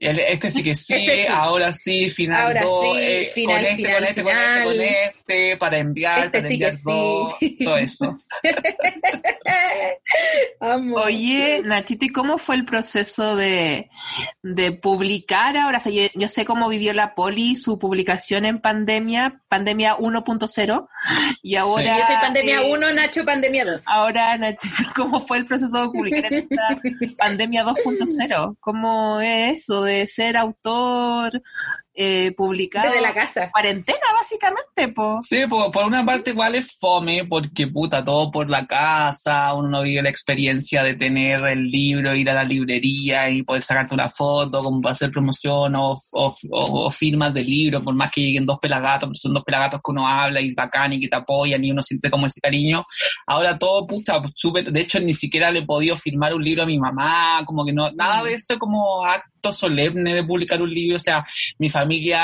Este 0.00 0.50
sí 0.50 0.62
que 0.62 0.74
sí, 0.74 0.94
este 0.94 1.28
ahora 1.28 1.74
sí, 1.74 2.08
final 2.08 2.40
ahora 2.40 2.62
dos, 2.62 2.96
sí, 2.96 3.02
eh, 3.02 3.30
final, 3.34 3.56
con, 3.56 3.66
este, 3.66 3.82
final, 3.82 3.94
con 3.94 4.04
este, 4.04 4.22
con 4.22 4.32
este, 4.32 4.64
con 4.64 4.80
este, 4.80 5.56
para 5.58 5.78
enviar, 5.78 6.24
este 6.26 6.38
para 6.38 6.48
sí 6.48 6.54
enviar 6.54 6.72
dos, 6.82 7.34
sí. 7.38 7.58
todo 7.62 7.76
eso. 7.76 8.18
Oye, 11.04 11.60
Nachito, 11.64 12.06
¿y 12.06 12.08
cómo 12.08 12.38
fue 12.38 12.56
el 12.56 12.64
proceso 12.64 13.36
de, 13.36 13.90
de 14.42 14.72
publicar 14.72 15.58
ahora? 15.58 15.78
O 15.78 15.80
sea, 15.80 15.92
yo, 15.92 16.04
yo, 16.14 16.28
sé 16.28 16.46
cómo 16.46 16.70
vivió 16.70 16.94
la 16.94 17.14
Poli 17.14 17.56
su 17.56 17.78
publicación 17.78 18.46
en 18.46 18.60
pandemia, 18.60 19.42
pandemia 19.48 19.98
1.0, 19.98 20.88
y 21.42 21.56
ahora... 21.56 21.94
Sí. 21.94 22.00
Yo 22.00 22.06
soy 22.06 22.16
pandemia 22.22 22.62
eh, 22.62 22.72
1, 22.72 22.94
Nacho 22.94 23.22
pandemia 23.24 23.64
2. 23.66 23.82
Ahora, 23.86 24.38
Nachito, 24.38 24.90
¿cómo 24.96 25.20
fue 25.20 25.36
el 25.38 25.44
proceso 25.44 25.82
de 25.82 25.88
publicar 25.88 26.32
en 26.32 26.48
esta 26.50 26.80
pandemia 27.18 27.64
2.0? 27.64 28.56
¿Cómo 28.60 29.20
es 29.20 29.58
eso 29.58 29.82
de 29.82 29.89
ser 30.06 30.36
autor, 30.36 31.40
eh, 31.92 32.32
publicado 32.36 32.88
desde 32.88 33.00
la 33.00 33.12
casa. 33.12 33.50
Cuarentena, 33.50 33.98
básicamente, 34.16 34.88
po. 34.94 35.20
Sí, 35.22 35.46
por, 35.48 35.72
por 35.72 35.84
una 35.84 36.04
parte 36.04 36.30
igual 36.30 36.54
es 36.54 36.78
fome, 36.78 37.24
porque 37.24 37.66
puta, 37.66 38.04
todo 38.04 38.30
por 38.30 38.48
la 38.48 38.66
casa, 38.66 39.52
uno 39.54 39.68
no 39.68 39.82
vive 39.82 40.02
la 40.02 40.08
experiencia 40.08 40.84
de 40.84 40.94
tener 40.94 41.44
el 41.46 41.68
libro, 41.68 42.14
ir 42.14 42.30
a 42.30 42.34
la 42.34 42.44
librería 42.44 43.28
y 43.28 43.42
poder 43.42 43.62
sacarte 43.62 43.94
una 43.94 44.08
foto, 44.08 44.62
como 44.62 44.80
para 44.80 44.92
hacer 44.92 45.10
promoción 45.10 45.74
o, 45.74 46.00
o, 46.12 46.34
o, 46.50 46.90
firmas 46.90 47.34
del 47.34 47.46
libro, 47.46 47.82
por 47.82 47.94
más 47.94 48.12
que 48.12 48.20
lleguen 48.20 48.46
dos 48.46 48.60
pelagatos, 48.60 49.08
pero 49.08 49.18
son 49.18 49.34
dos 49.34 49.44
pelagatos 49.44 49.80
que 49.84 49.90
uno 49.90 50.06
habla 50.06 50.40
y 50.40 50.54
bacán 50.54 50.92
y 50.92 51.00
que 51.00 51.08
te 51.08 51.16
apoyan 51.16 51.64
y 51.64 51.72
uno 51.72 51.82
siente 51.82 52.08
como 52.08 52.26
ese 52.26 52.40
cariño. 52.40 52.84
Ahora 53.26 53.58
todo, 53.58 53.86
puta, 53.86 54.22
súper, 54.34 54.70
de 54.70 54.80
hecho 54.80 55.00
ni 55.00 55.14
siquiera 55.14 55.50
le 55.50 55.60
he 55.60 55.66
podido 55.66 55.96
firmar 55.96 56.34
un 56.34 56.44
libro 56.44 56.62
a 56.62 56.66
mi 56.66 56.78
mamá, 56.78 57.42
como 57.44 57.64
que 57.64 57.72
no, 57.72 57.90
nada 57.90 58.22
de 58.22 58.34
eso 58.34 58.56
como 58.58 59.04
acto 59.04 59.52
solemne 59.52 60.14
de 60.14 60.24
publicar 60.24 60.62
un 60.62 60.72
libro, 60.72 60.96
o 60.96 61.00
sea, 61.00 61.26
mi 61.58 61.68
familia... 61.68 61.79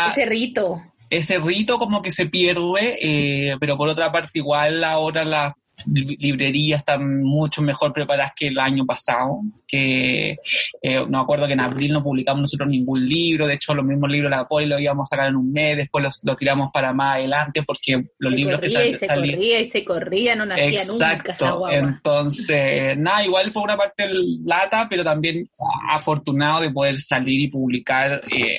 Ese 0.08 0.26
rito. 0.26 0.82
Ese 1.08 1.38
rito 1.38 1.78
como 1.78 2.02
que 2.02 2.10
se 2.10 2.26
pierde, 2.26 2.98
eh, 3.00 3.56
pero 3.60 3.76
por 3.76 3.88
otra 3.88 4.10
parte 4.10 4.38
igual 4.38 4.82
ahora 4.82 5.24
las 5.24 5.52
librerías 5.84 6.80
están 6.80 7.22
mucho 7.22 7.62
mejor 7.62 7.92
preparadas 7.92 8.32
que 8.34 8.48
el 8.48 8.58
año 8.58 8.86
pasado, 8.86 9.40
que 9.66 10.36
eh, 10.82 11.06
no 11.08 11.20
acuerdo 11.20 11.46
que 11.46 11.52
en 11.52 11.60
abril 11.60 11.92
no 11.92 12.02
publicamos 12.02 12.42
nosotros 12.42 12.68
ningún 12.68 13.06
libro, 13.06 13.46
de 13.46 13.54
hecho 13.54 13.74
los 13.74 13.84
mismos 13.84 14.10
libros 14.10 14.30
de 14.30 14.36
la 14.36 14.48
Poli 14.48 14.66
los 14.66 14.80
íbamos 14.80 15.08
a 15.08 15.16
sacar 15.16 15.28
en 15.28 15.36
un 15.36 15.52
mes, 15.52 15.76
después 15.76 16.02
los, 16.02 16.20
los 16.22 16.36
tiramos 16.36 16.70
para 16.72 16.92
más 16.92 17.16
adelante 17.16 17.62
porque 17.62 18.04
los 18.18 18.32
se 18.32 18.36
libros 18.38 18.60
corría 18.60 18.80
que 18.80 18.88
y 18.88 18.94
se 18.94 19.06
salían... 19.06 19.36
corría 19.36 19.60
y 19.60 19.68
se 19.68 19.84
corría, 19.84 20.36
no 20.36 20.46
nacía 20.46 20.82
Exacto, 20.82 20.92
nunca 20.92 21.32
esa 21.32 21.86
entonces, 21.86 22.96
nada, 22.98 23.24
igual 23.24 23.52
por 23.52 23.64
una 23.64 23.76
parte 23.76 24.08
lata, 24.44 24.86
pero 24.88 25.04
también 25.04 25.48
afortunado 25.90 26.60
de 26.60 26.70
poder 26.70 26.96
salir 26.96 27.40
y 27.40 27.48
publicar 27.48 28.20
eh, 28.32 28.58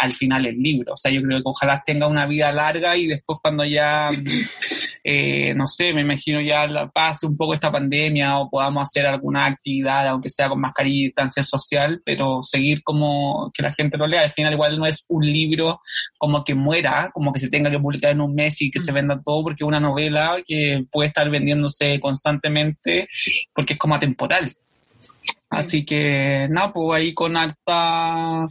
al 0.00 0.12
final 0.12 0.46
el 0.46 0.58
libro. 0.58 0.94
O 0.94 0.96
sea, 0.96 1.10
yo 1.10 1.22
creo 1.22 1.38
que 1.38 1.44
ojalá 1.44 1.82
tenga 1.84 2.06
una 2.06 2.26
vida 2.26 2.52
larga 2.52 2.96
y 2.96 3.06
después 3.06 3.38
cuando 3.42 3.64
ya, 3.64 4.10
eh, 5.10 5.54
no 5.54 5.66
sé, 5.66 5.94
me 5.94 6.02
imagino 6.02 6.38
ya 6.42 6.66
la, 6.66 6.90
pase 6.90 7.24
un 7.26 7.34
poco 7.34 7.54
esta 7.54 7.72
pandemia 7.72 8.38
o 8.38 8.50
podamos 8.50 8.82
hacer 8.82 9.06
alguna 9.06 9.46
actividad, 9.46 10.06
aunque 10.06 10.28
sea 10.28 10.50
con 10.50 10.60
mascarilla 10.60 10.96
y 10.96 11.04
distancia 11.06 11.42
social, 11.42 12.02
pero 12.04 12.42
seguir 12.42 12.82
como 12.82 13.50
que 13.54 13.62
la 13.62 13.72
gente 13.72 13.96
lo 13.96 14.06
lea. 14.06 14.20
Al 14.20 14.32
final 14.32 14.52
igual 14.52 14.78
no 14.78 14.84
es 14.84 15.06
un 15.08 15.24
libro 15.24 15.80
como 16.18 16.44
que 16.44 16.54
muera, 16.54 17.08
como 17.14 17.32
que 17.32 17.38
se 17.38 17.48
tenga 17.48 17.70
que 17.70 17.78
publicar 17.78 18.12
en 18.12 18.20
un 18.20 18.34
mes 18.34 18.60
y 18.60 18.70
que 18.70 18.80
se 18.80 18.92
venda 18.92 19.18
todo, 19.24 19.44
porque 19.44 19.64
es 19.64 19.68
una 19.68 19.80
novela 19.80 20.42
que 20.46 20.84
puede 20.92 21.08
estar 21.08 21.30
vendiéndose 21.30 21.98
constantemente 22.00 23.08
porque 23.54 23.72
es 23.72 23.78
como 23.78 23.94
atemporal. 23.94 24.52
Así 25.50 25.84
que 25.86 26.46
nada, 26.50 26.72
pues 26.72 27.00
ahí 27.00 27.14
con 27.14 27.36
alta, 27.36 28.46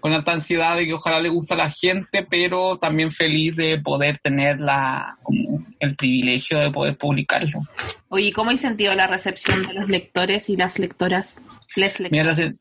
con 0.00 0.12
alta 0.12 0.32
ansiedad 0.32 0.76
de 0.76 0.86
que 0.86 0.94
ojalá 0.94 1.20
le 1.20 1.28
guste 1.28 1.52
a 1.52 1.58
la 1.58 1.70
gente, 1.70 2.26
pero 2.28 2.78
también 2.78 3.10
feliz 3.10 3.54
de 3.56 3.78
poder 3.78 4.18
tener 4.22 4.58
la, 4.58 5.18
como 5.22 5.66
el 5.78 5.96
privilegio 5.96 6.58
de 6.58 6.70
poder 6.70 6.96
publicarlo. 6.96 7.60
Oye, 8.08 8.32
¿cómo 8.32 8.50
hay 8.50 8.56
sentido 8.56 8.94
la 8.94 9.06
recepción 9.06 9.66
de 9.66 9.74
los 9.74 9.88
lectores 9.88 10.48
y 10.48 10.56
las 10.56 10.78
lectoras? 10.78 11.42
Les 11.76 12.00
lectores. 12.00 12.38
Mira, 12.38 12.54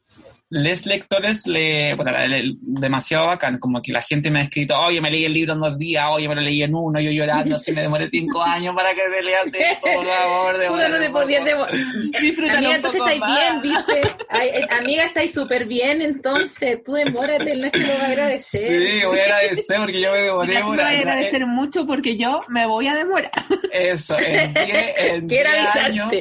les 0.52 0.86
lectores 0.88 1.46
le, 1.46 1.94
bueno, 1.96 2.12
le, 2.28 2.56
demasiado 2.60 3.28
bacán, 3.28 3.60
como 3.60 3.82
que 3.82 3.92
la 3.92 4.02
gente 4.02 4.32
me 4.32 4.40
ha 4.40 4.44
escrito, 4.44 4.76
oye, 4.80 5.00
me 5.00 5.12
leí 5.12 5.26
el 5.26 5.34
libro 5.34 5.54
en 5.54 5.60
dos 5.60 5.78
días, 5.78 6.06
oye, 6.10 6.28
me 6.28 6.34
lo 6.36 6.42
leí 6.42 6.64
en 6.64 6.74
uno, 6.74 7.00
yo 7.00 7.12
llorando, 7.12 7.56
así 7.56 7.72
me 7.72 7.82
demoré 7.82 8.08
cinco 8.10 8.42
años 8.44 8.74
para 8.76 8.94
que 8.96 9.02
te 9.16 9.22
leas 9.24 9.46
esto, 9.46 9.88
por 9.94 10.06
favor, 10.06 10.56
Uno 10.72 10.90
no 10.90 11.00
te 11.00 11.10
podías 11.10 11.46
demorar. 11.46 11.74
Amiga, 11.76 12.76
entonces 12.76 13.02
estáis 13.02 13.22
bien, 13.22 13.62
viste. 13.62 14.16
Ay, 14.30 14.50
eh, 14.54 14.68
amiga, 14.72 15.04
estáis 15.06 15.34
súper 15.34 15.66
bien, 15.66 16.02
entonces 16.02 16.84
tú 16.84 16.94
demórate, 16.94 17.52
el 17.52 17.62
Nacho 17.62 17.80
lo 17.82 17.94
va 17.94 18.02
a 18.02 18.08
agradecer. 18.08 18.82
Sí, 19.00 19.06
voy 19.06 19.20
a 19.20 19.24
agradecer 19.24 19.78
porque 19.78 20.02
yo 20.02 20.12
me 20.12 20.18
demoré. 20.22 20.64
Voy 20.64 20.80
a 20.80 20.88
agradecer 20.90 21.46
mucho 21.46 21.86
porque 21.86 22.18
yo 22.18 22.42
me 22.50 22.66
voy 22.66 22.88
a 22.88 22.96
demorar. 22.96 23.32
Eso, 23.72 24.18
en 24.20 24.54
10 24.54 24.68
en 24.98 25.28
Quiero 25.28 25.52
diez 25.52 25.64
avisarte. 25.76 25.80
años. 25.82 26.14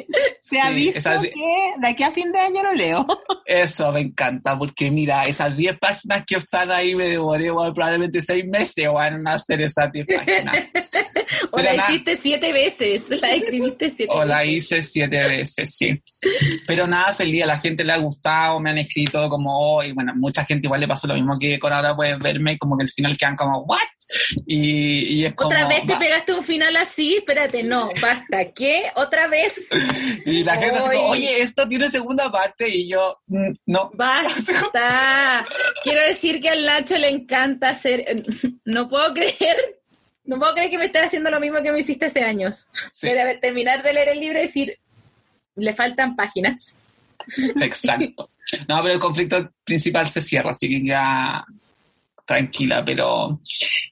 Te 0.51 0.61
aviso 0.61 0.99
esas- 0.99 1.23
que 1.23 1.73
de 1.79 1.89
aquí 1.89 2.03
a 2.03 2.11
fin 2.11 2.31
de 2.33 2.39
año 2.41 2.63
lo 2.63 2.73
leo. 2.75 3.07
Eso 3.47 3.91
me 3.93 4.13
encanta, 4.19 4.59
porque 4.59 4.91
mira, 4.91 5.23
esas 5.23 5.57
10 5.57 5.79
páginas 5.79 6.25
que 6.27 6.37
están 6.37 6.71
ahí 6.71 6.95
me 6.95 7.17
bueno, 7.19 7.73
probablemente 7.75 8.21
6 8.21 8.45
meses 8.47 8.87
van 8.93 9.27
a 9.27 9.35
hacer 9.35 9.61
esas 9.63 9.91
10 9.93 10.07
páginas. 10.07 10.57
O 11.51 11.57
Pero 11.57 11.73
la 11.73 11.77
hiciste 11.77 12.17
siete 12.17 12.53
veces, 12.53 13.09
la 13.21 13.31
escribiste 13.31 13.91
siete 13.91 14.13
O 14.13 14.25
la 14.25 14.39
veces. 14.39 14.55
hice 14.55 14.83
siete 14.83 15.29
veces, 15.29 15.77
sí. 15.77 16.03
Pero 16.67 16.87
nada, 16.87 17.13
feliz, 17.13 17.43
a 17.43 17.47
la 17.47 17.59
gente 17.59 17.85
le 17.85 17.93
ha 17.93 17.99
gustado, 17.99 18.59
me 18.61 18.71
han 18.71 18.79
escrito 18.79 19.29
como 19.29 19.77
hoy, 19.77 19.93
bueno, 19.93 20.15
mucha 20.17 20.45
gente 20.45 20.67
igual 20.67 20.81
le 20.81 20.89
pasó 20.89 21.07
lo 21.07 21.15
mismo 21.15 21.39
que 21.39 21.59
con 21.59 21.73
ahora 21.73 21.95
puedes 21.95 22.19
verme, 22.19 22.59
como 22.59 22.77
que 22.77 22.85
al 22.85 22.91
final 22.91 23.17
quedan 23.17 23.37
como, 23.37 23.61
¿what? 23.65 23.79
Y, 24.47 25.21
y 25.21 25.25
es 25.27 25.35
como... 25.35 25.49
Otra 25.49 25.69
vez 25.69 25.87
te 25.87 25.97
pegaste 25.97 26.33
un 26.35 26.43
final 26.43 26.77
así, 26.77 27.17
espérate, 27.17 27.63
no, 27.63 27.91
basta, 28.01 28.53
¿qué? 28.53 28.85
¿Otra 28.97 29.27
vez? 29.29 29.69
Y 30.25 30.43
la 30.45 30.57
gente 30.57 30.81
Hoy. 30.81 30.97
oye, 30.97 31.43
esto 31.43 31.67
tiene 31.69 31.91
segunda 31.91 32.31
parte, 32.31 32.69
y 32.69 32.89
yo, 32.89 33.19
"Mm, 33.27 33.53
no. 33.67 33.91
Basta. 33.95 35.45
Quiero 35.83 36.05
decir 36.07 36.41
que 36.41 36.49
al 36.51 36.65
Nacho 36.65 36.97
le 36.99 37.09
encanta 37.09 37.71
hacer. 37.71 38.05
No 38.65 38.89
puedo 38.89 39.13
creer. 39.15 39.57
No 40.25 40.39
puedo 40.39 40.53
creer 40.53 40.71
que 40.71 40.79
me 40.79 40.85
estés 40.87 41.05
haciendo 41.05 41.31
lo 41.31 41.41
mismo 41.41 41.63
que 41.63 41.73
me 41.73 41.81
hiciste 41.81 42.07
hace 42.07 42.23
años. 42.23 42.69
Sí. 42.93 43.09
De 43.09 43.39
terminar 43.39 43.83
de 43.83 43.93
leer 43.95 44.09
el 44.11 44.21
libro 44.21 44.39
y 44.39 44.43
decir, 44.43 44.79
le 45.57 45.73
faltan 45.75 46.15
páginas. 46.17 46.83
Exacto. 47.61 48.29
No, 48.69 48.83
pero 48.83 48.95
el 48.95 49.01
conflicto 49.01 49.51
principal 49.65 50.07
se 50.09 50.21
cierra, 50.21 50.51
así 50.51 50.69
que 50.69 50.87
ya 50.87 51.45
tranquila, 52.29 52.85
pero, 52.85 53.41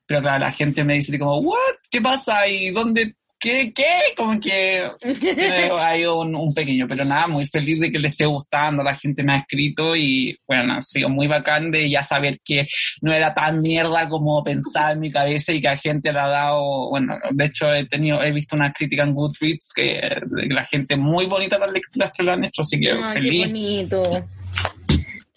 pero 0.06 0.20
claro, 0.20 0.44
la 0.44 0.52
gente 0.52 0.84
me 0.84 0.94
dice 0.94 1.18
como, 1.18 1.38
¿what? 1.38 1.76
¿Qué 1.90 2.02
pasa? 2.02 2.46
¿Y 2.46 2.70
dónde? 2.70 3.14
¿Qué? 3.38 3.72
¿Qué? 3.74 3.84
Como 4.16 4.38
que 4.40 4.82
tiene 5.20 5.70
ahí 5.78 6.04
un, 6.04 6.34
un 6.34 6.54
pequeño, 6.54 6.86
pero 6.88 7.04
nada, 7.04 7.26
muy 7.28 7.46
feliz 7.46 7.80
de 7.80 7.90
que 7.90 7.98
le 7.98 8.08
esté 8.08 8.26
gustando, 8.26 8.82
la 8.82 8.96
gente 8.96 9.22
me 9.22 9.32
ha 9.32 9.38
escrito 9.38 9.96
y 9.96 10.38
bueno, 10.46 10.74
ha 10.74 10.82
sido 10.82 11.08
muy 11.08 11.26
bacán 11.26 11.70
de 11.70 11.88
ya 11.88 12.02
saber 12.02 12.38
que 12.44 12.66
no 13.00 13.12
era 13.12 13.32
tan 13.34 13.60
mierda 13.60 14.08
como 14.08 14.42
pensaba 14.44 14.92
en 14.92 15.00
mi 15.00 15.10
cabeza 15.10 15.52
y 15.52 15.60
que 15.60 15.68
a 15.68 15.76
gente 15.78 16.12
le 16.12 16.18
ha 16.18 16.28
dado, 16.28 16.90
bueno, 16.90 17.14
de 17.30 17.44
hecho 17.46 17.72
he 17.74 17.86
tenido, 17.86 18.22
he 18.22 18.32
visto 18.32 18.54
una 18.56 18.72
crítica 18.72 19.02
en 19.02 19.14
Goodreads 19.14 19.72
que 19.74 20.00
la 20.48 20.64
gente 20.64 20.96
muy 20.96 21.26
bonita 21.26 21.58
las 21.58 21.72
lecturas 21.72 22.12
que 22.14 22.22
lo 22.22 22.32
han 22.32 22.44
hecho, 22.44 22.62
así 22.62 22.78
que 22.78 22.90
Ay, 22.90 23.02
qué 23.02 23.12
feliz. 23.12 23.46
bonito. 23.46 24.10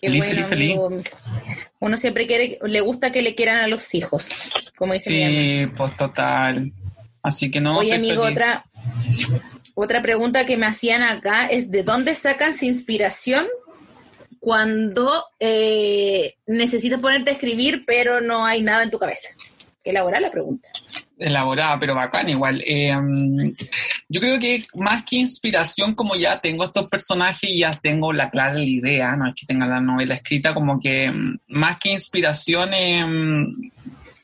Qué 0.02 0.08
Feliz, 0.08 0.26
bueno, 0.26 0.46
feliz, 0.46 0.78
amigo. 0.78 0.90
Uno 1.80 1.98
siempre 1.98 2.28
quiere, 2.28 2.60
le 2.62 2.82
gusta 2.82 3.12
que 3.12 3.22
le 3.22 3.36
quieran 3.36 3.58
a 3.58 3.68
los 3.68 3.94
hijos, 3.96 4.50
como 4.78 4.94
dice. 4.94 5.10
Sí, 5.10 5.72
pues 5.78 5.96
total. 5.96 6.74
Así 7.22 7.50
que 7.50 7.62
no. 7.62 7.80
Oye, 7.80 7.94
amigo, 7.94 8.24
feliz. 8.24 8.38
otra, 8.38 8.66
otra 9.76 10.02
pregunta 10.02 10.46
que 10.46 10.58
me 10.58 10.68
hacían 10.68 11.04
acá 11.04 11.48
es 11.48 11.72
¿de 11.72 11.84
dónde 11.84 12.16
sacan 12.16 12.54
su 12.54 12.66
inspiración 12.66 13.48
cuando 14.40 15.26
eh, 15.40 16.36
necesitas 16.48 17.00
ponerte 17.00 17.32
a 17.32 17.34
escribir 17.34 17.84
pero 17.86 18.22
no 18.22 18.46
hay 18.46 18.62
nada 18.62 18.84
en 18.84 18.92
tu 18.92 19.00
cabeza? 19.00 19.30
elaborar 19.90 20.22
la 20.22 20.32
pregunta. 20.32 20.70
Elaborada, 21.20 21.78
pero 21.80 21.96
bacán 21.96 22.30
igual. 22.30 22.64
Eh, 22.66 22.96
yo 24.08 24.22
creo 24.22 24.40
que 24.40 24.64
más 24.76 25.04
que 25.04 25.18
inspiración, 25.18 25.94
como 25.94 26.16
ya 26.16 26.40
tengo 26.40 26.64
estos 26.64 26.88
personajes 26.88 27.50
y 27.50 27.60
ya 27.60 27.72
tengo 27.72 28.14
la 28.14 28.30
clara 28.30 28.64
idea, 28.64 29.16
no 29.16 29.28
es 29.28 29.36
que 29.36 29.46
tenga 29.46 29.66
la 29.66 29.82
novela 29.82 30.16
escrita, 30.16 30.54
como 30.54 30.80
que 30.80 31.12
mm, 31.12 31.40
más 31.50 31.78
que 31.78 31.92
inspiración, 31.92 32.74
eh, 32.74 33.06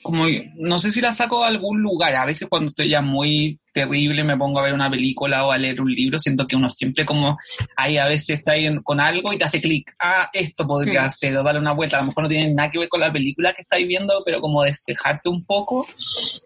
como 0.06 0.26
no 0.58 0.78
sé 0.78 0.92
si 0.92 1.02
la 1.02 1.14
saco 1.14 1.40
de 1.40 1.48
algún 1.48 1.82
lugar. 1.82 2.16
A 2.16 2.28
veces 2.28 2.48
cuando 2.48 2.68
estoy 2.68 2.90
ya 2.90 3.02
muy 3.02 3.60
terrible 3.74 4.24
me 4.24 4.38
pongo 4.38 4.60
a 4.60 4.64
ver 4.64 4.74
una 4.74 4.90
película 4.90 5.46
o 5.46 5.52
a 5.52 5.58
leer 5.58 5.82
un 5.82 5.92
libro, 5.92 6.20
siento 6.20 6.46
que 6.46 6.56
uno 6.56 6.70
siempre 6.70 7.06
como 7.06 7.36
ahí 7.76 7.98
a 7.98 8.06
veces 8.06 8.38
está 8.38 8.52
ahí 8.52 8.70
con 8.84 9.00
algo 9.02 9.34
y 9.34 9.38
te 9.38 9.46
hace 9.46 9.60
clic, 9.60 9.92
ah, 10.00 10.30
esto 10.32 10.66
podría 10.68 11.08
mm. 11.08 11.10
ser, 11.10 11.38
o 11.38 11.44
darle 11.44 11.60
una 11.60 11.74
vuelta, 11.74 11.98
a 11.98 12.02
lo 12.02 12.08
mejor 12.08 12.24
no 12.24 12.30
tiene 12.30 12.54
nada 12.54 12.70
que 12.70 12.78
ver 12.78 12.88
con 12.88 13.02
la 13.02 13.12
película 13.12 13.52
que 13.54 13.64
estáis 13.64 13.88
viendo, 13.88 14.22
pero 14.24 14.40
como 14.40 14.62
despejarte 14.62 15.28
un 15.28 15.44
poco, 15.44 15.88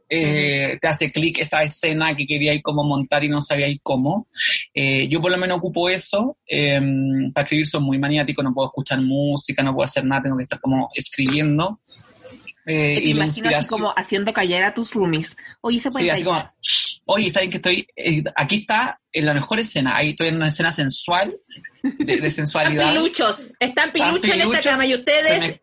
eh, 0.09 0.77
te 0.81 0.87
hace 0.87 1.11
clic 1.11 1.39
esa 1.39 1.61
escena 1.61 2.15
que 2.15 2.25
queríais 2.25 2.63
como 2.63 2.83
montar 2.83 3.25
y 3.25 3.29
no 3.29 3.41
sabíais 3.41 3.77
cómo. 3.83 4.27
Eh, 4.73 5.07
yo 5.09 5.21
por 5.21 5.31
lo 5.31 5.37
menos 5.37 5.57
ocupo 5.57 5.89
eso, 5.89 6.37
em, 6.47 7.31
para 7.33 7.43
escribir 7.43 7.67
soy 7.67 7.81
muy 7.81 7.99
maniático, 7.99 8.41
no 8.41 8.53
puedo 8.53 8.69
escuchar 8.69 9.01
música, 9.01 9.61
no 9.61 9.75
puedo 9.75 9.85
hacer 9.85 10.05
nada, 10.05 10.23
tengo 10.23 10.37
que 10.37 10.43
estar 10.43 10.61
como 10.61 10.89
escribiendo. 10.95 11.81
Eh, 12.71 13.01
te 13.01 13.09
imagino 13.09 13.49
así 13.49 13.65
como 13.65 13.91
haciendo 13.97 14.31
callar 14.31 14.61
a 14.61 14.73
tus 14.75 14.93
roomies. 14.93 15.35
Oye, 15.61 15.79
se 15.79 15.89
puede 15.89 16.15
sí, 16.15 16.23
oye, 17.05 17.31
¿saben 17.31 17.49
que 17.49 17.57
estoy? 17.57 17.87
Eh, 17.95 18.23
aquí 18.35 18.57
está 18.57 19.01
en 19.11 19.25
la 19.25 19.33
mejor 19.33 19.59
escena. 19.59 19.97
Ahí 19.97 20.11
estoy 20.11 20.27
en 20.27 20.35
una 20.35 20.49
escena 20.49 20.71
sensual, 20.71 21.35
de, 21.81 22.29
sensualidad. 22.29 22.89
Están 22.89 22.93
piluchos, 22.93 23.53
están 23.59 23.91
piluchos 23.91 24.35
en 24.35 24.41
esta 24.41 24.69
cama 24.69 24.85
y 24.85 24.93
ustedes 24.93 25.59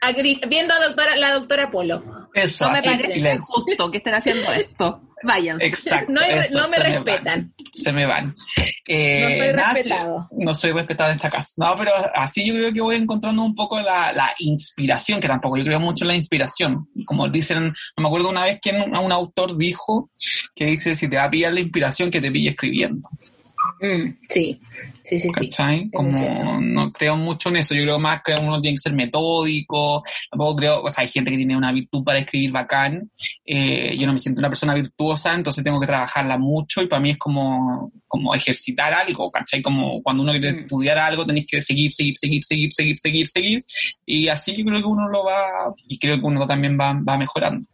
viendo 0.49 0.75
a 0.75 0.81
doctora, 0.85 1.17
la 1.17 1.33
doctora 1.35 1.71
Polo. 1.71 2.29
Eso, 2.35 2.67
no 2.67 2.73
me 2.73 2.83
parece 2.83 3.39
justo 3.39 3.89
que 3.89 3.99
estén 3.99 4.15
haciendo 4.15 4.53
esto. 4.53 5.06
Vayan. 5.23 5.59
Exacto. 5.61 6.13
No, 6.13 6.21
no 6.21 6.69
me 6.69 6.79
respetan. 6.79 7.53
se 7.73 7.93
me 7.93 8.07
van. 8.07 8.35
Eh, 8.87 9.23
no 9.23 9.31
soy 9.31 9.53
respetado. 9.53 10.29
No 10.33 10.55
soy 10.55 10.73
respetado 10.73 11.11
en 11.11 11.17
esta 11.17 11.31
casa. 11.31 11.53
No, 11.57 11.75
pero 11.77 11.93
así 12.15 12.47
yo 12.47 12.55
creo 12.55 12.73
que 12.73 12.81
voy 12.81 12.97
encontrando 12.97 13.43
un 13.43 13.55
poco 13.55 13.81
la, 13.81 14.13
la, 14.13 14.35
inspiración, 14.39 15.21
que 15.21 15.29
tampoco 15.29 15.57
yo 15.57 15.65
creo 15.65 15.81
mucho 15.81 16.05
en 16.05 16.09
la 16.09 16.17
inspiración. 16.17 16.89
Como 17.07 17.29
dicen, 17.29 17.65
no 17.67 18.03
me 18.03 18.09
acuerdo 18.09 18.29
una 18.29 18.45
vez 18.45 18.59
que 18.61 18.71
un, 18.71 18.97
un 18.97 19.13
autor 19.13 19.57
dijo 19.57 20.11
que 20.55 20.67
dice, 20.67 20.95
si 20.95 21.09
te 21.09 21.17
va 21.17 21.25
a 21.25 21.31
pillar 21.31 21.53
la 21.53 21.61
inspiración, 21.61 22.11
que 22.11 22.21
te 22.21 22.31
pille 22.31 22.51
escribiendo. 22.51 23.09
Mm, 23.81 24.17
sí, 24.29 24.61
sí, 25.03 25.19
sí, 25.19 25.31
sí. 25.33 25.91
Como 25.93 26.61
no 26.61 26.93
creo 26.93 27.17
mucho 27.17 27.49
en 27.51 27.57
eso. 27.57 27.75
Yo 27.75 27.83
creo 27.83 27.99
más 27.99 28.23
que 28.23 28.35
uno 28.41 28.61
tiene 28.61 28.77
que 28.77 28.83
ser 28.83 28.93
metódico. 28.93 30.03
Tampoco 30.31 30.57
creo, 30.57 30.83
o 30.83 30.91
sea, 30.91 31.03
hay 31.03 31.11
gente 31.11 31.31
que 31.31 31.37
tiene 31.37 31.57
una 31.57 31.73
virtud 31.73 32.03
para 32.05 32.19
escribir 32.19 32.53
bacán. 32.53 33.11
Eh, 33.45 33.97
yo 33.99 34.07
no 34.07 34.13
me 34.13 34.19
siento 34.19 34.41
una 34.41 34.49
persona 34.49 34.75
virtuosa, 34.75 35.35
entonces 35.35 35.63
tengo 35.63 35.81
que 35.81 35.87
trabajarla 35.87 36.39
mucho 36.39 36.83
y 36.83 36.89
para 36.89 37.01
mí 37.01 37.11
es 37.11 37.19
como, 37.19 37.93
como 38.07 38.35
ejercitar 38.35 38.93
algo, 38.93 39.31
¿cachai? 39.31 39.63
Como 39.63 40.03
cuando 40.03 40.23
uno 40.23 40.33
quiere 40.33 40.53
mm. 40.53 40.59
estudiar 40.61 40.99
algo 40.99 41.27
tenéis 41.27 41.47
que 41.47 41.61
seguir, 41.61 41.91
seguir, 41.91 42.17
seguir, 42.17 42.45
seguir, 42.45 42.73
seguir, 42.73 42.99
seguir, 42.99 43.29
seguir. 43.29 43.65
Y 44.05 44.29
así 44.29 44.57
yo 44.57 44.65
creo 44.65 44.81
que 44.81 44.87
uno 44.87 45.09
lo 45.09 45.25
va, 45.25 45.75
y 45.87 45.99
creo 45.99 46.19
que 46.19 46.27
uno 46.27 46.47
también 46.47 46.79
va, 46.79 46.93
va 46.93 47.19
mejorando. 47.19 47.67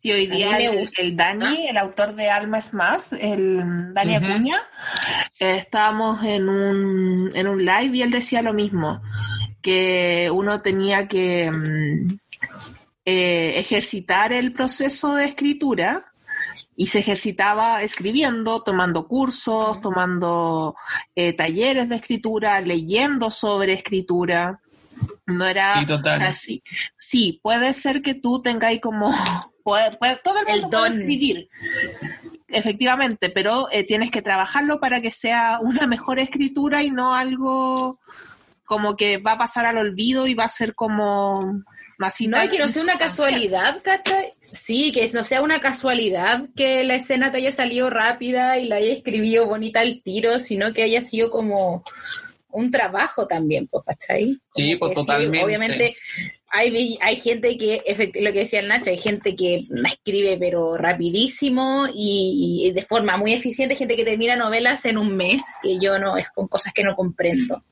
Sí, 0.00 0.12
hoy 0.12 0.28
día 0.28 0.56
el, 0.96 1.16
Dani, 1.16 1.66
el 1.66 1.76
autor 1.76 2.14
de 2.14 2.30
Alma 2.30 2.58
es 2.58 2.72
Más, 2.72 3.12
el 3.12 3.92
Dani 3.92 4.14
Acuña, 4.14 4.62
estábamos 5.40 6.22
en 6.24 6.48
un, 6.48 7.32
en 7.34 7.48
un 7.48 7.64
live 7.64 7.90
y 7.96 8.02
él 8.02 8.12
decía 8.12 8.40
lo 8.40 8.52
mismo, 8.52 9.02
que 9.60 10.30
uno 10.32 10.62
tenía 10.62 11.08
que 11.08 11.50
mm, 11.50 12.18
eh, 13.04 13.54
ejercitar 13.56 14.32
el 14.32 14.52
proceso 14.52 15.16
de 15.16 15.24
escritura 15.24 16.12
y 16.76 16.86
se 16.86 17.00
ejercitaba 17.00 17.82
escribiendo, 17.82 18.62
tomando 18.62 19.08
cursos, 19.08 19.80
tomando 19.80 20.76
eh, 21.16 21.32
talleres 21.32 21.88
de 21.88 21.96
escritura, 21.96 22.60
leyendo 22.60 23.32
sobre 23.32 23.72
escritura. 23.72 24.60
No 25.28 25.46
era 25.46 25.74
así. 26.26 26.62
Sí, 26.96 27.38
puede 27.42 27.74
ser 27.74 28.00
que 28.00 28.14
tú 28.14 28.40
tengáis 28.42 28.80
como 28.80 29.10
todo 29.62 30.40
el 30.46 30.60
mundo 30.62 30.78
puede 30.78 30.98
escribir. 30.98 31.48
Efectivamente, 32.48 33.28
pero 33.28 33.68
eh, 33.70 33.84
tienes 33.84 34.10
que 34.10 34.22
trabajarlo 34.22 34.80
para 34.80 35.02
que 35.02 35.10
sea 35.10 35.58
una 35.60 35.86
mejor 35.86 36.18
escritura 36.18 36.82
y 36.82 36.90
no 36.90 37.14
algo 37.14 38.00
como 38.64 38.96
que 38.96 39.18
va 39.18 39.32
a 39.32 39.38
pasar 39.38 39.66
al 39.66 39.78
olvido 39.78 40.26
y 40.26 40.34
va 40.34 40.44
a 40.44 40.48
ser 40.48 40.74
como 40.74 41.62
así. 41.98 42.26
No, 42.26 42.42
y 42.42 42.48
que 42.48 42.58
no 42.58 42.68
sea 42.68 42.82
una 42.82 42.96
casualidad, 42.96 43.82
¿cachai? 43.82 44.32
Sí, 44.40 44.92
que 44.92 45.10
no 45.12 45.24
sea 45.24 45.42
una 45.42 45.60
casualidad 45.60 46.48
que 46.56 46.84
la 46.84 46.94
escena 46.94 47.30
te 47.30 47.38
haya 47.38 47.52
salido 47.52 47.90
rápida 47.90 48.58
y 48.58 48.66
la 48.66 48.76
haya 48.76 48.92
escribido 48.92 49.46
bonita 49.46 49.80
al 49.80 50.02
tiro, 50.02 50.40
sino 50.40 50.72
que 50.72 50.82
haya 50.82 51.02
sido 51.02 51.30
como 51.30 51.84
un 52.50 52.70
trabajo 52.70 53.26
también, 53.26 53.66
pues, 53.66 53.84
¿cachai? 53.84 54.38
sí, 54.54 54.76
pues 54.76 54.94
totalmente. 54.94 55.44
obviamente 55.44 55.96
hay, 56.50 56.98
hay 57.00 57.16
gente 57.16 57.58
que, 57.58 57.82
lo 58.20 58.32
que 58.32 58.38
decía 58.38 58.60
el 58.60 58.68
Nacho, 58.68 58.90
hay 58.90 58.98
gente 58.98 59.36
que 59.36 59.66
escribe 59.86 60.38
pero 60.38 60.76
rapidísimo 60.76 61.86
y, 61.92 62.72
de 62.74 62.82
forma 62.82 63.16
muy 63.16 63.34
eficiente, 63.34 63.74
gente 63.74 63.96
que 63.96 64.04
termina 64.04 64.36
novelas 64.36 64.84
en 64.86 64.98
un 64.98 65.14
mes, 65.14 65.42
que 65.62 65.78
yo 65.78 65.98
no, 65.98 66.16
es 66.16 66.28
con 66.30 66.48
cosas 66.48 66.72
que 66.72 66.84
no 66.84 66.96
comprendo. 66.96 67.62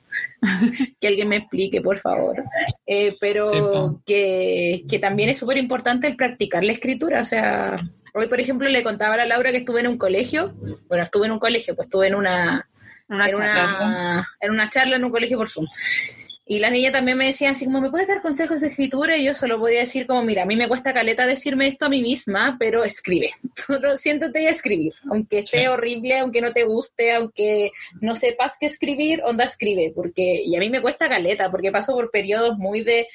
que 1.01 1.09
alguien 1.09 1.29
me 1.29 1.37
explique, 1.37 1.81
por 1.81 1.99
favor. 1.99 2.45
Eh, 2.87 3.17
pero 3.21 4.01
que, 4.05 4.85
que 4.89 4.99
también 4.99 5.31
es 5.31 5.39
súper 5.39 5.59
importante 5.59 6.07
el 6.07 6.17
practicar 6.17 6.65
la 6.65 6.73
escritura, 6.73 7.23
o 7.23 7.27
sea, 7.27 7.77
hoy 8.15 8.27
por 8.29 8.41
ejemplo 8.41 8.69
le 8.69 8.83
contaba 8.83 9.15
a 9.15 9.19
la 9.19 9.27
Laura 9.27 9.51
que 9.53 9.59
estuve 9.59 9.81
en 9.81 9.89
un 9.89 9.99
colegio, 9.99 10.55
bueno, 10.89 11.05
estuve 11.05 11.27
en 11.27 11.33
un 11.33 11.39
colegio, 11.39 11.75
pues 11.75 11.87
estuve 11.87 12.09
en 12.09 12.15
una 12.15 12.69
una, 13.09 13.29
en, 13.29 13.37
una, 13.37 14.29
en 14.41 14.51
una 14.51 14.71
charla 14.71 14.97
en 14.97 15.05
un 15.05 15.11
colegio 15.11 15.39
por 15.39 15.49
Zoom. 15.49 15.67
Y 16.49 16.61
la 16.61 16.71
niña 16.71 16.93
también 16.93 17.19
me 17.19 17.27
decía 17.27 17.51
así 17.51 17.65
como, 17.65 17.81
¿me 17.81 17.91
puedes 17.91 18.07
dar 18.07 18.23
consejos 18.23 18.61
de 18.61 18.69
escritura? 18.69 19.17
Y 19.17 19.25
yo 19.25 19.35
solo 19.35 19.59
podía 19.59 19.81
decir 19.81 20.07
como, 20.07 20.23
mira, 20.23 20.45
a 20.45 20.47
mí 20.47 20.55
me 20.55 20.69
cuesta 20.69 20.95
caleta 20.95 21.27
decirme 21.27 21.67
esto 21.67 21.87
a 21.87 21.89
mí 21.89 22.03
misma, 22.03 22.57
pero 22.57 22.85
escribe. 22.85 23.33
siéntate 23.97 24.43
y 24.43 24.47
escribir. 24.47 24.93
Aunque 25.11 25.41
esté 25.41 25.69
horrible, 25.69 26.21
aunque 26.21 26.41
no 26.41 26.53
te 26.53 26.63
guste, 26.63 27.13
aunque 27.15 27.73
no 28.01 28.15
sepas 28.15 28.59
qué 28.61 28.67
escribir, 28.67 29.23
onda 29.25 29.45
escribe. 29.45 29.91
Porque, 29.93 30.41
y 30.45 30.55
a 30.55 30.61
mí 30.61 30.71
me 30.71 30.81
cuesta 30.81 31.09
caleta, 31.09 31.51
porque 31.51 31.73
paso 31.73 31.95
por 31.95 32.13
periodos 32.13 32.57
muy 32.59 32.83
de, 32.83 33.09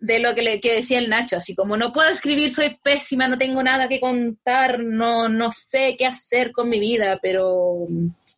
de 0.00 0.18
lo 0.18 0.34
que, 0.34 0.42
le, 0.42 0.60
que 0.60 0.74
decía 0.74 0.98
el 0.98 1.08
Nacho, 1.08 1.36
así 1.36 1.54
como 1.54 1.76
no 1.76 1.92
puedo 1.92 2.10
escribir, 2.10 2.50
soy 2.50 2.76
pésima, 2.82 3.28
no 3.28 3.38
tengo 3.38 3.62
nada 3.62 3.88
que 3.88 4.00
contar, 4.00 4.80
no, 4.80 5.28
no 5.28 5.52
sé 5.52 5.94
qué 5.96 6.06
hacer 6.06 6.50
con 6.50 6.68
mi 6.68 6.80
vida, 6.80 7.20
pero 7.22 7.86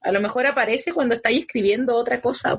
a 0.06 0.12
lo 0.12 0.20
mejor 0.20 0.46
aparece 0.46 0.92
cuando 0.92 1.16
estáis 1.16 1.40
escribiendo 1.40 1.96
otra 1.96 2.20
cosa. 2.20 2.56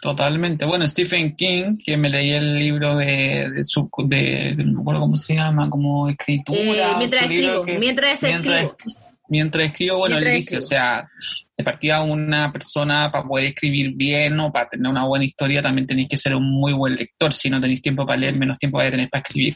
Totalmente. 0.00 0.64
Bueno, 0.64 0.84
Stephen 0.86 1.36
King, 1.36 1.78
que 1.84 1.96
me 1.96 2.10
leí 2.10 2.32
el 2.32 2.58
libro 2.58 2.96
de, 2.96 3.50
de 3.54 3.62
su, 3.62 3.88
de, 4.06 4.54
no 4.56 4.78
recuerdo 4.78 5.00
cómo 5.02 5.16
se 5.16 5.34
llama, 5.34 5.70
como 5.70 6.08
escritura. 6.08 6.90
Eh, 6.90 6.94
mientras 6.98 7.22
escribo, 7.22 7.64
mientras, 7.64 8.22
escribo. 8.22 8.76
Mientras 9.28 9.66
escribo, 9.66 9.98
bueno, 9.98 10.18
él 10.18 10.24
dice, 10.24 10.58
o 10.58 10.60
sea, 10.60 11.08
de 11.62 11.64
partida 11.64 12.02
una 12.02 12.52
persona 12.52 13.10
para 13.10 13.24
poder 13.24 13.46
escribir 13.46 13.92
bien 13.94 14.38
o 14.40 14.52
para 14.52 14.68
tener 14.68 14.90
una 14.90 15.04
buena 15.04 15.24
historia 15.24 15.62
también 15.62 15.86
tenéis 15.86 16.08
que 16.08 16.16
ser 16.16 16.34
un 16.34 16.50
muy 16.50 16.72
buen 16.72 16.96
lector. 16.96 17.32
Si 17.32 17.48
no 17.48 17.60
tenéis 17.60 17.80
tiempo 17.82 18.04
para 18.04 18.18
leer, 18.18 18.34
menos 18.36 18.58
tiempo 18.58 18.78
vais 18.78 18.88
a 18.88 18.92
tener 18.92 19.08
para 19.08 19.22
escribir. 19.22 19.54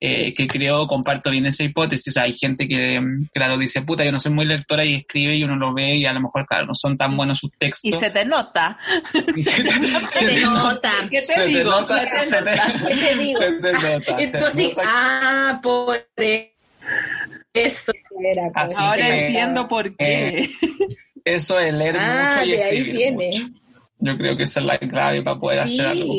Eh, 0.00 0.34
que 0.34 0.46
creo, 0.46 0.86
comparto 0.86 1.30
bien 1.30 1.46
esa 1.46 1.62
hipótesis. 1.64 2.08
O 2.08 2.12
sea, 2.12 2.24
hay 2.24 2.36
gente 2.36 2.66
que, 2.66 3.00
claro, 3.32 3.58
dice, 3.58 3.82
puta, 3.82 4.04
yo 4.04 4.12
no 4.12 4.18
soy 4.18 4.32
muy 4.32 4.44
lectora 4.44 4.84
y 4.84 4.94
escribe 4.94 5.36
y 5.36 5.44
uno 5.44 5.56
lo 5.56 5.74
ve 5.74 5.96
y 5.96 6.06
a 6.06 6.12
lo 6.12 6.20
mejor, 6.20 6.46
claro, 6.46 6.66
no 6.66 6.74
son 6.74 6.96
tan 6.96 7.16
buenos 7.16 7.38
sus 7.38 7.50
textos. 7.58 7.90
Y 7.90 7.92
se 7.92 8.10
te 8.10 8.24
nota. 8.24 8.78
se 9.12 9.22
te, 9.62 10.40
nota. 10.42 10.92
¿Qué 11.10 11.22
te 11.22 11.46
digo? 11.46 11.84
se 11.84 11.94
te 11.94 12.30
nota. 12.30 12.72
¿Qué 12.88 12.96
te 12.96 13.16
digo? 13.16 13.38
Se 13.38 13.52
te 13.52 13.72
nota. 13.72 14.16
Entonces, 14.18 14.72
ah, 14.84 15.60
por 15.62 16.06
eso 17.54 17.92
era. 18.20 18.50
Ahora 18.54 19.08
entiendo 19.08 19.68
por 19.68 19.94
qué. 19.96 20.48
Eso 21.24 21.58
es 21.58 21.72
leer 21.72 21.96
ah, 21.98 22.32
mucho 22.34 22.46
y 22.46 22.52
de 22.52 22.62
ahí 22.62 22.82
viene. 22.82 23.30
Yo 23.98 24.16
creo 24.16 24.36
que 24.36 24.42
esa 24.42 24.60
es 24.60 24.66
la 24.66 24.78
clave 24.78 25.22
para 25.22 25.38
poder 25.38 25.60
hacer 25.60 25.86
algo. 25.86 26.14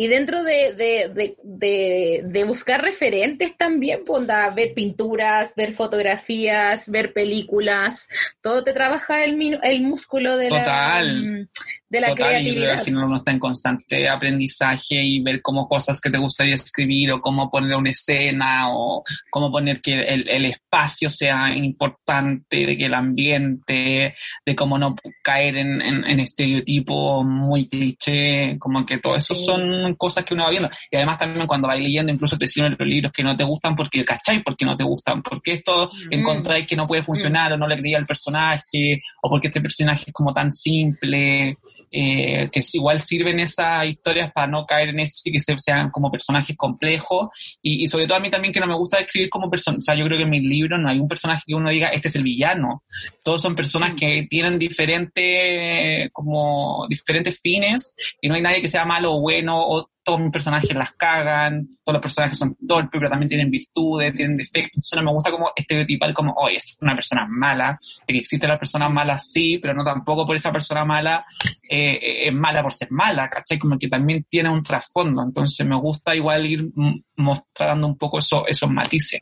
Y 0.00 0.08
dentro 0.08 0.42
de, 0.44 0.72
de, 0.72 1.36
de, 1.44 2.22
de, 2.24 2.44
buscar 2.44 2.80
referentes 2.80 3.54
también, 3.58 4.00
pues, 4.06 4.26
ver 4.56 4.72
pinturas, 4.72 5.52
ver 5.54 5.74
fotografías, 5.74 6.88
ver 6.88 7.12
películas, 7.12 8.08
todo 8.40 8.64
te 8.64 8.72
trabaja 8.72 9.22
el, 9.24 9.60
el 9.62 9.82
músculo 9.82 10.38
de 10.38 10.48
la, 10.48 11.02
mm, 11.02 11.48
de 11.90 12.00
la 12.00 12.08
Total, 12.08 12.28
creatividad. 12.28 12.76
Y 12.76 12.78
al 12.78 12.80
final 12.80 13.04
uno 13.04 13.16
está 13.16 13.30
en 13.32 13.38
constante 13.38 14.08
aprendizaje 14.08 15.04
y 15.04 15.22
ver 15.22 15.42
cómo 15.42 15.68
cosas 15.68 16.00
que 16.00 16.08
te 16.08 16.16
gustaría 16.16 16.54
escribir 16.54 17.12
o 17.12 17.20
cómo 17.20 17.50
poner 17.50 17.76
una 17.76 17.90
escena 17.90 18.70
o 18.72 19.02
cómo 19.28 19.52
poner 19.52 19.82
que 19.82 20.00
el, 20.00 20.26
el 20.30 20.46
espacio 20.46 21.10
sea 21.10 21.54
importante, 21.54 22.64
de 22.64 22.78
que 22.78 22.86
el 22.86 22.94
ambiente, 22.94 24.14
de 24.46 24.56
cómo 24.56 24.78
no 24.78 24.96
caer 25.22 25.56
en, 25.56 25.82
en, 25.82 26.20
estereotipos 26.20 27.22
muy 27.26 27.68
cliché, 27.68 28.56
como 28.58 28.86
que 28.86 28.96
todo 28.96 29.16
eso 29.16 29.34
son 29.34 29.89
en 29.90 29.96
cosas 29.96 30.24
que 30.24 30.34
uno 30.34 30.44
va 30.44 30.50
viendo. 30.50 30.70
Y 30.90 30.96
además 30.96 31.18
también 31.18 31.46
cuando 31.46 31.68
va 31.68 31.74
leyendo, 31.74 32.12
incluso 32.12 32.36
te 32.38 32.46
sirven 32.46 32.76
los 32.78 32.88
libros 32.88 33.12
que 33.12 33.22
no 33.22 33.36
te 33.36 33.44
gustan 33.44 33.74
porque, 33.74 34.04
¿cachai? 34.04 34.42
Porque 34.42 34.64
no 34.64 34.76
te 34.76 34.84
gustan. 34.84 35.22
Porque 35.22 35.52
esto 35.52 35.90
Mm. 36.08 36.14
encontráis 36.14 36.66
que 36.66 36.76
no 36.76 36.86
puede 36.86 37.02
funcionar 37.02 37.52
o 37.52 37.56
no 37.56 37.66
le 37.68 37.78
creía 37.78 37.98
al 37.98 38.06
personaje, 38.06 39.00
o 39.22 39.28
porque 39.28 39.48
este 39.48 39.60
personaje 39.60 40.04
es 40.06 40.12
como 40.12 40.32
tan 40.32 40.50
simple. 40.50 41.56
Eh, 41.90 42.48
que 42.52 42.60
igual 42.72 43.00
sirven 43.00 43.40
esas 43.40 43.84
historias 43.86 44.32
para 44.32 44.46
no 44.46 44.64
caer 44.66 44.90
en 44.90 45.00
eso 45.00 45.20
y 45.24 45.32
que 45.32 45.38
se- 45.38 45.58
sean 45.58 45.90
como 45.90 46.10
personajes 46.10 46.56
complejos. 46.56 47.28
Y, 47.62 47.84
y 47.84 47.88
sobre 47.88 48.06
todo 48.06 48.16
a 48.18 48.20
mí 48.20 48.30
también 48.30 48.52
que 48.54 48.60
no 48.60 48.66
me 48.66 48.76
gusta 48.76 48.98
escribir 49.00 49.28
como 49.30 49.50
personas, 49.50 49.78
o 49.78 49.80
sea, 49.82 49.94
yo 49.94 50.04
creo 50.04 50.18
que 50.18 50.24
en 50.24 50.30
mis 50.30 50.42
libros 50.44 50.78
no 50.80 50.88
hay 50.88 50.98
un 50.98 51.08
personaje 51.08 51.42
que 51.46 51.54
uno 51.54 51.70
diga, 51.70 51.88
este 51.88 52.08
es 52.08 52.16
el 52.16 52.22
villano, 52.22 52.84
todos 53.22 53.42
son 53.42 53.54
personas 53.56 53.94
que 53.98 54.26
tienen 54.30 54.58
diferentes, 54.58 56.10
como 56.12 56.86
diferentes 56.88 57.40
fines 57.40 57.94
y 58.20 58.28
no 58.28 58.34
hay 58.34 58.42
nadie 58.42 58.62
que 58.62 58.68
sea 58.68 58.84
malo 58.84 59.14
o 59.14 59.20
bueno 59.20 59.56
o 59.58 59.89
todos 60.02 60.20
mis 60.20 60.32
personajes 60.32 60.74
las 60.74 60.92
cagan, 60.92 61.68
todos 61.84 61.94
los 61.94 62.02
personajes 62.02 62.38
son 62.38 62.56
torpes, 62.66 62.90
pero 62.92 63.10
también 63.10 63.28
tienen 63.28 63.50
virtudes, 63.50 64.14
tienen 64.14 64.36
defectos. 64.36 64.84
Eso 64.84 64.96
no 64.96 65.02
me 65.02 65.12
gusta 65.12 65.30
como 65.30 65.50
estereotipar 65.54 66.12
como, 66.12 66.32
oye, 66.34 66.56
es 66.56 66.76
una 66.80 66.94
persona 66.94 67.26
mala, 67.28 67.78
de 68.06 68.14
que 68.14 68.20
existen 68.20 68.48
las 68.48 68.58
personas 68.58 68.90
malas 68.90 69.30
sí, 69.30 69.58
pero 69.58 69.74
no 69.74 69.84
tampoco 69.84 70.26
por 70.26 70.36
esa 70.36 70.52
persona 70.52 70.84
mala 70.84 71.24
eh, 71.68 71.98
eh, 72.02 72.28
es 72.28 72.34
mala 72.34 72.62
por 72.62 72.72
ser 72.72 72.90
mala, 72.90 73.28
¿cachai? 73.28 73.58
Como 73.58 73.78
que 73.78 73.88
también 73.88 74.24
tiene 74.28 74.50
un 74.50 74.62
trasfondo. 74.62 75.22
Entonces 75.22 75.66
me 75.66 75.76
gusta 75.76 76.14
igual 76.14 76.46
ir 76.46 76.68
mostrando 77.16 77.86
un 77.86 77.96
poco 77.96 78.18
eso, 78.18 78.46
esos 78.46 78.70
matices. 78.70 79.20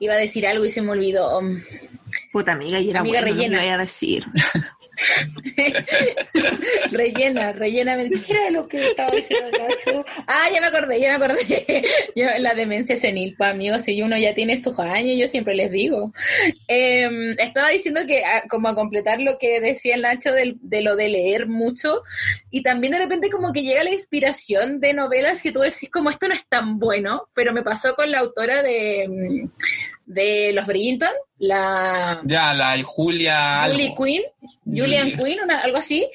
Iba 0.00 0.14
a 0.14 0.18
decir 0.18 0.46
algo 0.46 0.64
y 0.64 0.70
se 0.70 0.82
me 0.82 0.90
olvidó. 0.92 1.40
Puta 2.34 2.50
amiga, 2.50 2.80
y 2.80 2.90
era 2.90 2.98
Amiga 2.98 3.20
bueno 3.20 3.36
rellena. 3.36 3.60
voy 3.60 3.68
a 3.68 3.78
decir. 3.78 4.24
rellena, 6.90 7.52
rellena. 7.52 7.96
¿Qué 7.96 8.32
era 8.32 8.50
lo 8.50 8.66
que 8.66 8.88
estaba 8.88 9.12
diciendo 9.12 9.50
Nacho? 9.56 10.04
Ah, 10.26 10.48
ya 10.52 10.60
me 10.60 10.66
acordé, 10.66 10.98
ya 11.00 11.16
me 11.16 11.24
acordé. 11.24 11.84
Yo, 12.16 12.26
la 12.40 12.54
demencia 12.54 12.96
senil, 12.96 13.36
pues 13.38 13.50
amigos, 13.50 13.84
si 13.84 14.02
uno 14.02 14.18
ya 14.18 14.34
tiene 14.34 14.60
sus 14.60 14.76
años, 14.80 15.16
yo 15.16 15.28
siempre 15.28 15.54
les 15.54 15.70
digo. 15.70 16.12
Eh, 16.66 17.36
estaba 17.38 17.68
diciendo 17.68 18.00
que, 18.06 18.24
ah, 18.24 18.42
como 18.48 18.66
a 18.68 18.74
completar 18.74 19.20
lo 19.20 19.38
que 19.38 19.60
decía 19.60 19.94
el 19.94 20.02
Nacho 20.02 20.32
del- 20.32 20.58
de, 20.60 20.80
lo 20.82 20.96
de 20.96 21.08
leer 21.10 21.46
mucho, 21.46 22.02
y 22.50 22.62
también 22.64 22.94
de 22.94 22.98
repente 22.98 23.30
como 23.30 23.52
que 23.52 23.62
llega 23.62 23.84
la 23.84 23.92
inspiración 23.92 24.80
de 24.80 24.92
novelas 24.92 25.40
que 25.40 25.52
tú 25.52 25.60
decís 25.60 25.88
como 25.88 26.10
esto 26.10 26.26
no 26.26 26.34
es 26.34 26.44
tan 26.48 26.80
bueno, 26.80 27.28
pero 27.32 27.52
me 27.52 27.62
pasó 27.62 27.94
con 27.94 28.10
la 28.10 28.18
autora 28.18 28.60
de, 28.62 29.06
mm, 29.08 29.50
de 30.06 30.52
Los 30.52 30.66
Bridgerton, 30.66 31.12
la... 31.38 32.20
Ya, 32.24 32.52
la 32.52 32.82
Julia... 32.82 33.66
Julie. 33.68 33.94
Quinn, 33.96 34.22
Julian 34.64 35.10
Yes. 35.10 35.22
Quinn, 35.22 35.40
una- 35.42 35.60
algo 35.60 35.78
así. 35.78 36.06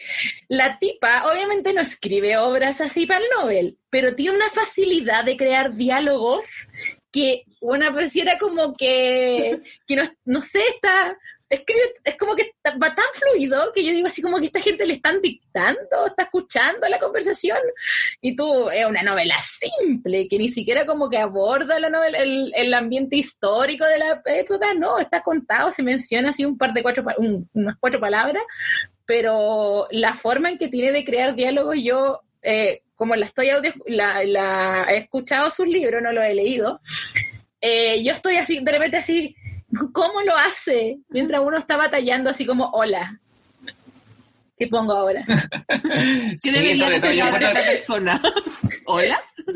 La 0.48 0.78
tipa 0.80 1.26
obviamente 1.32 1.74
no 1.74 1.82
escribe 1.82 2.38
obras 2.38 2.82
así 2.82 3.06
para 3.06 3.20
el 3.22 3.26
Nobel, 3.38 3.78
pero 3.90 4.16
tiene 4.16 4.36
una 4.36 4.50
facilidad 4.50 5.24
de 5.24 5.38
crear 5.38 5.76
diálogos 5.76 6.46
que 7.12 7.44
una 7.62 7.92
pareciera 7.94 8.38
como 8.38 8.76
que, 8.76 9.62
que 9.88 9.96
no, 9.96 10.04
no 10.26 10.42
sé, 10.42 10.60
está, 10.76 11.18
escribe, 11.50 11.96
es 12.04 12.16
como 12.18 12.36
que 12.36 12.52
va 12.82 12.94
tan 12.94 13.06
fluido 13.14 13.72
que 13.74 13.84
yo 13.84 13.92
digo 13.92 14.08
así 14.08 14.22
como 14.22 14.38
que 14.40 14.46
esta 14.46 14.62
gente 14.62 14.86
le 14.86 14.94
están 14.94 15.20
dictando, 15.22 16.06
está 16.08 16.24
escuchando 16.24 16.88
la 16.88 17.00
conversación 17.00 17.58
y 18.22 18.36
tú, 18.36 18.70
es 18.70 18.86
una 18.86 19.02
novela 19.02 19.36
simple, 19.40 20.28
que 20.28 20.38
ni 20.38 20.50
siquiera 20.50 20.86
como 20.86 21.10
que 21.10 21.18
aborda 21.18 21.80
la 21.80 21.90
novela, 21.90 22.20
el, 22.20 22.74
ambiente 22.74 23.16
histórico 23.16 23.86
de 23.86 23.98
la 23.98 24.22
época, 24.26 24.74
no, 24.76 25.00
está 25.00 25.22
contado, 25.24 25.72
se 25.72 25.82
menciona 25.84 26.30
así 26.30 26.46
un 26.46 26.58
par 26.58 26.74
de 26.74 26.84
cuatro, 26.84 27.04
un- 27.18 27.50
unas 27.54 27.78
cuatro 27.80 28.00
palabras, 28.00 28.44
pero 29.06 29.88
la 29.92 30.14
forma 30.14 30.50
en 30.50 30.58
que 30.58 30.68
tiene 30.68 30.92
de 30.92 31.04
crear 31.04 31.36
diálogos 31.36 31.78
yo... 31.82 32.22
eh, 32.42 32.84
como 32.96 33.16
la 33.16 33.26
estoy 33.26 33.50
audio, 33.50 33.74
la- 33.88 34.86
he 34.90 34.98
escuchado 34.98 35.50
sus 35.50 35.66
libros, 35.66 36.04
no 36.04 36.12
lo 36.12 36.22
he 36.22 36.34
leído, 36.34 36.82
eh, 37.62 38.04
yo 38.04 38.12
estoy 38.14 38.36
así, 38.36 38.60
de 38.60 38.72
repente 38.72 38.98
así, 38.98 39.36
¿cómo 39.94 40.22
lo 40.22 40.36
hace? 40.36 41.00
Mientras 41.10 41.42
uno 41.42 41.58
está 41.58 41.78
batallando 41.78 42.30
así 42.30 42.46
como, 42.46 42.70
hola. 42.72 43.20
¿Qué 44.60 44.68
pongo 44.68 44.92
ahora? 44.92 45.24
¿Qué 45.68 46.38
Sí, 46.42 46.52
debería 46.52 46.76
sobre 46.84 47.00
todo 47.00 47.10
decir 47.12 47.24
yo 47.26 47.34
otra 47.34 47.54
persona? 47.54 48.22
¿Hola? 48.86 49.22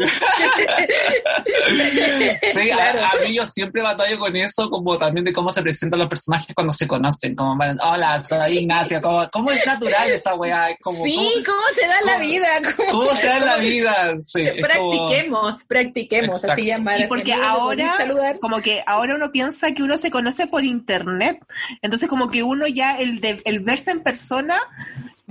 Sí, 2.53 2.71
a- 2.71 2.75
Claro. 2.75 2.99
a, 3.05 3.23
mí 3.23 3.35
yo 3.35 3.45
siempre 3.45 3.81
batallo 3.81 4.17
con 4.19 4.35
eso, 4.35 4.69
como 4.69 4.97
también 4.97 5.25
de 5.25 5.33
cómo 5.33 5.49
se 5.49 5.61
presentan 5.61 5.99
los 5.99 6.09
personajes 6.09 6.53
cuando 6.55 6.73
se 6.73 6.87
conocen, 6.87 7.35
como, 7.35 7.61
hola, 7.81 8.17
soy 8.19 8.59
Ignacio, 8.59 9.01
como, 9.01 9.29
¿cómo 9.31 9.51
es 9.51 9.65
natural 9.65 10.09
esa 10.11 10.33
weá? 10.35 10.75
Como, 10.81 11.03
sí, 11.03 11.15
¿cómo, 11.15 11.29
¿cómo 11.45 11.61
se 11.75 11.87
da 11.87 11.95
la 12.05 12.17
vida? 12.19 12.47
¿Cómo, 12.77 12.91
cómo 12.91 13.15
se 13.15 13.27
da 13.27 13.39
la 13.39 13.57
vida? 13.57 14.13
Sí, 14.23 14.41
es 14.41 14.51
como- 14.51 14.89
Practiquemos, 14.89 15.63
practiquemos, 15.65 16.37
Exacto. 16.37 16.53
así 16.53 16.65
llamar. 16.65 16.99
Y 16.99 17.03
así, 17.03 17.09
porque 17.09 17.33
amigo, 17.33 17.47
¿me 17.49 17.57
ahora, 17.59 17.97
saludar? 17.97 18.39
como 18.39 18.61
que 18.61 18.83
ahora 18.85 19.15
uno 19.15 19.31
piensa 19.31 19.71
que 19.73 19.83
uno 19.83 19.97
se 19.97 20.09
conoce 20.11 20.47
por 20.47 20.63
internet. 20.63 21.39
Entonces, 21.81 22.07
como 22.09 22.27
que 22.27 22.43
uno 22.43 22.67
ya, 22.67 22.97
el, 22.99 23.19
de, 23.21 23.41
el 23.45 23.59
verse 23.61 23.91
en 23.91 24.01
persona, 24.03 24.57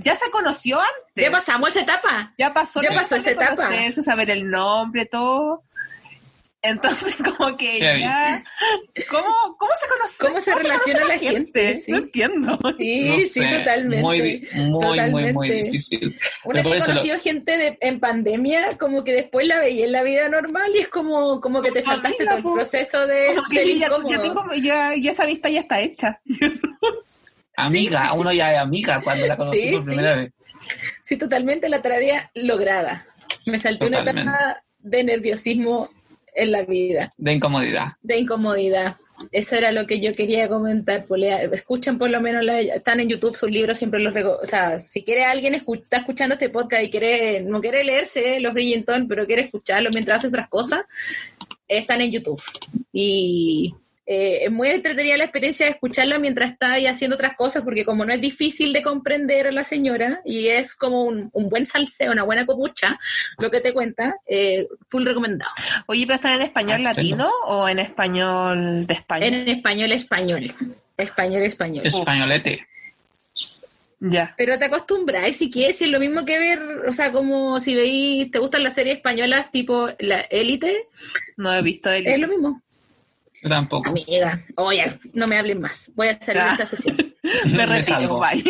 ya 0.03 0.15
se 0.17 0.31
conoció 0.31 0.79
antes. 0.81 1.25
Ya 1.25 1.31
pasamos 1.31 1.71
esa 1.71 1.81
etapa. 1.81 2.35
Ya 2.39 2.53
pasó, 2.53 2.83
Ya 2.83 2.91
la 2.91 2.97
pasó 3.03 3.17
esa 3.17 3.31
etapa. 3.31 3.57
conocerse, 3.57 4.03
saber 4.03 4.31
el 4.31 4.49
nombre, 4.51 5.07
todo. 5.07 5.63
Entonces, 6.65 7.17
como 7.37 7.57
que 7.57 7.81
ya. 7.81 8.45
¿Cómo, 9.11 9.57
cómo 9.59 9.73
se 9.81 9.89
conoce? 9.89 10.25
¿Cómo 10.25 10.41
se 10.41 10.55
relaciona 10.55 11.01
conoce 11.01 11.25
la 11.25 11.31
gente? 11.33 11.77
Sí. 11.81 11.91
No 11.91 11.99
entiendo. 11.99 12.59
Sí, 12.79 13.05
no 13.09 13.15
sí, 13.19 13.29
sé, 13.29 13.59
totalmente. 13.59 14.01
Muy, 14.01 14.21
muy, 14.55 14.71
muy, 14.71 14.81
Totalmente. 14.81 15.33
muy 15.33 15.51
difícil. 15.51 16.17
Una 16.45 16.63
que 16.63 16.69
he 16.69 16.77
eso 16.77 16.87
lo- 16.87 16.93
conocido 16.95 17.19
gente 17.19 17.59
de, 17.59 17.79
en 17.81 17.99
pandemia, 17.99 18.79
como 18.79 19.03
que 19.03 19.13
después 19.13 19.49
la 19.49 19.59
veía 19.59 19.87
en 19.87 19.93
la 19.93 20.05
vida 20.05 20.29
normal 20.29 20.71
y 20.73 20.79
es 20.79 20.89
como, 20.89 21.41
como 21.41 21.61
que 21.63 21.73
te 21.73 21.83
Como 21.83 21.95
saltaste 21.95 22.23
amiga, 22.23 22.37
todo 22.41 22.49
el 22.53 22.55
proceso 22.55 23.07
de, 23.09 23.27
Como 23.35 23.49
que 23.49 23.79
ya, 23.79 23.89
yo 23.89 24.21
tengo, 24.21 24.45
ya, 24.63 24.95
ya 24.95 25.11
esa 25.11 25.27
vista 25.27 25.49
ya 25.49 25.61
está 25.61 25.81
hecha. 25.81 26.21
Amiga, 27.57 28.13
uno 28.15 28.33
ya 28.33 28.53
es 28.55 28.59
amiga 28.59 29.01
cuando 29.03 29.27
la 29.27 29.37
conocí 29.37 29.61
Sí, 29.61 29.71
por 29.73 29.81
sí. 29.81 29.87
primera 29.87 30.17
vez. 30.17 30.33
Sí, 31.03 31.17
totalmente 31.17 31.69
la 31.69 31.83
tarea 31.83 32.31
lograda. 32.35 33.07
Me 33.47 33.59
salté 33.59 33.87
una 33.87 34.01
etapa 34.03 34.57
de 34.79 35.05
nerviosismo 35.05 35.89
en 36.35 36.53
la 36.53 36.63
vida, 36.63 37.13
De 37.17 37.33
incomodidad. 37.33 37.89
de 38.01 38.19
incomodidad. 38.19 38.97
Eso 39.31 39.55
era 39.57 39.71
lo 39.71 39.87
que 39.87 40.01
yo 40.01 40.15
quería 40.17 40.49
comentar. 40.49 41.05
pues, 41.07 41.21
lea- 41.21 41.43
escuchan 41.45 41.99
por 41.99 42.11
lo 42.11 42.21
menos, 42.21 42.43
la- 42.45 42.61
están 42.61 42.99
en 43.01 43.09
YouTube 43.09 43.37
sus 43.37 43.51
libros, 43.51 43.79
siempre 43.79 44.01
los 44.01 44.15
O 44.43 44.47
sea, 44.47 44.83
si 44.89 45.05
quiere 45.05 45.25
alguien 45.25 45.55
está 45.55 45.99
escuchando 45.99 46.35
este 46.35 46.49
podcast 46.49 46.83
y 46.85 46.91
quiere 46.91 47.41
no 47.43 47.61
quiere 47.61 47.85
leerse 47.85 48.41
los 48.41 48.53
Bridgerton, 48.55 49.07
pero 49.07 49.27
quiere 49.27 49.43
escucharlo 49.43 49.91
mientras 49.93 50.19
hace 50.19 50.29
otras 50.29 50.49
cosas, 50.49 50.81
están 51.69 52.01
en 52.01 52.11
YouTube. 52.13 52.43
Y 52.93 53.75
eh, 54.05 54.41
es 54.45 54.51
muy 54.51 54.69
entretenida 54.69 55.17
la 55.17 55.25
experiencia 55.25 55.67
de 55.67 55.73
escucharla 55.73 56.19
mientras 56.19 56.53
está 56.53 56.73
ahí 56.73 56.87
haciendo 56.87 57.15
otras 57.15 57.37
cosas, 57.37 57.63
porque 57.63 57.85
como 57.85 58.05
no 58.05 58.13
es 58.13 58.21
difícil 58.21 58.73
de 58.73 58.83
comprender 58.83 59.47
a 59.47 59.53
la 59.53 59.65
señora 59.65 60.21
y 60.25 60.49
es 60.49 60.75
como 60.75 61.05
un, 61.05 61.31
un 61.33 61.49
buen 61.49 61.67
salseo, 61.67 62.13
una 62.13 62.25
buena 62.25 62.45
copucha, 62.45 62.99
lo 63.39 63.51
que 63.51 63.61
te 63.61 63.73
cuenta, 63.73 64.17
eh, 64.27 64.67
full 64.89 65.05
recomendado. 65.05 65.53
Oye, 65.87 66.05
¿pero 66.07 66.17
están 66.17 66.35
en 66.35 66.43
español 66.43 66.81
Ah, 66.81 66.95
latino 66.95 67.31
o 67.47 67.69
en 67.69 67.79
español 67.79 68.87
de 68.87 68.95
España? 68.95 69.27
En 69.27 69.49
español, 69.49 69.93
español. 69.93 70.55
Español, 70.97 71.43
español. 71.43 71.87
Españolete. 71.87 72.67
Ya. 74.01 74.35
Pero 74.37 74.59
te 74.59 74.65
acostumbras, 74.65 75.37
si 75.37 75.49
quieres, 75.49 75.79
si 75.79 75.85
es 75.85 75.91
lo 75.91 76.01
mismo 76.01 76.25
que 76.25 76.39
ver, 76.39 76.59
o 76.89 76.93
sea, 76.93 77.13
como 77.13 77.61
si 77.61 77.77
veis, 77.77 78.31
te 78.33 78.41
gustan 78.41 78.65
las 78.65 78.75
series 78.75 78.97
españolas 78.97 79.53
tipo 79.53 79.91
La 80.01 80.23
Élite, 80.23 80.77
No 81.37 81.55
he 81.55 81.63
visto 81.63 81.89
el... 81.89 82.05
es 82.07 82.19
lo 82.19 82.27
mismo. 82.27 82.61
Yo 83.43 83.49
tampoco. 83.49 83.91
Amiga, 83.91 84.45
oye, 84.57 84.93
no 85.15 85.27
me 85.27 85.37
hablen 85.37 85.61
más, 85.61 85.91
voy 85.95 86.09
a 86.09 86.19
salir 86.23 86.43
de 86.43 86.49
Ah. 86.49 86.53
esta 86.53 86.67
sesión. 86.67 86.97
Me 87.47 87.67
retiro, 87.67 88.21
bye. 88.21 88.43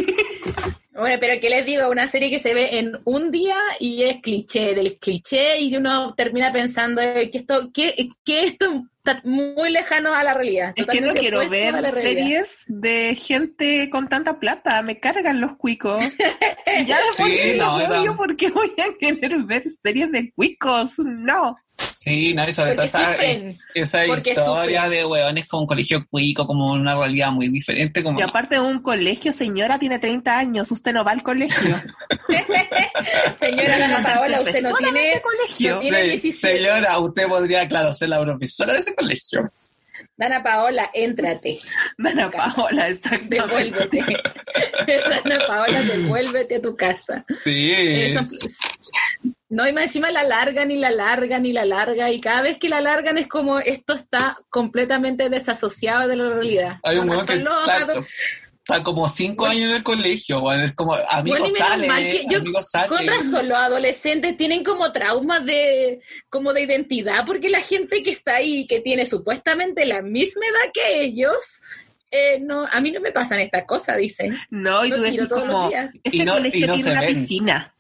Bueno, 0.95 1.17
pero 1.21 1.41
que 1.41 1.49
les 1.51 1.65
digo, 1.65 1.89
una 1.89 2.07
serie 2.07 2.29
que 2.31 2.39
se 2.39 2.53
ve 2.53 2.79
en 2.79 2.93
un 3.05 3.31
día 3.31 3.57
y 3.81 4.03
es 4.03 4.21
cliché 4.21 4.75
del 4.75 4.99
cliché 4.99 5.59
y 5.61 5.75
uno 5.75 6.15
termina 6.15 6.53
pensando 6.53 7.01
eh, 7.01 7.31
que 7.31 7.39
esto, 7.39 7.71
que, 7.73 8.09
que 8.25 8.45
esto 8.45 8.85
está 8.99 9.21
muy 9.25 9.71
lejano 9.71 10.15
a 10.15 10.23
la 10.23 10.35
realidad. 10.35 10.73
Es 10.77 10.87
que 10.87 11.01
no 11.01 11.15
quiero 11.15 11.49
ver 11.49 11.87
series 11.87 12.65
de 12.69 13.15
gente 13.15 13.89
con 13.91 14.09
tanta 14.09 14.39
plata. 14.39 14.83
Me 14.83 15.01
cargan 15.01 15.41
los 15.41 15.57
cuicos. 15.57 16.05
Y 16.05 16.85
ya 16.85 16.99
después 17.09 17.33
Sí, 17.33 17.39
sí, 17.53 17.59
no, 17.59 17.77
odio 17.77 18.15
porque 18.15 18.51
voy 18.51 18.71
a 18.79 18.97
querer 18.99 19.39
ver 19.45 19.65
series 19.83 20.13
de 20.13 20.31
cuicos. 20.33 20.99
No. 20.99 21.57
Sí, 22.03 22.35
no, 22.35 22.49
y 22.49 22.53
sobre 22.53 22.75
Porque 22.75 22.89
todo 22.91 23.01
esa, 23.03 23.11
sufren, 23.13 23.59
esa 23.75 23.99
porque 24.09 24.31
historia 24.31 24.83
sufren. 24.83 24.91
de 24.91 25.05
hueones 25.05 25.47
con 25.47 25.67
colegio 25.69 26.05
cuico, 26.11 26.47
como 26.49 26.73
una 26.73 26.97
realidad 26.97 27.31
muy 27.31 27.49
diferente. 27.49 28.03
Como 28.03 28.19
Y 28.19 28.23
aparte 28.23 28.57
de 28.57 28.61
un 28.61 28.81
colegio, 28.83 29.33
señora, 29.33 29.79
tiene 29.79 30.01
30 30.01 30.37
años. 30.37 30.73
Usted 30.73 30.93
no 30.93 31.05
va 31.05 31.13
al 31.13 31.23
colegio. 31.23 31.81
Señora 33.41 33.85
Ana 33.85 34.03
Paola, 34.03 34.41
usted 34.41 34.63
no 34.63 34.71
Profesora 34.71 34.87
de 34.89 34.93
tiene, 34.93 35.11
ese 35.13 35.23
colegio. 35.23 35.75
no 35.75 35.81
tiene 35.81 36.01
Sí, 36.03 36.21
17. 36.33 36.35
señora, 36.59 36.99
usted 36.99 37.27
podría, 37.29 37.69
claro, 37.69 37.95
ser 37.95 38.09
la 38.09 38.21
profesora 38.21 38.73
de 38.73 38.79
ese 38.81 38.95
colegio. 38.95 39.53
Dana 40.17 40.43
Paola, 40.43 40.91
éntrate. 40.95 41.59
Dana 41.99 42.31
Paola, 42.31 42.89
exactamente. 42.89 43.37
Devuélvete. 43.39 43.99
Dana 45.25 45.39
Paola, 45.47 45.81
devuélvete 45.83 46.57
a 46.57 46.61
tu 46.63 46.75
casa. 46.77 47.25
Sí. 47.45 47.73
Eso, 47.73 48.21
no, 49.53 49.69
y 49.69 49.73
más 49.75 49.85
encima 49.85 50.11
la 50.11 50.23
largan 50.25 50.71
y 50.71 50.77
la 50.79 50.91
largan 50.91 51.45
y 51.45 51.53
la 51.53 51.67
largan, 51.67 52.11
y 52.11 52.21
cada 52.23 52.41
vez 52.41 52.57
que 52.57 52.71
la 52.71 52.81
largan 52.81 53.19
es 53.19 53.29
como 53.29 53.59
esto 53.59 53.93
está 53.93 54.39
completamente 54.49 55.29
desasociado 55.29 56.09
de 56.09 56.17
la 56.17 56.31
realidad. 56.31 56.79
Hay 56.83 56.97
un 56.97 57.11
que 57.27 57.35
está, 58.65 58.83
como 58.83 59.09
cinco 59.09 59.45
años 59.47 59.69
en 59.71 59.77
el 59.77 59.83
colegio, 59.83 60.41
bueno, 60.41 60.65
es 60.65 60.73
como 60.73 60.95
amigos 60.95 61.41
Bueno, 61.41 61.57
sale, 61.59 61.87
mal 61.87 62.03
que 62.03 62.25
yo- 62.31 62.39
amigos 62.39 62.71
sale. 62.71 62.89
Con 62.89 63.07
razón, 63.07 63.49
los 63.49 63.59
adolescentes 63.59 64.37
tienen 64.39 64.65
como 64.65 64.91
traumas 64.91 65.45
de, 65.45 66.01
como 66.31 66.53
de 66.55 66.63
identidad, 66.63 67.27
porque 67.27 67.51
la 67.51 67.61
gente 67.61 68.03
que 68.03 68.11
está 68.13 68.37
ahí, 68.37 68.67
que 68.67 68.81
tiene 68.81 69.05
supuestamente 69.05 69.85
la 69.85 70.01
misma 70.01 70.47
edad 70.47 70.73
que 70.73 71.03
ellos, 71.03 71.61
eh, 72.11 72.39
no, 72.41 72.65
a 72.71 72.81
mí 72.81 72.91
no 72.93 73.01
me 73.01 73.13
pasan 73.13 73.41
estas 73.41 73.65
cosas, 73.65 73.99
dicen. 73.99 74.35
No, 74.49 74.85
y 74.87 74.91
tú 74.93 75.01
decís 75.03 75.29
como, 75.29 75.71
ese 76.05 76.17
Y 76.17 76.25
no- 76.25 76.35
colegio 76.35 76.65
y 76.65 76.69
no 76.69 76.75
tiene 76.75 76.91
una 76.93 77.01
ven. 77.01 77.11
piscina. 77.11 77.75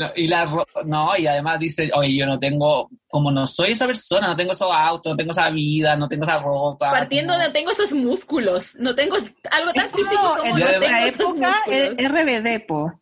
No, 0.00 0.10
y 0.16 0.26
la 0.28 0.44
no, 0.84 1.16
y 1.16 1.26
además 1.26 1.58
dice, 1.58 1.90
oye, 1.94 2.16
yo 2.16 2.26
no 2.26 2.38
tengo, 2.38 2.88
como 3.08 3.30
no 3.30 3.46
soy 3.46 3.72
esa 3.72 3.86
persona, 3.86 4.28
no 4.28 4.36
tengo 4.36 4.52
esos 4.52 4.70
autos, 4.72 5.12
no 5.12 5.16
tengo 5.16 5.32
esa 5.32 5.50
vida, 5.50 5.96
no 5.96 6.08
tengo 6.08 6.24
esa 6.24 6.38
ropa. 6.38 6.90
Partiendo 6.90 7.32
como- 7.32 7.42
de 7.42 7.48
no 7.48 7.52
tengo 7.52 7.70
esos 7.72 7.92
músculos, 7.92 8.76
no 8.76 8.94
tengo 8.94 9.16
algo 9.50 9.72
tan 9.72 9.86
Es 9.86 9.92
físico 9.92 10.16
como 10.20 10.34
como 10.36 10.44
en 10.44 10.50
no 10.52 10.58
nuestra 10.58 10.80
tengo 10.80 11.00
nuestra 11.00 11.08
esos 11.08 11.20
época 11.20 11.56
músculos. 11.66 12.10
RBD, 12.10 12.66
po. 12.66 13.00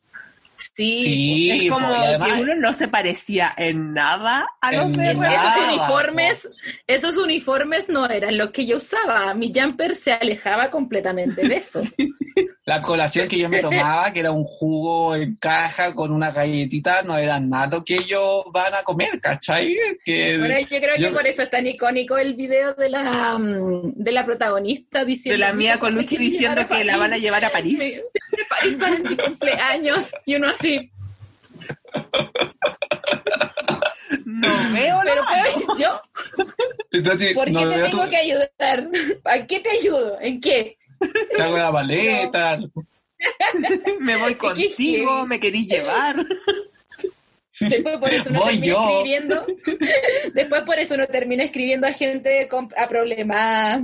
Sí, 0.74 1.02
Sí, 1.04 1.50
Es 1.66 1.70
como 1.72 1.86
además- 1.88 2.28
que 2.36 2.42
uno 2.42 2.54
no 2.54 2.72
se 2.72 2.88
parecía 2.88 3.52
en 3.56 3.92
nada 3.92 4.46
a 4.60 4.72
los 4.72 4.92
de 4.92 5.10
Esos 5.10 5.56
uniformes, 5.68 6.48
esos 6.86 7.16
uniformes 7.16 7.88
no 7.88 8.06
eran 8.08 8.38
los 8.38 8.50
que 8.52 8.64
yo 8.64 8.76
usaba. 8.76 9.34
Mi 9.34 9.52
jumper 9.54 9.94
se 9.96 10.12
alejaba 10.12 10.70
completamente 10.70 11.46
de 11.46 11.54
eso. 11.56 11.80
La 12.64 12.80
colación 12.80 13.26
que 13.26 13.38
yo 13.38 13.48
me 13.48 13.60
tomaba, 13.60 14.12
que 14.12 14.20
era 14.20 14.30
un 14.30 14.44
jugo 14.44 15.16
en 15.16 15.34
caja 15.34 15.92
con 15.94 16.12
una 16.12 16.30
galletita, 16.30 17.02
no 17.02 17.18
era 17.18 17.40
nada 17.40 17.66
lo 17.66 17.84
que 17.84 17.94
ellos 17.94 18.44
van 18.52 18.72
a 18.72 18.84
comer, 18.84 19.20
¿cachai? 19.20 19.76
Que, 20.04 20.38
Bueno, 20.38 20.60
yo 20.60 20.66
creo 20.80 20.96
yo- 20.96 21.08
que 21.08 21.14
por 21.14 21.26
eso 21.26 21.42
es 21.42 21.50
tan 21.50 21.66
icónico 21.66 22.16
el 22.18 22.34
video 22.34 22.74
de 22.74 22.88
la 22.88 23.36
mm, 23.36 23.94
de 23.96 24.12
la 24.12 24.24
protagonista 24.24 25.04
diciendo 25.04 25.34
De 25.34 25.38
la 25.38 25.52
mía 25.52 25.78
con 25.80 25.92
Colucci 25.94 26.16
diciendo 26.16 26.68
que 26.68 26.84
la 26.84 26.96
van 26.98 27.12
a 27.12 27.18
llevar 27.18 27.44
a 27.44 27.50
París. 27.50 27.78
de 28.30 28.44
París 28.48 28.76
para 28.78 28.98
mi 28.98 29.16
cumpleaños 29.16 30.12
y 30.24 30.36
uno 30.36 30.48
así 30.50 30.92
No 34.24 34.48
veo 34.72 34.98
pero 35.04 35.22
yo 35.78 36.00
entonces, 36.92 37.34
¿por 37.34 37.46
qué 37.46 37.50
no 37.52 37.68
te 37.68 37.82
tengo 37.82 38.04
tu- 38.04 38.10
que 38.10 38.16
ayudar? 38.16 38.88
¿a 39.24 39.46
qué 39.46 39.60
te 39.60 39.70
ayudo? 39.70 40.18
¿en 40.20 40.40
qué? 40.40 40.76
te 41.36 41.42
hago 41.42 41.58
la 41.58 41.70
maleta. 41.70 42.58
Me 44.00 44.16
voy 44.16 44.34
contigo, 44.34 45.26
me 45.26 45.38
querís 45.38 45.68
llevar. 45.68 46.16
Después 47.60 47.98
por 47.98 48.12
eso 48.12 48.30
uno 48.30 48.40
Voy 48.40 48.52
termina 48.54 48.66
yo. 48.66 48.88
escribiendo. 48.88 49.46
Después 50.34 50.62
por 50.62 50.78
eso 50.78 50.94
uno 50.94 51.06
termina 51.06 51.44
escribiendo 51.44 51.86
a 51.86 51.92
gente 51.92 52.48
con, 52.48 52.68
a 52.76 52.88
problemas, 52.88 53.82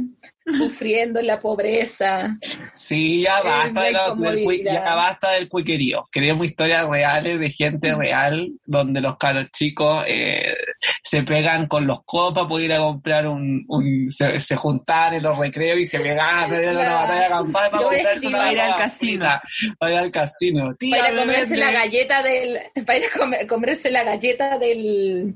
sufriendo 0.57 1.20
en 1.20 1.26
la 1.26 1.40
pobreza. 1.40 2.36
Sí, 2.74 3.22
ya 3.22 3.38
Eh, 3.38 3.42
basta, 3.44 3.82
de 3.82 3.92
la- 3.92 4.14
del 4.14 4.64
ya 4.64 4.94
basta 4.94 5.30
del 5.32 5.49
cuiquerío. 5.49 6.09
Queremos 6.11 6.46
historias 6.46 6.86
reales 6.88 7.38
de 7.38 7.51
gente 7.51 7.94
real 7.94 8.49
donde 8.66 9.01
los 9.01 9.16
caros 9.16 9.46
chicos 9.53 10.05
eh, 10.07 10.55
se 11.03 11.22
pegan 11.22 11.66
con 11.66 11.86
los 11.86 11.99
copas 12.05 12.34
para 12.44 12.49
poder 12.49 12.64
ir 12.66 12.72
a 12.74 12.78
comprar 12.78 13.26
un... 13.26 13.64
un 13.68 14.11
se, 14.11 14.38
se 14.40 14.57
juntan 14.57 15.14
en 15.14 15.22
los 15.22 15.38
recreos 15.38 15.78
y 15.80 15.86
se 15.86 15.99
pegan 16.01 16.53
en 16.53 16.61
una 16.70 16.72
La- 16.72 16.94
batalla 16.94 17.28
campal 17.28 17.70
para 17.70 17.82
a 17.82 17.88
comprarse 17.88 18.26
una 18.28 18.38
escribir- 18.38 18.53
Ir 18.53 18.61
al 18.61 18.74
casino. 18.76 19.40
Para 19.78 19.92
ir 19.92 19.99
al 19.99 20.11
casino. 20.11 20.74
Tía, 20.76 20.96
Para 20.99 21.09
ir 21.12 21.12
a 21.12 21.24
me 21.26 21.32
comerse 21.32 21.57
la 21.57 21.72
galleta 21.72 22.22
del. 22.22 22.59
Para 22.86 22.99
ir 22.99 23.05
a 23.05 23.18
comer- 23.18 23.46
comerse 23.46 23.90
la 23.90 24.05
galleta 24.05 24.59
del. 24.59 25.34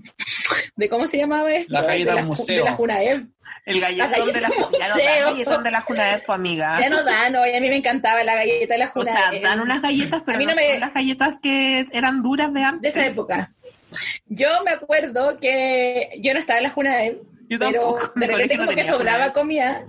de 0.76 0.88
¿Cómo 0.88 1.06
se 1.06 1.18
llamaba 1.18 1.52
esto? 1.54 1.72
La 1.72 1.82
galleta 1.82 2.10
de 2.10 2.16
del 2.16 2.24
la, 2.24 2.28
museo. 2.28 2.64
De 2.64 2.70
la 2.70 2.72
Junaev. 2.76 3.26
El 3.64 3.80
galletón 3.80 4.32
de 4.32 4.40
la 4.40 4.48
Ya 4.48 4.88
no 4.88 4.96
dan 4.96 5.24
galletón 5.24 5.62
de 5.62 5.70
la 5.70 5.84
amiga. 6.28 6.80
Ya 6.80 6.88
no 6.90 7.02
dan, 7.04 7.32
no, 7.32 7.46
y 7.46 7.54
a 7.54 7.60
mí 7.60 7.68
me 7.68 7.76
encantaba 7.76 8.22
la 8.24 8.34
galleta 8.34 8.74
de 8.74 8.78
la 8.78 8.86
O 8.86 8.90
Junaev. 8.90 9.16
sea, 9.30 9.40
dan 9.40 9.60
unas 9.60 9.80
galletas, 9.82 10.22
pero 10.26 10.36
A 10.36 10.38
mí 10.38 10.44
no, 10.46 10.50
no 10.52 10.56
me- 10.56 10.70
son 10.72 10.80
las 10.80 10.94
galletas 10.94 11.34
que 11.42 11.86
eran 11.92 12.22
duras 12.22 12.52
de 12.52 12.60
de 12.60 12.66
antes. 12.66 12.96
esa 12.96 13.06
época. 13.06 13.52
Yo 14.26 14.48
me 14.64 14.70
acuerdo 14.70 15.38
que 15.38 16.10
yo 16.20 16.32
no 16.34 16.40
estaba 16.40 16.58
en 16.58 16.64
la 16.64 16.70
Junaev, 16.70 17.18
Yo 17.48 17.58
pero 17.58 17.98
de 18.16 18.26
repente 18.26 18.56
como 18.56 18.70
que 18.70 18.84
sobraba 18.84 19.32
comida, 19.34 19.84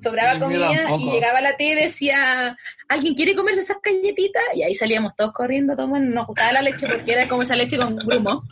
sobraba 0.00 0.38
comida 0.38 0.70
y 1.00 1.10
llegaba 1.10 1.40
la 1.40 1.56
tía 1.56 1.72
y 1.72 1.74
decía, 1.74 2.56
¿alguien 2.88 3.14
quiere 3.14 3.34
comerse 3.34 3.60
esas 3.60 3.78
galletitas? 3.82 4.42
Y 4.54 4.62
ahí 4.62 4.74
salíamos 4.76 5.16
todos 5.16 5.32
corriendo, 5.32 5.74
tomando, 5.76 6.14
nos 6.14 6.26
gustaba 6.28 6.52
la 6.52 6.62
leche 6.62 6.86
porque 6.86 7.12
era 7.12 7.28
como 7.28 7.42
esa 7.42 7.56
leche 7.56 7.76
con 7.76 7.96
grumo, 7.96 8.44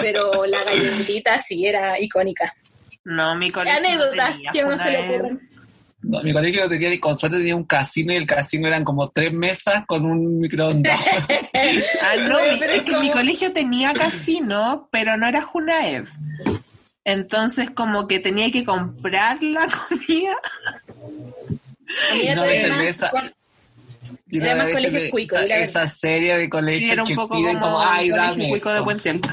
pero 0.00 0.44
la 0.46 0.64
galletita 0.64 1.38
sí 1.40 1.64
era 1.66 1.98
icónica. 2.00 2.52
No, 3.06 3.36
mi 3.36 3.52
colegio 3.52 3.80
no 3.80 3.86
Anécdotas 3.88 4.32
tenía 4.34 4.52
que 4.52 4.60
a 4.62 4.66
uno 4.66 4.78
se 4.80 4.90
le 4.90 4.98
ocurren. 4.98 5.50
No, 6.02 6.22
mi 6.22 6.32
colegio 6.32 6.62
no 6.64 6.68
tenía, 6.68 7.00
con 7.00 7.14
suerte 7.14 7.38
tenía 7.38 7.54
un 7.56 7.64
casino 7.64 8.12
y 8.12 8.16
el 8.16 8.26
casino 8.26 8.66
eran 8.66 8.84
como 8.84 9.08
tres 9.10 9.32
mesas 9.32 9.84
con 9.86 10.04
un 10.04 10.38
microondas. 10.40 11.00
Ah, 12.02 12.16
no, 12.28 12.38
pero 12.58 12.72
es 12.74 12.82
que 12.82 12.96
mi 12.98 13.10
colegio 13.10 13.52
tenía 13.52 13.92
casino, 13.94 14.88
pero 14.92 15.16
no 15.16 15.26
era 15.26 15.40
Junaev. 15.42 16.08
Entonces, 17.04 17.70
como 17.70 18.06
que 18.08 18.18
tenía 18.18 18.50
que 18.50 18.64
comprar 18.64 19.40
la 19.42 19.66
comida. 19.88 20.34
No, 22.34 22.42
de 22.42 22.60
cerveza. 22.60 23.10
con- 23.10 23.32
Y 24.28 24.38
Era 24.38 24.56
más 24.56 24.66
colegio 24.66 25.00
de- 25.00 25.10
cuico, 25.10 25.38
la 25.38 25.58
esa 25.58 25.86
serie 25.86 26.36
de 26.36 26.44
Sí, 26.44 26.50
colegios 26.50 26.92
era 26.92 27.02
un 27.02 27.08
que 27.08 27.14
poco 27.14 27.36
piden 27.36 27.58
como, 27.60 27.74
como, 27.76 27.80
ay, 27.80 28.10
dame 28.10 28.48
cuico 28.48 28.70
de 28.70 28.74
esto". 28.76 28.84
Puente 28.84 29.10
Alto. 29.10 29.28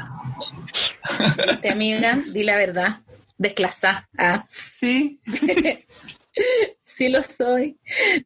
Viste, 1.48 1.70
amiga, 1.70 2.20
di 2.32 2.44
la 2.44 2.58
verdad, 2.58 3.00
desclasá. 3.38 4.08
Ah. 4.18 4.46
Sí. 4.68 5.20
Sí 6.84 7.10
lo 7.10 7.22
soy. 7.24 7.78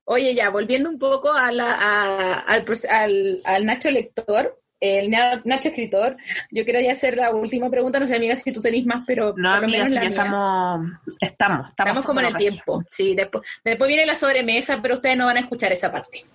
Oye, 0.06 0.34
ya, 0.34 0.50
volviendo 0.50 0.90
un 0.90 0.98
poco 1.00 1.32
a 1.32 1.52
la, 1.52 1.74
a- 1.74 2.40
al, 2.40 2.66
al, 2.90 3.42
al 3.44 3.66
Nacho 3.66 3.92
lector, 3.92 4.62
el 4.80 5.10
Na- 5.10 5.42
Nacho 5.46 5.70
escritor, 5.70 6.16
yo 6.52 6.64
quiero 6.64 6.80
ya 6.80 6.92
hacer 6.94 7.18
la 7.18 7.32
última 7.34 7.70
pregunta, 7.70 8.00
no 8.00 8.08
sé, 8.08 8.16
amiga, 8.16 8.36
si 8.36 8.52
tú 8.52 8.62
tenés 8.62 8.86
más, 8.86 9.04
pero 9.08 9.34
No, 9.36 9.50
por 9.52 9.60
lo 9.62 9.66
amiga, 9.68 9.78
menos 9.86 9.90
si 9.90 9.96
la 9.96 10.04
ya 10.04 10.10
mía. 10.10 10.18
estamos, 10.18 10.88
estamos, 11.20 11.70
Estamos 11.70 12.06
como 12.06 12.20
en 12.22 12.26
el 12.28 12.38
tiempo, 12.38 12.84
sí, 12.92 13.16
después, 13.16 13.44
después 13.64 13.88
viene 13.88 14.06
la 14.06 14.16
sobremesa, 14.16 14.82
pero 14.82 14.96
ustedes 14.96 15.18
no 15.18 15.26
van 15.26 15.38
a 15.38 15.42
escuchar 15.42 15.72
esa 15.74 15.92
parte, 15.92 16.26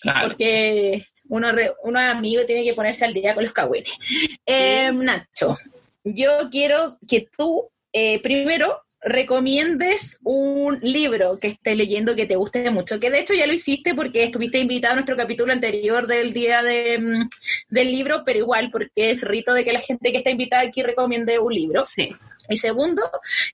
Claro. 0.00 0.28
porque 0.28 1.06
uno, 1.28 1.52
re- 1.52 1.74
uno 1.84 2.00
es 2.00 2.06
amigo 2.08 2.42
y 2.42 2.46
tiene 2.46 2.64
que 2.64 2.74
ponerse 2.74 3.04
al 3.04 3.14
día 3.14 3.34
con 3.34 3.44
los 3.44 3.52
cagüenes. 3.52 3.92
Eh, 4.46 4.90
Nacho, 4.92 5.56
yo 6.04 6.48
quiero 6.50 6.98
que 7.06 7.28
tú 7.36 7.68
eh, 7.92 8.20
primero 8.22 8.82
recomiendes 9.02 10.18
un 10.22 10.78
libro 10.82 11.38
que 11.38 11.48
estés 11.48 11.76
leyendo 11.76 12.14
que 12.14 12.26
te 12.26 12.36
guste 12.36 12.70
mucho, 12.70 13.00
que 13.00 13.10
de 13.10 13.20
hecho 13.20 13.32
ya 13.32 13.46
lo 13.46 13.54
hiciste 13.54 13.94
porque 13.94 14.24
estuviste 14.24 14.58
invitado 14.58 14.92
a 14.92 14.96
nuestro 14.96 15.16
capítulo 15.16 15.52
anterior 15.52 16.06
del 16.06 16.32
día 16.34 16.62
de, 16.62 16.98
mm, 16.98 17.28
del 17.70 17.90
libro, 17.90 18.22
pero 18.24 18.40
igual 18.40 18.70
porque 18.70 19.10
es 19.10 19.22
rito 19.22 19.54
de 19.54 19.64
que 19.64 19.72
la 19.72 19.80
gente 19.80 20.12
que 20.12 20.18
está 20.18 20.30
invitada 20.30 20.62
aquí 20.62 20.82
recomiende 20.82 21.38
un 21.38 21.52
libro. 21.52 21.82
Sí. 21.82 22.14
Y 22.50 22.56
segundo, 22.58 23.02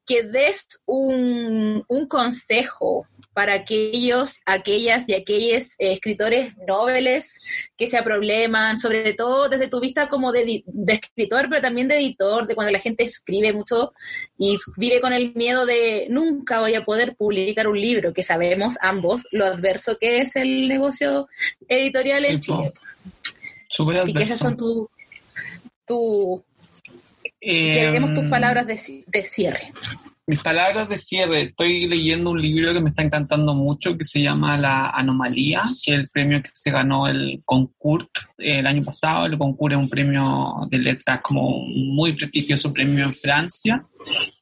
que 0.07 0.23
des 0.23 0.67
un, 0.87 1.85
un 1.87 2.09
consejo 2.09 3.07
para 3.37 3.53
aquellos, 3.53 4.41
aquellas 4.47 5.11
y 5.11 5.15
aquellos 5.15 5.73
eh, 5.79 5.93
escritores 5.93 6.57
noveles 6.67 7.39
que 7.77 7.87
se 7.87 8.03
probleman, 8.03 8.79
sobre 8.79 9.13
todo 9.13 9.51
desde 9.51 9.69
tu 9.69 9.79
vista 9.79 10.09
como 10.09 10.33
de, 10.33 10.65
escritor, 10.89 11.47
pero 11.51 11.61
también 11.61 11.87
de 11.87 11.99
editor, 11.99 12.47
de 12.47 12.55
cuando 12.55 12.73
la 12.73 12.79
gente 12.79 13.05
escribe 13.05 13.53
mucho 13.53 13.93
y 14.39 14.57
vive 14.79 15.03
con 15.03 15.13
el 15.13 15.35
miedo 15.35 15.67
de 15.67 16.07
nunca 16.09 16.61
voy 16.61 16.77
a 16.77 16.87
poder 16.87 17.15
publicar 17.15 17.69
un 17.69 17.79
libro, 17.79 18.15
que 18.15 18.23
sabemos 18.23 18.79
ambos 18.81 19.27
lo 19.33 19.45
adverso 19.45 19.99
que 19.99 20.23
es 20.23 20.35
el 20.37 20.67
negocio 20.67 21.29
editorial 21.69 22.25
en. 22.25 22.41
Chile. 22.41 22.73
Así 24.01 24.15
que 24.15 24.23
esas 24.23 24.39
son 24.39 24.57
tu, 24.57 24.89
tu 25.85 26.43
queremos 27.39 28.15
tus 28.15 28.25
Em, 28.25 28.31
palabras 28.31 28.67
de 28.67 29.27
cierre. 29.27 29.75
Mis 30.29 30.41
palabras 30.41 30.89
de 30.89 30.97
cierre. 30.97 31.43
Estoy 31.43 31.87
leyendo 31.87 32.31
un 32.31 32.43
libro 32.43 32.75
que 32.75 32.81
me 32.81 32.91
está 32.91 33.03
encantando 33.05 33.55
mucho 33.55 33.97
que 33.97 34.05
se 34.05 34.21
llama 34.21 34.59
La 34.59 34.91
Anomalía, 34.91 35.63
que 35.85 35.93
es 35.93 36.01
el 36.01 36.09
premio 36.09 36.43
que 36.43 36.51
se 36.53 36.73
ganó 36.73 37.07
el 37.07 37.43
Concours 37.45 38.09
el 38.37 38.67
año 38.67 38.83
pasado. 38.83 39.27
El 39.27 39.39
Concours 39.39 39.77
es 39.77 39.81
un 39.81 39.89
premio 39.89 40.67
de 40.69 40.79
letras 40.79 41.21
como 41.21 41.69
muy 41.69 42.15
prestigioso 42.15 42.73
premio 42.73 43.05
en 43.05 43.15
Francia. 43.15 43.87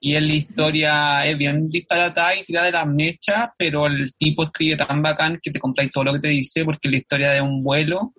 Y 0.01 0.15
es 0.15 0.23
la 0.23 0.33
historia, 0.33 1.27
es 1.27 1.37
bien 1.37 1.69
disparatada 1.69 2.35
y 2.35 2.45
tirada 2.45 2.67
de 2.67 2.73
las 2.73 2.87
mechas, 2.87 3.51
pero 3.59 3.87
el 3.87 4.15
tipo 4.17 4.45
escribe 4.45 4.83
tan 4.83 5.03
bacán 5.03 5.39
que 5.43 5.51
te 5.51 5.61
compráis 5.61 5.93
todo 5.93 6.05
lo 6.05 6.15
que 6.15 6.21
te 6.21 6.29
dice, 6.29 6.65
porque 6.65 6.89
es 6.89 6.93
la 6.93 6.99
historia 6.99 7.31
de 7.33 7.43
un 7.43 7.63
vuelo 7.63 8.15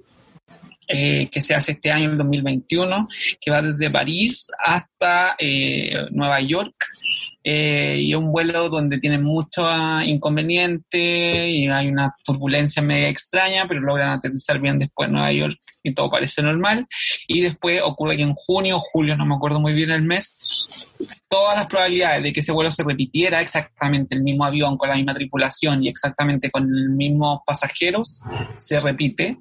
eh, 0.87 1.29
que 1.31 1.41
se 1.41 1.55
hace 1.55 1.71
este 1.71 1.89
año, 1.89 2.11
el 2.11 2.17
2021, 2.17 3.07
que 3.41 3.49
va 3.49 3.63
desde 3.63 3.89
París 3.89 4.47
hasta 4.63 4.94
eh, 5.37 6.07
Nueva 6.11 6.41
York 6.41 6.75
eh, 7.43 7.99
y 8.01 8.13
un 8.15 8.31
vuelo 8.31 8.69
donde 8.69 8.97
tienen 8.97 9.23
mucho 9.23 9.63
inconveniente 10.01 11.47
y 11.47 11.67
hay 11.67 11.87
una 11.87 12.15
turbulencia 12.23 12.81
media 12.81 13.09
extraña, 13.09 13.67
pero 13.67 13.81
logran 13.81 14.09
aterrizar 14.09 14.59
bien 14.59 14.79
después 14.79 15.07
en 15.07 15.13
Nueva 15.13 15.31
York 15.31 15.59
y 15.85 15.93
todo 15.93 16.09
parece 16.09 16.41
normal. 16.41 16.87
Y 17.27 17.41
después 17.41 17.81
ocurre 17.83 18.17
que 18.17 18.23
en 18.23 18.33
junio, 18.33 18.79
julio, 18.79 19.15
no 19.15 19.25
me 19.25 19.35
acuerdo 19.35 19.59
muy 19.59 19.73
bien 19.73 19.91
el 19.91 20.01
mes, 20.01 20.35
todas 21.29 21.55
las 21.55 21.67
probabilidades 21.67 22.23
de 22.23 22.33
que 22.33 22.39
ese 22.39 22.51
vuelo 22.51 22.71
se 22.71 22.83
repitiera 22.83 23.41
exactamente 23.41 24.15
el 24.15 24.23
mismo 24.23 24.45
avión 24.45 24.77
con 24.77 24.89
la 24.89 24.95
misma 24.95 25.13
tripulación 25.13 25.83
y 25.83 25.89
exactamente 25.89 26.49
con 26.49 26.63
los 26.63 26.95
mismos 26.95 27.41
pasajeros 27.45 28.21
se 28.57 28.79
repite. 28.79 29.37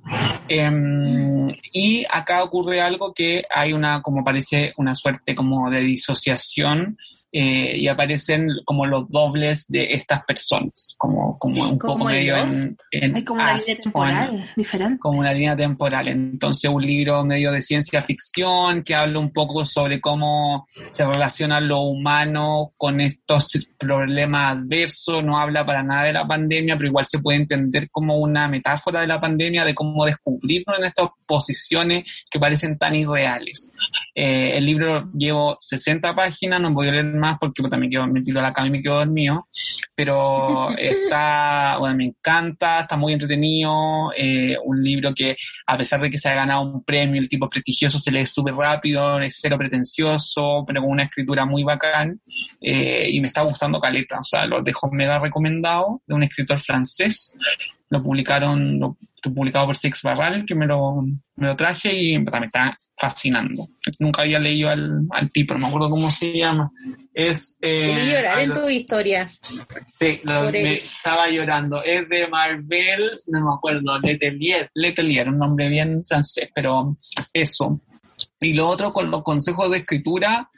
Em, 0.48 1.50
y 1.72 2.04
acá 2.10 2.42
ocurre 2.42 2.80
algo 2.80 3.14
que 3.14 3.44
hay 3.54 3.72
una, 3.72 4.02
como 4.02 4.22
parece, 4.22 4.74
una 4.76 4.94
suerte 4.94 5.34
como 5.34 5.53
de 5.70 5.80
disociación 5.80 6.96
eh, 7.37 7.78
y 7.78 7.89
aparecen 7.89 8.47
como 8.64 8.87
los 8.87 9.11
dobles 9.11 9.66
de 9.66 9.93
estas 9.93 10.24
personas, 10.24 10.95
como, 10.97 11.37
como 11.37 11.68
un 11.68 11.78
poco 11.80 12.05
medio 12.05 12.37
en, 12.37 12.76
Hay 13.16 13.24
como 13.24 13.43
una 13.43 13.57
línea 13.57 13.76
temporal 13.82 14.51
diferente. 14.55 14.99
Como 15.01 15.18
una 15.18 15.32
línea 15.32 15.57
temporal. 15.57 16.07
Entonces, 16.07 16.70
un 16.70 16.87
libro 16.87 17.24
medio 17.24 17.51
de 17.51 17.61
ciencia 17.61 18.03
ficción 18.03 18.85
que 18.85 18.95
habla 18.95 19.18
un 19.18 19.32
poco 19.32 19.66
sobre 19.66 20.01
cómo 20.01 20.68
se 20.91 21.05
relaciona 21.05 21.59
lo 21.59 21.80
humano 21.80 22.72
con 22.76 23.01
estos 23.01 23.66
problemas 23.78 24.57
adversos. 24.57 25.24
No 25.24 25.37
habla 25.37 25.66
para 25.66 25.82
nada 25.82 26.05
de 26.05 26.12
la 26.12 26.28
pandemia, 26.28 26.76
pero 26.76 26.91
igual 26.91 27.05
se 27.05 27.18
puede 27.18 27.39
entender 27.39 27.91
como 27.91 28.16
una 28.18 28.47
metáfora 28.47 29.01
de 29.01 29.09
la 29.09 29.20
pandemia, 29.20 29.64
de 29.64 29.74
cómo 29.74 30.05
descubrirnos 30.05 30.78
en 30.78 30.85
estas 30.85 31.09
posiciones 31.26 32.05
que 32.30 32.39
parecen 32.39 32.78
tan 32.78 32.95
irreales. 32.95 33.72
Eh, 34.14 34.57
el 34.57 34.66
libro 34.66 35.11
llevo 35.12 35.59
60 35.61 36.14
páginas, 36.14 36.61
no 36.61 36.70
voy 36.70 36.87
a 36.87 36.93
leer 36.93 37.07
más 37.07 37.24
porque 37.41 37.62
también 37.68 37.91
quedo 37.91 38.07
metido 38.07 38.41
a 38.41 38.43
la 38.43 38.53
cama 38.53 38.68
y 38.68 38.70
me 38.70 38.83
quedo 38.83 38.97
dormido, 38.97 39.47
pero 39.95 40.70
está, 40.79 41.77
bueno, 41.79 41.97
me 41.97 42.05
encanta, 42.07 42.81
está 42.81 42.97
muy 42.97 43.12
entretenido, 43.12 44.12
eh, 44.16 44.57
un 44.64 44.83
libro 44.83 45.14
que 45.14 45.37
a 45.66 45.77
pesar 45.77 46.01
de 46.01 46.11
que 46.11 46.18
se 46.18 46.29
ha 46.29 46.35
ganado 46.35 46.62
un 46.62 46.85
premio, 46.85 47.20
el 47.20 47.29
tipo 47.29 47.49
prestigioso 47.49 47.99
se 47.99 48.11
lee 48.11 48.27
súper 48.27 48.55
rápido, 48.55 49.20
es 49.20 49.39
cero 49.41 49.59
pretencioso, 49.59 50.64
pero 50.66 50.81
con 50.83 50.91
una 50.91 51.05
escritura 51.05 51.45
muy 51.45 51.64
bacán 51.64 52.20
eh, 52.61 53.09
y 53.11 53.20
me 53.20 53.29
está 53.29 53.43
gustando 53.43 53.81
Caleta, 53.81 54.20
o 54.20 54.25
sea, 54.25 54.47
lo 54.47 54.62
dejo 54.62 54.91
mega 54.91 55.18
recomendado 55.18 56.03
de 56.07 56.14
un 56.14 56.22
escritor 56.22 56.61
francés, 56.61 57.37
lo 57.91 58.03
publicaron, 58.03 58.79
lo, 58.79 58.97
publicado 59.33 59.66
por 59.66 59.77
Six 59.77 60.03
Barral, 60.03 60.45
que 60.45 60.55
me 60.55 60.66
lo, 60.66 61.03
me 61.37 61.47
lo 61.47 61.57
traje 61.57 61.93
y 61.95 62.18
me 62.18 62.31
está 62.47 62.77
fascinando. 62.97 63.68
Nunca 63.99 64.22
había 64.22 64.39
leído 64.39 64.68
al, 64.68 65.07
al 65.11 65.31
tipo, 65.31 65.55
no 65.55 65.61
me 65.61 65.66
acuerdo 65.68 65.91
cómo 65.91 66.11
se 66.11 66.33
llama. 66.37 66.70
Es, 67.12 67.59
eh, 67.62 68.12
llorar 68.12 68.41
en 68.41 68.55
tu 68.55 68.68
historia. 68.68 69.29
Sí, 69.29 70.20
me 70.25 70.75
estaba 70.75 71.29
llorando. 71.29 71.83
Es 71.83 72.09
de 72.09 72.27
Marvel, 72.29 73.11
no 73.29 73.41
me 73.47 73.55
acuerdo, 73.55 73.99
Letelier, 73.99 74.70
Letelier, 74.75 75.29
un 75.29 75.39
nombre 75.39 75.68
bien 75.68 76.03
francés, 76.05 76.51
pero 76.55 76.97
eso. 77.33 77.81
Y 78.41 78.53
lo 78.53 78.68
otro 78.68 78.93
con 78.93 79.11
los 79.11 79.22
consejos 79.22 79.70
de 79.70 79.79
escritura, 79.79 80.49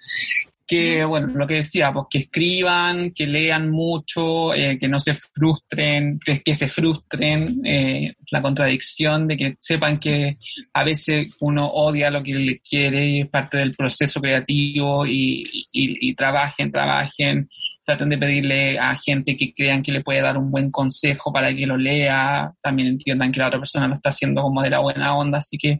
que, 0.66 1.04
bueno, 1.04 1.28
lo 1.28 1.46
que 1.46 1.56
decía, 1.56 1.92
pues 1.92 2.06
que 2.10 2.18
escriban, 2.18 3.12
que 3.12 3.26
lean 3.26 3.70
mucho, 3.70 4.52
eh, 4.54 4.78
que 4.78 4.88
no 4.88 4.98
se 4.98 5.14
frustren, 5.14 6.18
que, 6.18 6.42
que 6.42 6.54
se 6.54 6.68
frustren, 6.68 7.60
eh, 7.64 8.14
la 8.30 8.42
contradicción 8.42 9.28
de 9.28 9.36
que 9.36 9.56
sepan 9.60 10.00
que 10.00 10.38
a 10.72 10.84
veces 10.84 11.36
uno 11.40 11.68
odia 11.68 12.10
lo 12.10 12.22
que 12.22 12.34
le 12.34 12.58
quiere 12.58 13.06
y 13.06 13.20
es 13.20 13.28
parte 13.28 13.58
del 13.58 13.74
proceso 13.74 14.20
creativo 14.20 15.06
y, 15.06 15.42
y, 15.72 16.08
y 16.08 16.14
trabajen, 16.14 16.72
trabajen, 16.72 17.48
traten 17.84 18.08
de 18.08 18.18
pedirle 18.18 18.78
a 18.78 18.98
gente 18.98 19.36
que 19.36 19.54
crean 19.54 19.82
que 19.82 19.92
le 19.92 20.02
puede 20.02 20.20
dar 20.20 20.36
un 20.36 20.50
buen 20.50 20.72
consejo 20.72 21.32
para 21.32 21.54
que 21.54 21.66
lo 21.66 21.76
lea, 21.76 22.52
también 22.60 22.88
entiendan 22.88 23.30
que 23.30 23.38
la 23.38 23.46
otra 23.46 23.60
persona 23.60 23.86
lo 23.86 23.94
está 23.94 24.08
haciendo 24.08 24.42
como 24.42 24.62
de 24.62 24.70
la 24.70 24.80
buena 24.80 25.16
onda, 25.16 25.38
así 25.38 25.56
que 25.56 25.78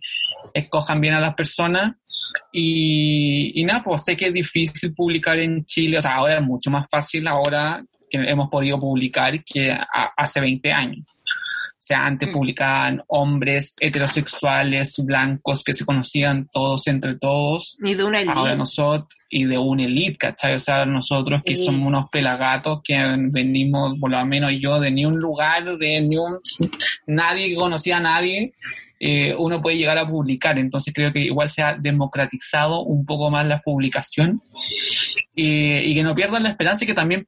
escojan 0.54 1.00
bien 1.00 1.14
a 1.14 1.20
las 1.20 1.34
personas 1.34 1.96
y, 2.52 3.64
nada, 3.64 3.82
pues 3.82 4.04
sé 4.04 4.16
que 4.16 4.26
es 4.26 4.32
difícil 4.32 4.94
publicar 4.94 5.38
en 5.38 5.64
Chile, 5.64 5.98
o 5.98 6.02
sea, 6.02 6.16
ahora 6.16 6.38
es 6.38 6.42
mucho 6.42 6.70
más 6.70 6.86
fácil 6.90 7.26
ahora 7.28 7.84
que 8.08 8.18
hemos 8.18 8.48
podido 8.48 8.78
publicar 8.78 9.42
que 9.44 9.76
hace 10.16 10.40
20 10.40 10.72
años. 10.72 11.04
O 11.86 11.86
sea, 11.86 12.04
antes 12.04 12.28
mm. 12.28 12.32
publicaban 12.32 13.02
hombres 13.06 13.76
heterosexuales, 13.78 14.96
blancos, 15.04 15.62
que 15.62 15.72
se 15.72 15.84
conocían 15.84 16.48
todos 16.50 16.88
entre 16.88 17.16
todos. 17.16 17.76
Y 17.80 17.94
de 17.94 18.02
una 18.02 18.18
elite. 18.18 18.36
Ahora 18.36 18.56
nosotros, 18.56 19.08
y 19.30 19.44
de 19.44 19.56
una 19.56 19.84
elite, 19.84 20.16
¿cachai? 20.16 20.56
O 20.56 20.58
sea, 20.58 20.84
nosotros 20.84 21.42
que 21.44 21.56
somos 21.56 21.86
unos 21.86 22.08
pelagatos 22.10 22.80
que 22.82 22.96
venimos, 23.30 23.96
por 24.00 24.10
lo 24.10 24.24
menos 24.24 24.52
yo, 24.60 24.80
de 24.80 24.90
ni 24.90 25.04
un 25.04 25.18
lugar, 25.18 25.76
de 25.78 26.00
ni 26.00 26.16
un... 26.16 26.40
Nadie 27.06 27.50
que 27.50 27.54
conocía 27.54 27.98
a 27.98 28.00
nadie, 28.00 28.54
eh, 28.98 29.34
uno 29.36 29.60
puede 29.60 29.76
llegar 29.76 29.98
a 29.98 30.08
publicar. 30.08 30.58
Entonces 30.58 30.92
creo 30.94 31.12
que 31.12 31.20
igual 31.20 31.50
se 31.50 31.62
ha 31.62 31.74
democratizado 31.74 32.82
un 32.82 33.04
poco 33.04 33.30
más 33.30 33.46
la 33.46 33.60
publicación 33.60 34.40
y 35.34 35.94
que 35.94 36.02
no 36.02 36.14
pierdan 36.14 36.44
la 36.44 36.50
esperanza 36.50 36.84
y 36.84 36.86
que 36.86 36.94
también 36.94 37.26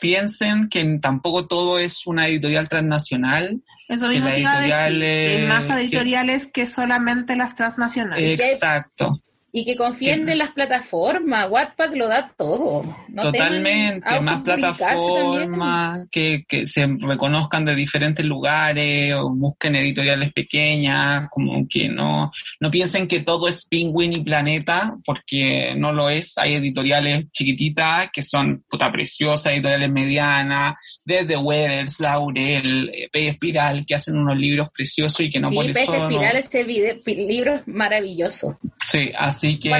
piensen 0.00 0.68
que 0.68 0.98
tampoco 1.00 1.46
todo 1.46 1.78
es 1.78 2.06
una 2.06 2.26
editorial 2.28 2.68
transnacional. 2.68 3.62
Eso 3.88 4.08
mismo 4.08 4.28
decir. 4.28 4.46
Hay 4.46 5.46
más 5.46 5.68
editoriales 5.70 6.50
que, 6.50 6.66
solamente 6.66 7.36
las 7.36 7.54
transnacionales. 7.54 8.40
Exacto 8.40 9.20
y 9.56 9.64
que 9.64 9.76
confíen 9.76 10.28
en 10.28 10.38
las 10.38 10.50
plataformas. 10.50 11.48
Wattpad 11.48 11.94
lo 11.94 12.08
da 12.08 12.28
todo. 12.36 12.82
Totalmente, 13.14 14.20
más 14.20 14.42
plataformas 14.42 16.08
que, 16.10 16.44
que, 16.48 16.66
se 16.66 16.84
reconozcan 16.98 17.64
de 17.64 17.76
diferentes 17.76 18.26
lugares 18.26 19.14
o 19.14 19.30
busquen 19.30 19.76
editoriales 19.76 20.32
pequeñas, 20.32 21.28
como 21.30 21.68
que 21.68 21.88
no, 21.88 22.32
no 22.58 22.70
piensen 22.72 23.06
que 23.06 23.20
todo 23.20 23.46
es 23.46 23.64
Penguin 23.66 24.14
y 24.14 24.24
Planeta, 24.24 24.96
porque 25.04 25.76
no 25.76 25.92
lo 25.92 26.10
es. 26.10 26.36
Hay 26.36 26.54
editoriales 26.54 27.30
chiquititas 27.30 28.10
que 28.12 28.24
son 28.24 28.64
puta 28.68 28.90
preciosas, 28.90 29.52
editoriales 29.52 29.92
medianas, 29.92 30.74
desde 31.04 31.36
Weathers, 31.36 32.00
Laurel, 32.00 32.90
eh, 32.92 33.08
P. 33.12 33.28
Espiral, 33.28 33.86
que 33.86 33.94
hacen 33.94 34.16
unos 34.16 34.36
libros 34.36 34.70
preciosos 34.74 35.20
y 35.20 35.30
que 35.30 35.38
no 35.38 35.50
sí, 35.50 35.54
por 35.54 35.70
eso... 35.70 36.08
Espiral, 36.08 36.36
ese 36.38 36.64
libro 36.64 37.54
es 37.54 37.68
maravilloso. 37.68 38.58
Sí, 38.84 39.12
así 39.44 39.58
que 39.58 39.70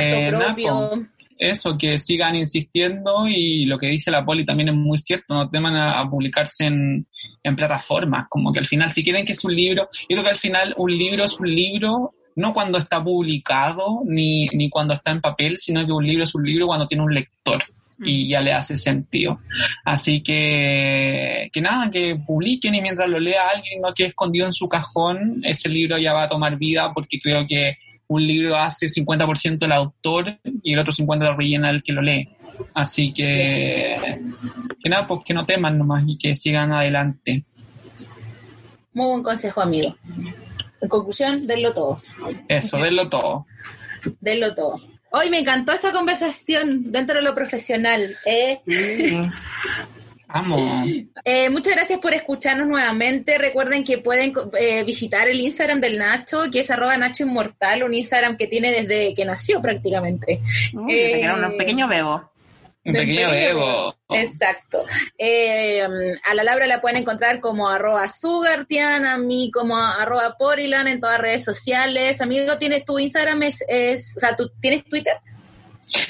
eso, 1.39 1.77
que 1.77 1.99
sigan 1.99 2.37
insistiendo 2.37 3.27
y 3.27 3.67
lo 3.67 3.79
que 3.79 3.89
dice 3.89 4.11
la 4.11 4.25
poli 4.25 4.45
también 4.45 4.69
es 4.69 4.75
muy 4.75 4.99
cierto, 4.99 5.35
no 5.35 5.51
teman 5.51 5.77
a, 5.77 6.09
publicarse 6.09 6.65
en, 6.65 7.07
plataformas, 7.57 8.27
como 8.29 8.53
que 8.53 8.61
al 8.61 8.67
final 8.67 8.91
si 8.91 9.03
quieren 9.03 9.25
que 9.25 9.33
es 9.33 9.45
un 9.45 9.55
libro, 9.55 9.89
yo 10.09 10.09
creo 10.09 10.23
que 10.23 10.31
al 10.31 10.37
final 10.37 10.75
un 10.77 10.97
libro 10.97 11.25
es 11.25 11.39
un 11.39 11.55
libro 11.55 12.15
no 12.37 12.53
cuando 12.53 12.79
está 12.79 13.03
publicado 13.03 14.01
ni, 14.07 14.47
ni 14.49 14.69
cuando 14.69 14.95
está 14.95 15.13
en 15.13 15.21
papel, 15.21 15.57
sino 15.57 15.85
que 15.85 15.93
un 15.93 16.07
libro 16.07 16.25
es 16.25 16.35
un 16.35 16.45
libro 16.45 16.67
cuando 16.67 16.87
tiene 16.87 17.05
un 17.05 17.15
lector 17.15 17.63
y 18.01 18.25
mm. 18.25 18.29
ya 18.29 18.41
le 18.41 18.53
hace 18.53 18.77
sentido. 18.77 19.41
Así 19.85 20.21
que, 20.23 21.49
que 21.53 21.61
nada, 21.61 21.91
que 21.91 22.17
publiquen 22.17 22.75
y 22.75 22.81
mientras 22.81 23.09
lo 23.09 23.21
lea 23.21 23.43
alguien 23.55 23.81
no 23.81 23.95
quede 23.95 24.09
escondido 24.09 24.47
en 24.47 24.53
su 24.53 24.69
cajón, 24.69 25.41
ese 25.45 25.69
libro 25.69 25.97
ya 25.99 26.13
va 26.13 26.25
a 26.25 26.29
tomar 26.29 26.59
vida 26.59 26.93
porque 26.93 27.21
creo 27.21 27.47
que 27.47 27.77
un 28.09 28.27
libro 28.27 28.57
hace 28.57 28.87
50% 28.87 29.65
el 29.65 29.73
autor 29.73 30.39
y 30.63 30.73
el 30.73 30.79
otro 30.79 30.93
50% 30.93 31.19
lo 31.19 31.37
rellena 31.37 31.71
el 31.71 31.83
que 31.83 31.93
lo 31.93 32.03
lee. 32.03 32.29
Así 32.75 33.13
que, 33.13 34.21
que 34.83 34.89
nada, 34.89 35.07
pues 35.07 35.21
que 35.25 35.35
no 35.35 35.47
teman 35.47 35.79
nomás 35.79 36.05
y 36.07 36.17
que 36.19 36.37
sigan 36.37 36.73
adelante. 36.73 37.45
Muy 38.93 39.07
buen 39.07 39.23
consejo, 39.23 39.61
amigo. 39.61 39.97
En 40.81 40.89
conclusión, 40.89 41.47
denlo 41.47 41.73
todo. 41.73 42.03
Eso, 42.49 42.79
denlo 42.83 43.09
todo. 43.09 43.47
denlo 44.21 44.55
todo. 44.55 44.77
Hoy 45.11 45.31
me 45.31 45.39
encantó 45.39 45.73
esta 45.73 45.93
conversación 45.93 46.91
dentro 46.91 47.17
de 47.17 47.23
lo 47.23 47.35
profesional. 47.35 48.17
¿eh? 48.27 48.61
Eh, 51.25 51.49
muchas 51.49 51.75
gracias 51.75 52.01
por 52.01 52.13
escucharnos 52.13 52.67
nuevamente. 52.67 53.39
Recuerden 53.39 53.85
que 53.85 53.99
pueden 53.99 54.33
eh, 54.59 54.83
visitar 54.83 55.29
el 55.29 55.41
Instagram 55.41 55.81
del 55.81 55.99
Nacho, 55.99 56.51
que 56.51 56.61
es 56.61 56.71
arroba 56.71 56.97
Nacho 56.97 57.23
Inmortal, 57.23 57.85
un 57.85 57.95
Instagram 57.95 58.37
que 58.37 58.49
tiene 58.49 58.73
desde 58.73 59.15
que 59.15 59.25
nació 59.25 59.63
prácticamente. 59.63 60.41
Eh, 60.89 61.31
un 61.33 61.57
pequeño 61.57 61.87
bebo. 61.87 62.31
Un 62.85 62.93
pequeño 62.93 63.31
bebo. 63.31 63.95
Exacto. 64.11 64.85
a 64.85 66.35
la 66.35 66.45
Laura 66.45 66.67
la 66.67 66.81
pueden 66.81 66.99
encontrar 66.99 67.41
como 67.41 67.69
arroba 67.69 68.09
Sugartian, 68.09 69.07
a 69.07 69.17
mí 69.17 69.51
como 69.53 69.77
arroba 69.77 70.37
Porilan 70.37 70.89
en 70.89 71.01
todas 71.01 71.15
las 71.15 71.23
redes 71.23 71.45
sociales. 71.45 72.21
Amigo, 72.21 72.59
¿tienes 72.59 72.85
tu 72.85 72.99
Instagram? 72.99 73.45
Es, 73.45 73.65
es, 73.69 74.17
o 74.17 74.21
sea, 74.21 74.37
¿tú 74.37 74.51
tienes 74.61 74.85
Twitter? 74.85 75.15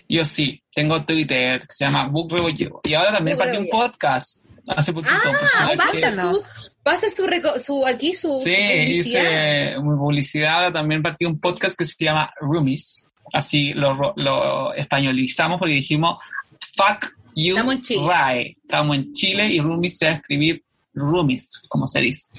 Yo 0.08 0.24
sí, 0.24 0.62
tengo 0.72 1.04
Twitter 1.04 1.60
que 1.62 1.72
se 1.72 1.84
llama 1.84 2.08
Book 2.08 2.32
Review. 2.32 2.80
Y 2.84 2.94
ahora 2.94 3.12
también 3.12 3.38
partí 3.38 3.58
un 3.58 3.68
podcast. 3.68 4.46
Hace 4.66 4.92
poquito. 4.92 5.14
Ah, 5.58 5.72
pasa 5.76 6.10
su, 6.10 6.48
pasa 6.82 7.06
su, 7.10 7.26
su, 7.58 7.86
aquí 7.86 8.14
su, 8.14 8.40
sí, 8.42 8.50
hice 8.52 9.76
mi 9.78 9.96
publicidad. 9.96 10.72
También 10.72 11.02
partí 11.02 11.26
un 11.26 11.38
podcast 11.38 11.76
que 11.76 11.84
se 11.84 11.94
llama 11.98 12.32
Roomies. 12.40 13.06
Así 13.32 13.72
lo, 13.74 14.14
lo 14.16 14.74
españolizamos 14.74 15.58
porque 15.58 15.74
dijimos 15.74 16.22
fuck 16.76 17.14
You 17.34 17.56
Estamos 17.56 17.74
en 17.74 17.82
Chile. 17.82 18.56
Estamos 18.62 18.96
en 18.96 19.12
Chile 19.12 19.46
y 19.48 19.60
Rumis 19.60 19.98
se 19.98 20.04
va 20.04 20.12
a 20.12 20.14
escribir 20.14 20.62
Rumis, 20.94 21.60
como 21.68 21.86
se 21.86 22.00
dice. 22.00 22.30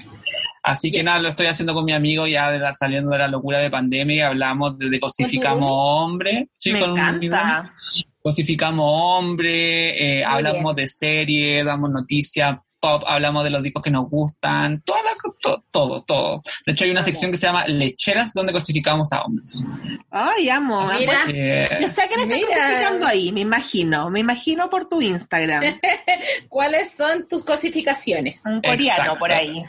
Así 0.68 0.90
que 0.90 1.02
nada, 1.04 1.20
lo 1.20 1.28
estoy 1.28 1.46
haciendo 1.46 1.74
con 1.74 1.84
mi 1.84 1.92
amigo 1.92 2.26
ya 2.26 2.50
de 2.50 2.58
la- 2.58 2.72
saliendo 2.74 3.10
de 3.12 3.18
la 3.18 3.28
locura 3.28 3.58
de 3.60 3.70
pandemia 3.70 4.16
y 4.16 4.20
hablamos 4.20 4.76
de, 4.76 4.90
de 4.90 4.98
cosificamos 4.98 5.68
hombres. 5.70 6.48
Sí, 6.58 6.72
Me 6.72 6.80
encanta. 6.80 7.72
cosificamos 8.20 8.84
hombre, 8.84 10.18
eh, 10.20 10.24
hablamos 10.24 10.74
de 10.74 10.88
series, 10.88 11.64
damos 11.64 11.90
noticias 11.90 12.58
pop, 12.80 13.02
hablamos 13.06 13.42
de 13.44 13.50
los 13.50 13.62
discos 13.62 13.82
que 13.82 13.90
nos 13.90 14.10
gustan, 14.10 14.82
toda 14.82 15.02
la- 15.04 15.10
to- 15.40 15.64
todo, 15.70 16.02
todo. 16.02 16.42
De 16.66 16.72
hecho 16.72 16.84
hay 16.84 16.90
una 16.90 17.02
sección 17.02 17.30
que 17.30 17.36
se 17.36 17.46
llama 17.46 17.64
Lecheras 17.68 18.32
donde 18.34 18.52
cosificamos 18.52 19.12
a 19.12 19.22
hombres. 19.22 19.64
Ay, 20.10 20.48
amo. 20.50 20.84
Mira. 20.98 21.20
Eh, 21.28 21.78
Yo 21.80 21.86
sé 21.88 22.02
que 22.08 22.16
le 22.16 22.22
estás 22.34 22.40
cosificando 22.40 23.06
ahí, 23.06 23.30
me 23.32 23.40
imagino. 23.40 24.10
Me 24.10 24.18
imagino 24.20 24.68
por 24.68 24.88
tu 24.88 25.00
Instagram. 25.00 25.62
¿Cuáles 26.48 26.90
son 26.92 27.26
tus 27.28 27.44
cosificaciones? 27.44 28.42
Un 28.44 28.60
coreano 28.60 29.00
Exacto. 29.02 29.18
por 29.20 29.30
ahí. 29.32 29.62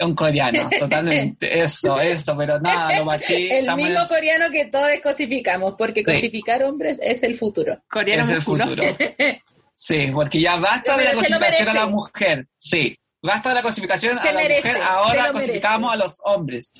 Un 0.00 0.14
coreano, 0.14 0.68
totalmente, 0.78 1.60
eso, 1.62 2.00
eso, 2.00 2.36
pero 2.36 2.60
nada, 2.60 2.98
lo 2.98 3.04
partí. 3.06 3.50
El 3.50 3.68
en 3.68 3.76
mismo 3.76 4.06
coreano 4.08 4.50
que 4.50 4.66
todos 4.66 4.88
cosificamos, 5.02 5.74
porque 5.76 6.00
Sí. 6.00 6.04
cosificar 6.14 6.62
hombres 6.62 6.98
es 7.02 7.22
el 7.22 7.36
futuro. 7.36 7.82
Coreano 7.88 8.24
es 8.24 8.30
el 8.30 8.42
futuro. 8.42 8.70
Sí, 9.72 10.08
porque 10.12 10.40
ya 10.40 10.56
basta 10.56 10.96
de 10.96 11.04
la 11.04 11.12
cosificación 11.12 11.68
a 11.68 11.74
la 11.74 11.86
mujer. 11.86 12.46
Sí, 12.56 12.98
basta 13.22 13.50
de 13.50 13.54
la 13.56 13.62
cosificación 13.62 14.18
Se 14.20 14.28
a 14.28 14.32
la 14.32 14.40
merece, 14.40 14.68
mujer. 14.68 14.82
Ahora 14.82 15.32
cosificamos 15.32 15.90
merece. 15.90 16.02
a 16.02 16.06
los 16.06 16.20
hombres. 16.24 16.72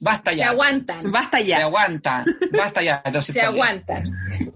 Basta 0.00 0.30
Se 0.32 0.36
ya. 0.38 0.48
aguantan. 0.50 1.10
Basta 1.10 1.38
Se 1.38 1.46
ya. 1.46 1.62
aguanta. 1.62 2.24
Basta 2.52 2.82
ya. 2.82 3.02
Se 3.22 3.40
aguantan. 3.40 4.04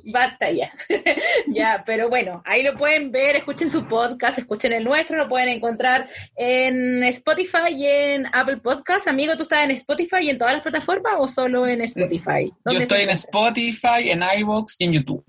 Basta 0.05 0.51
ya. 0.51 0.73
ya, 1.47 1.83
pero 1.87 2.09
bueno, 2.09 2.43
ahí 2.45 2.63
lo 2.63 2.77
pueden 2.77 3.11
ver, 3.13 3.37
escuchen 3.37 3.71
su 3.71 3.87
podcast, 3.87 4.39
escuchen 4.39 4.73
el 4.73 4.85
nuestro, 4.85 5.17
lo 5.17 5.29
pueden 5.29 5.49
encontrar 5.49 6.09
en 6.37 7.03
Spotify 7.05 7.71
y 7.71 7.87
en 7.87 8.27
Apple 8.33 8.59
Podcast. 8.59 9.09
Amigo, 9.09 9.37
¿tú 9.37 9.43
estás 9.43 9.65
en 9.65 9.71
Spotify 9.73 10.19
y 10.23 10.31
en 10.31 10.39
todas 10.39 10.55
las 10.55 10.63
plataformas 10.63 11.15
o 11.19 11.29
solo 11.29 11.67
en 11.67 11.81
Spotify? 11.83 12.47
Yo 12.47 12.57
¿Dónde 12.65 12.83
estoy 12.83 13.03
en? 13.03 13.11
Spotify, 13.11 14.11
en 14.11 14.23
iVoox 14.41 14.75
y 14.81 14.85
en 14.85 14.93
YouTube. 14.93 15.25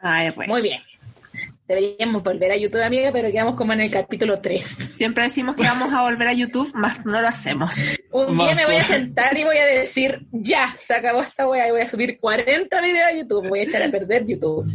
Ay, 0.00 0.30
pues. 0.32 0.48
Muy 0.48 0.62
bien. 0.62 0.80
Deberíamos 1.74 2.22
volver 2.22 2.52
a 2.52 2.56
YouTube, 2.56 2.82
amiga, 2.82 3.10
pero 3.12 3.32
quedamos 3.32 3.54
como 3.54 3.72
en 3.72 3.80
el 3.80 3.90
capítulo 3.90 4.40
3. 4.40 4.66
Siempre 4.92 5.24
decimos 5.24 5.56
que 5.56 5.62
vamos 5.62 5.90
a 5.94 6.02
volver 6.02 6.28
a 6.28 6.34
YouTube, 6.34 6.70
más 6.74 7.02
no 7.06 7.18
lo 7.18 7.26
hacemos. 7.26 7.92
Un 8.10 8.36
Más 8.36 8.48
día 8.48 8.56
me 8.56 8.66
voy 8.66 8.76
a 8.76 8.84
sentar 8.84 9.34
y 9.38 9.44
voy 9.44 9.56
a 9.56 9.64
decir, 9.64 10.26
ya, 10.32 10.76
se 10.78 10.92
acabó 10.92 11.22
esta 11.22 11.48
wea 11.48 11.68
y 11.68 11.70
voy 11.70 11.80
a 11.80 11.86
subir 11.86 12.20
40 12.20 12.78
videos 12.82 13.08
a 13.08 13.14
YouTube, 13.14 13.48
voy 13.48 13.60
a 13.60 13.62
echar 13.62 13.82
a 13.82 13.90
perder 13.90 14.26
YouTube. 14.26 14.68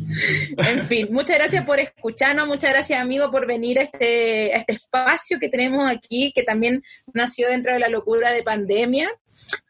En 0.58 0.88
fin, 0.88 1.10
muchas 1.12 1.38
gracias 1.38 1.64
por 1.66 1.80
escucharnos, 1.80 2.48
muchas 2.48 2.72
gracias 2.72 3.00
amigo 3.00 3.30
por 3.30 3.46
venir 3.46 3.78
a 3.78 3.84
este, 3.84 4.56
a 4.56 4.58
este 4.58 4.74
espacio 4.74 5.38
que 5.40 5.50
tenemos 5.50 5.88
aquí, 5.88 6.32
que 6.36 6.42
también 6.42 6.82
nació 7.14 7.48
dentro 7.50 7.74
de 7.74 7.80
la 7.80 7.90
locura 7.90 8.32
de 8.32 8.42
pandemia. 8.42 9.08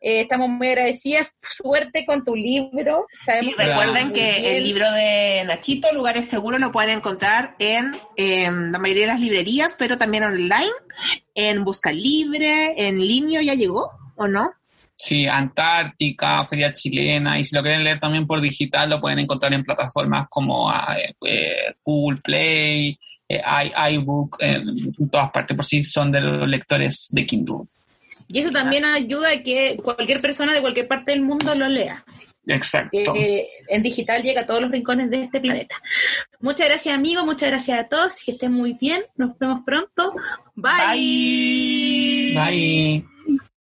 Eh, 0.01 0.21
estamos 0.21 0.49
muy 0.49 0.67
agradecidas, 0.69 1.27
suerte 1.41 2.05
con 2.05 2.23
tu 2.23 2.35
libro. 2.35 3.05
Sabemos 3.25 3.53
Y 3.53 3.61
recuerden 3.61 4.13
que 4.13 4.39
bien. 4.39 4.55
el 4.57 4.63
libro 4.63 4.91
de 4.91 5.43
Nachito, 5.45 5.87
Lugares 5.93 6.25
Seguros, 6.27 6.59
lo 6.59 6.71
pueden 6.71 6.97
encontrar 6.97 7.55
en, 7.59 7.91
la 8.71 8.79
mayoría 8.79 9.03
de 9.03 9.13
las 9.13 9.19
librerías, 9.19 9.75
pero 9.77 9.97
también 9.97 10.23
online, 10.23 10.71
en 11.35 11.63
Busca 11.63 11.91
Libre, 11.91 12.73
en 12.87 12.97
línea, 12.99 13.41
¿ya 13.41 13.53
llegó 13.53 13.91
o 14.15 14.27
no? 14.27 14.49
Sí, 14.95 15.27
Antártica, 15.27 16.43
Feria 16.45 16.73
Chilena, 16.73 17.39
y 17.39 17.43
si 17.43 17.55
lo 17.55 17.61
quieren 17.61 17.83
leer 17.83 17.99
también 17.99 18.25
por 18.25 18.41
digital, 18.41 18.89
lo 18.89 18.99
pueden 18.99 19.19
encontrar 19.19 19.53
en 19.53 19.63
plataformas 19.63 20.27
como 20.29 20.71
eh, 20.73 21.15
eh, 21.23 21.75
Google 21.83 22.19
Play, 22.23 22.97
eh, 23.29 23.41
i- 23.41 23.93
iBook, 23.95 24.37
en 24.39 24.91
todas 25.11 25.29
partes, 25.31 25.55
por 25.55 25.65
si 25.65 25.83
son 25.83 26.11
de 26.11 26.21
los 26.21 26.47
lectores 26.47 27.09
de 27.11 27.27
Kindle. 27.27 27.67
Y 28.27 28.39
eso 28.39 28.51
también 28.51 28.85
ayuda 28.85 29.31
a 29.31 29.43
que 29.43 29.77
cualquier 29.81 30.21
persona 30.21 30.53
de 30.53 30.61
cualquier 30.61 30.87
parte 30.87 31.11
del 31.11 31.21
mundo 31.21 31.55
lo 31.55 31.69
lea. 31.69 32.03
Exacto. 32.47 33.13
que 33.13 33.47
en 33.67 33.83
digital 33.83 34.23
llega 34.23 34.41
a 34.41 34.45
todos 34.45 34.61
los 34.61 34.71
rincones 34.71 35.09
de 35.09 35.23
este 35.23 35.39
planeta. 35.39 35.75
Muchas 36.39 36.67
gracias, 36.67 36.95
amigos. 36.95 37.25
Muchas 37.25 37.49
gracias 37.49 37.79
a 37.79 37.87
todos. 37.87 38.15
Que 38.23 38.31
estén 38.31 38.53
muy 38.53 38.73
bien. 38.73 39.01
Nos 39.15 39.37
vemos 39.37 39.61
pronto. 39.65 40.13
Bye. 40.55 42.33
Bye. 42.33 43.16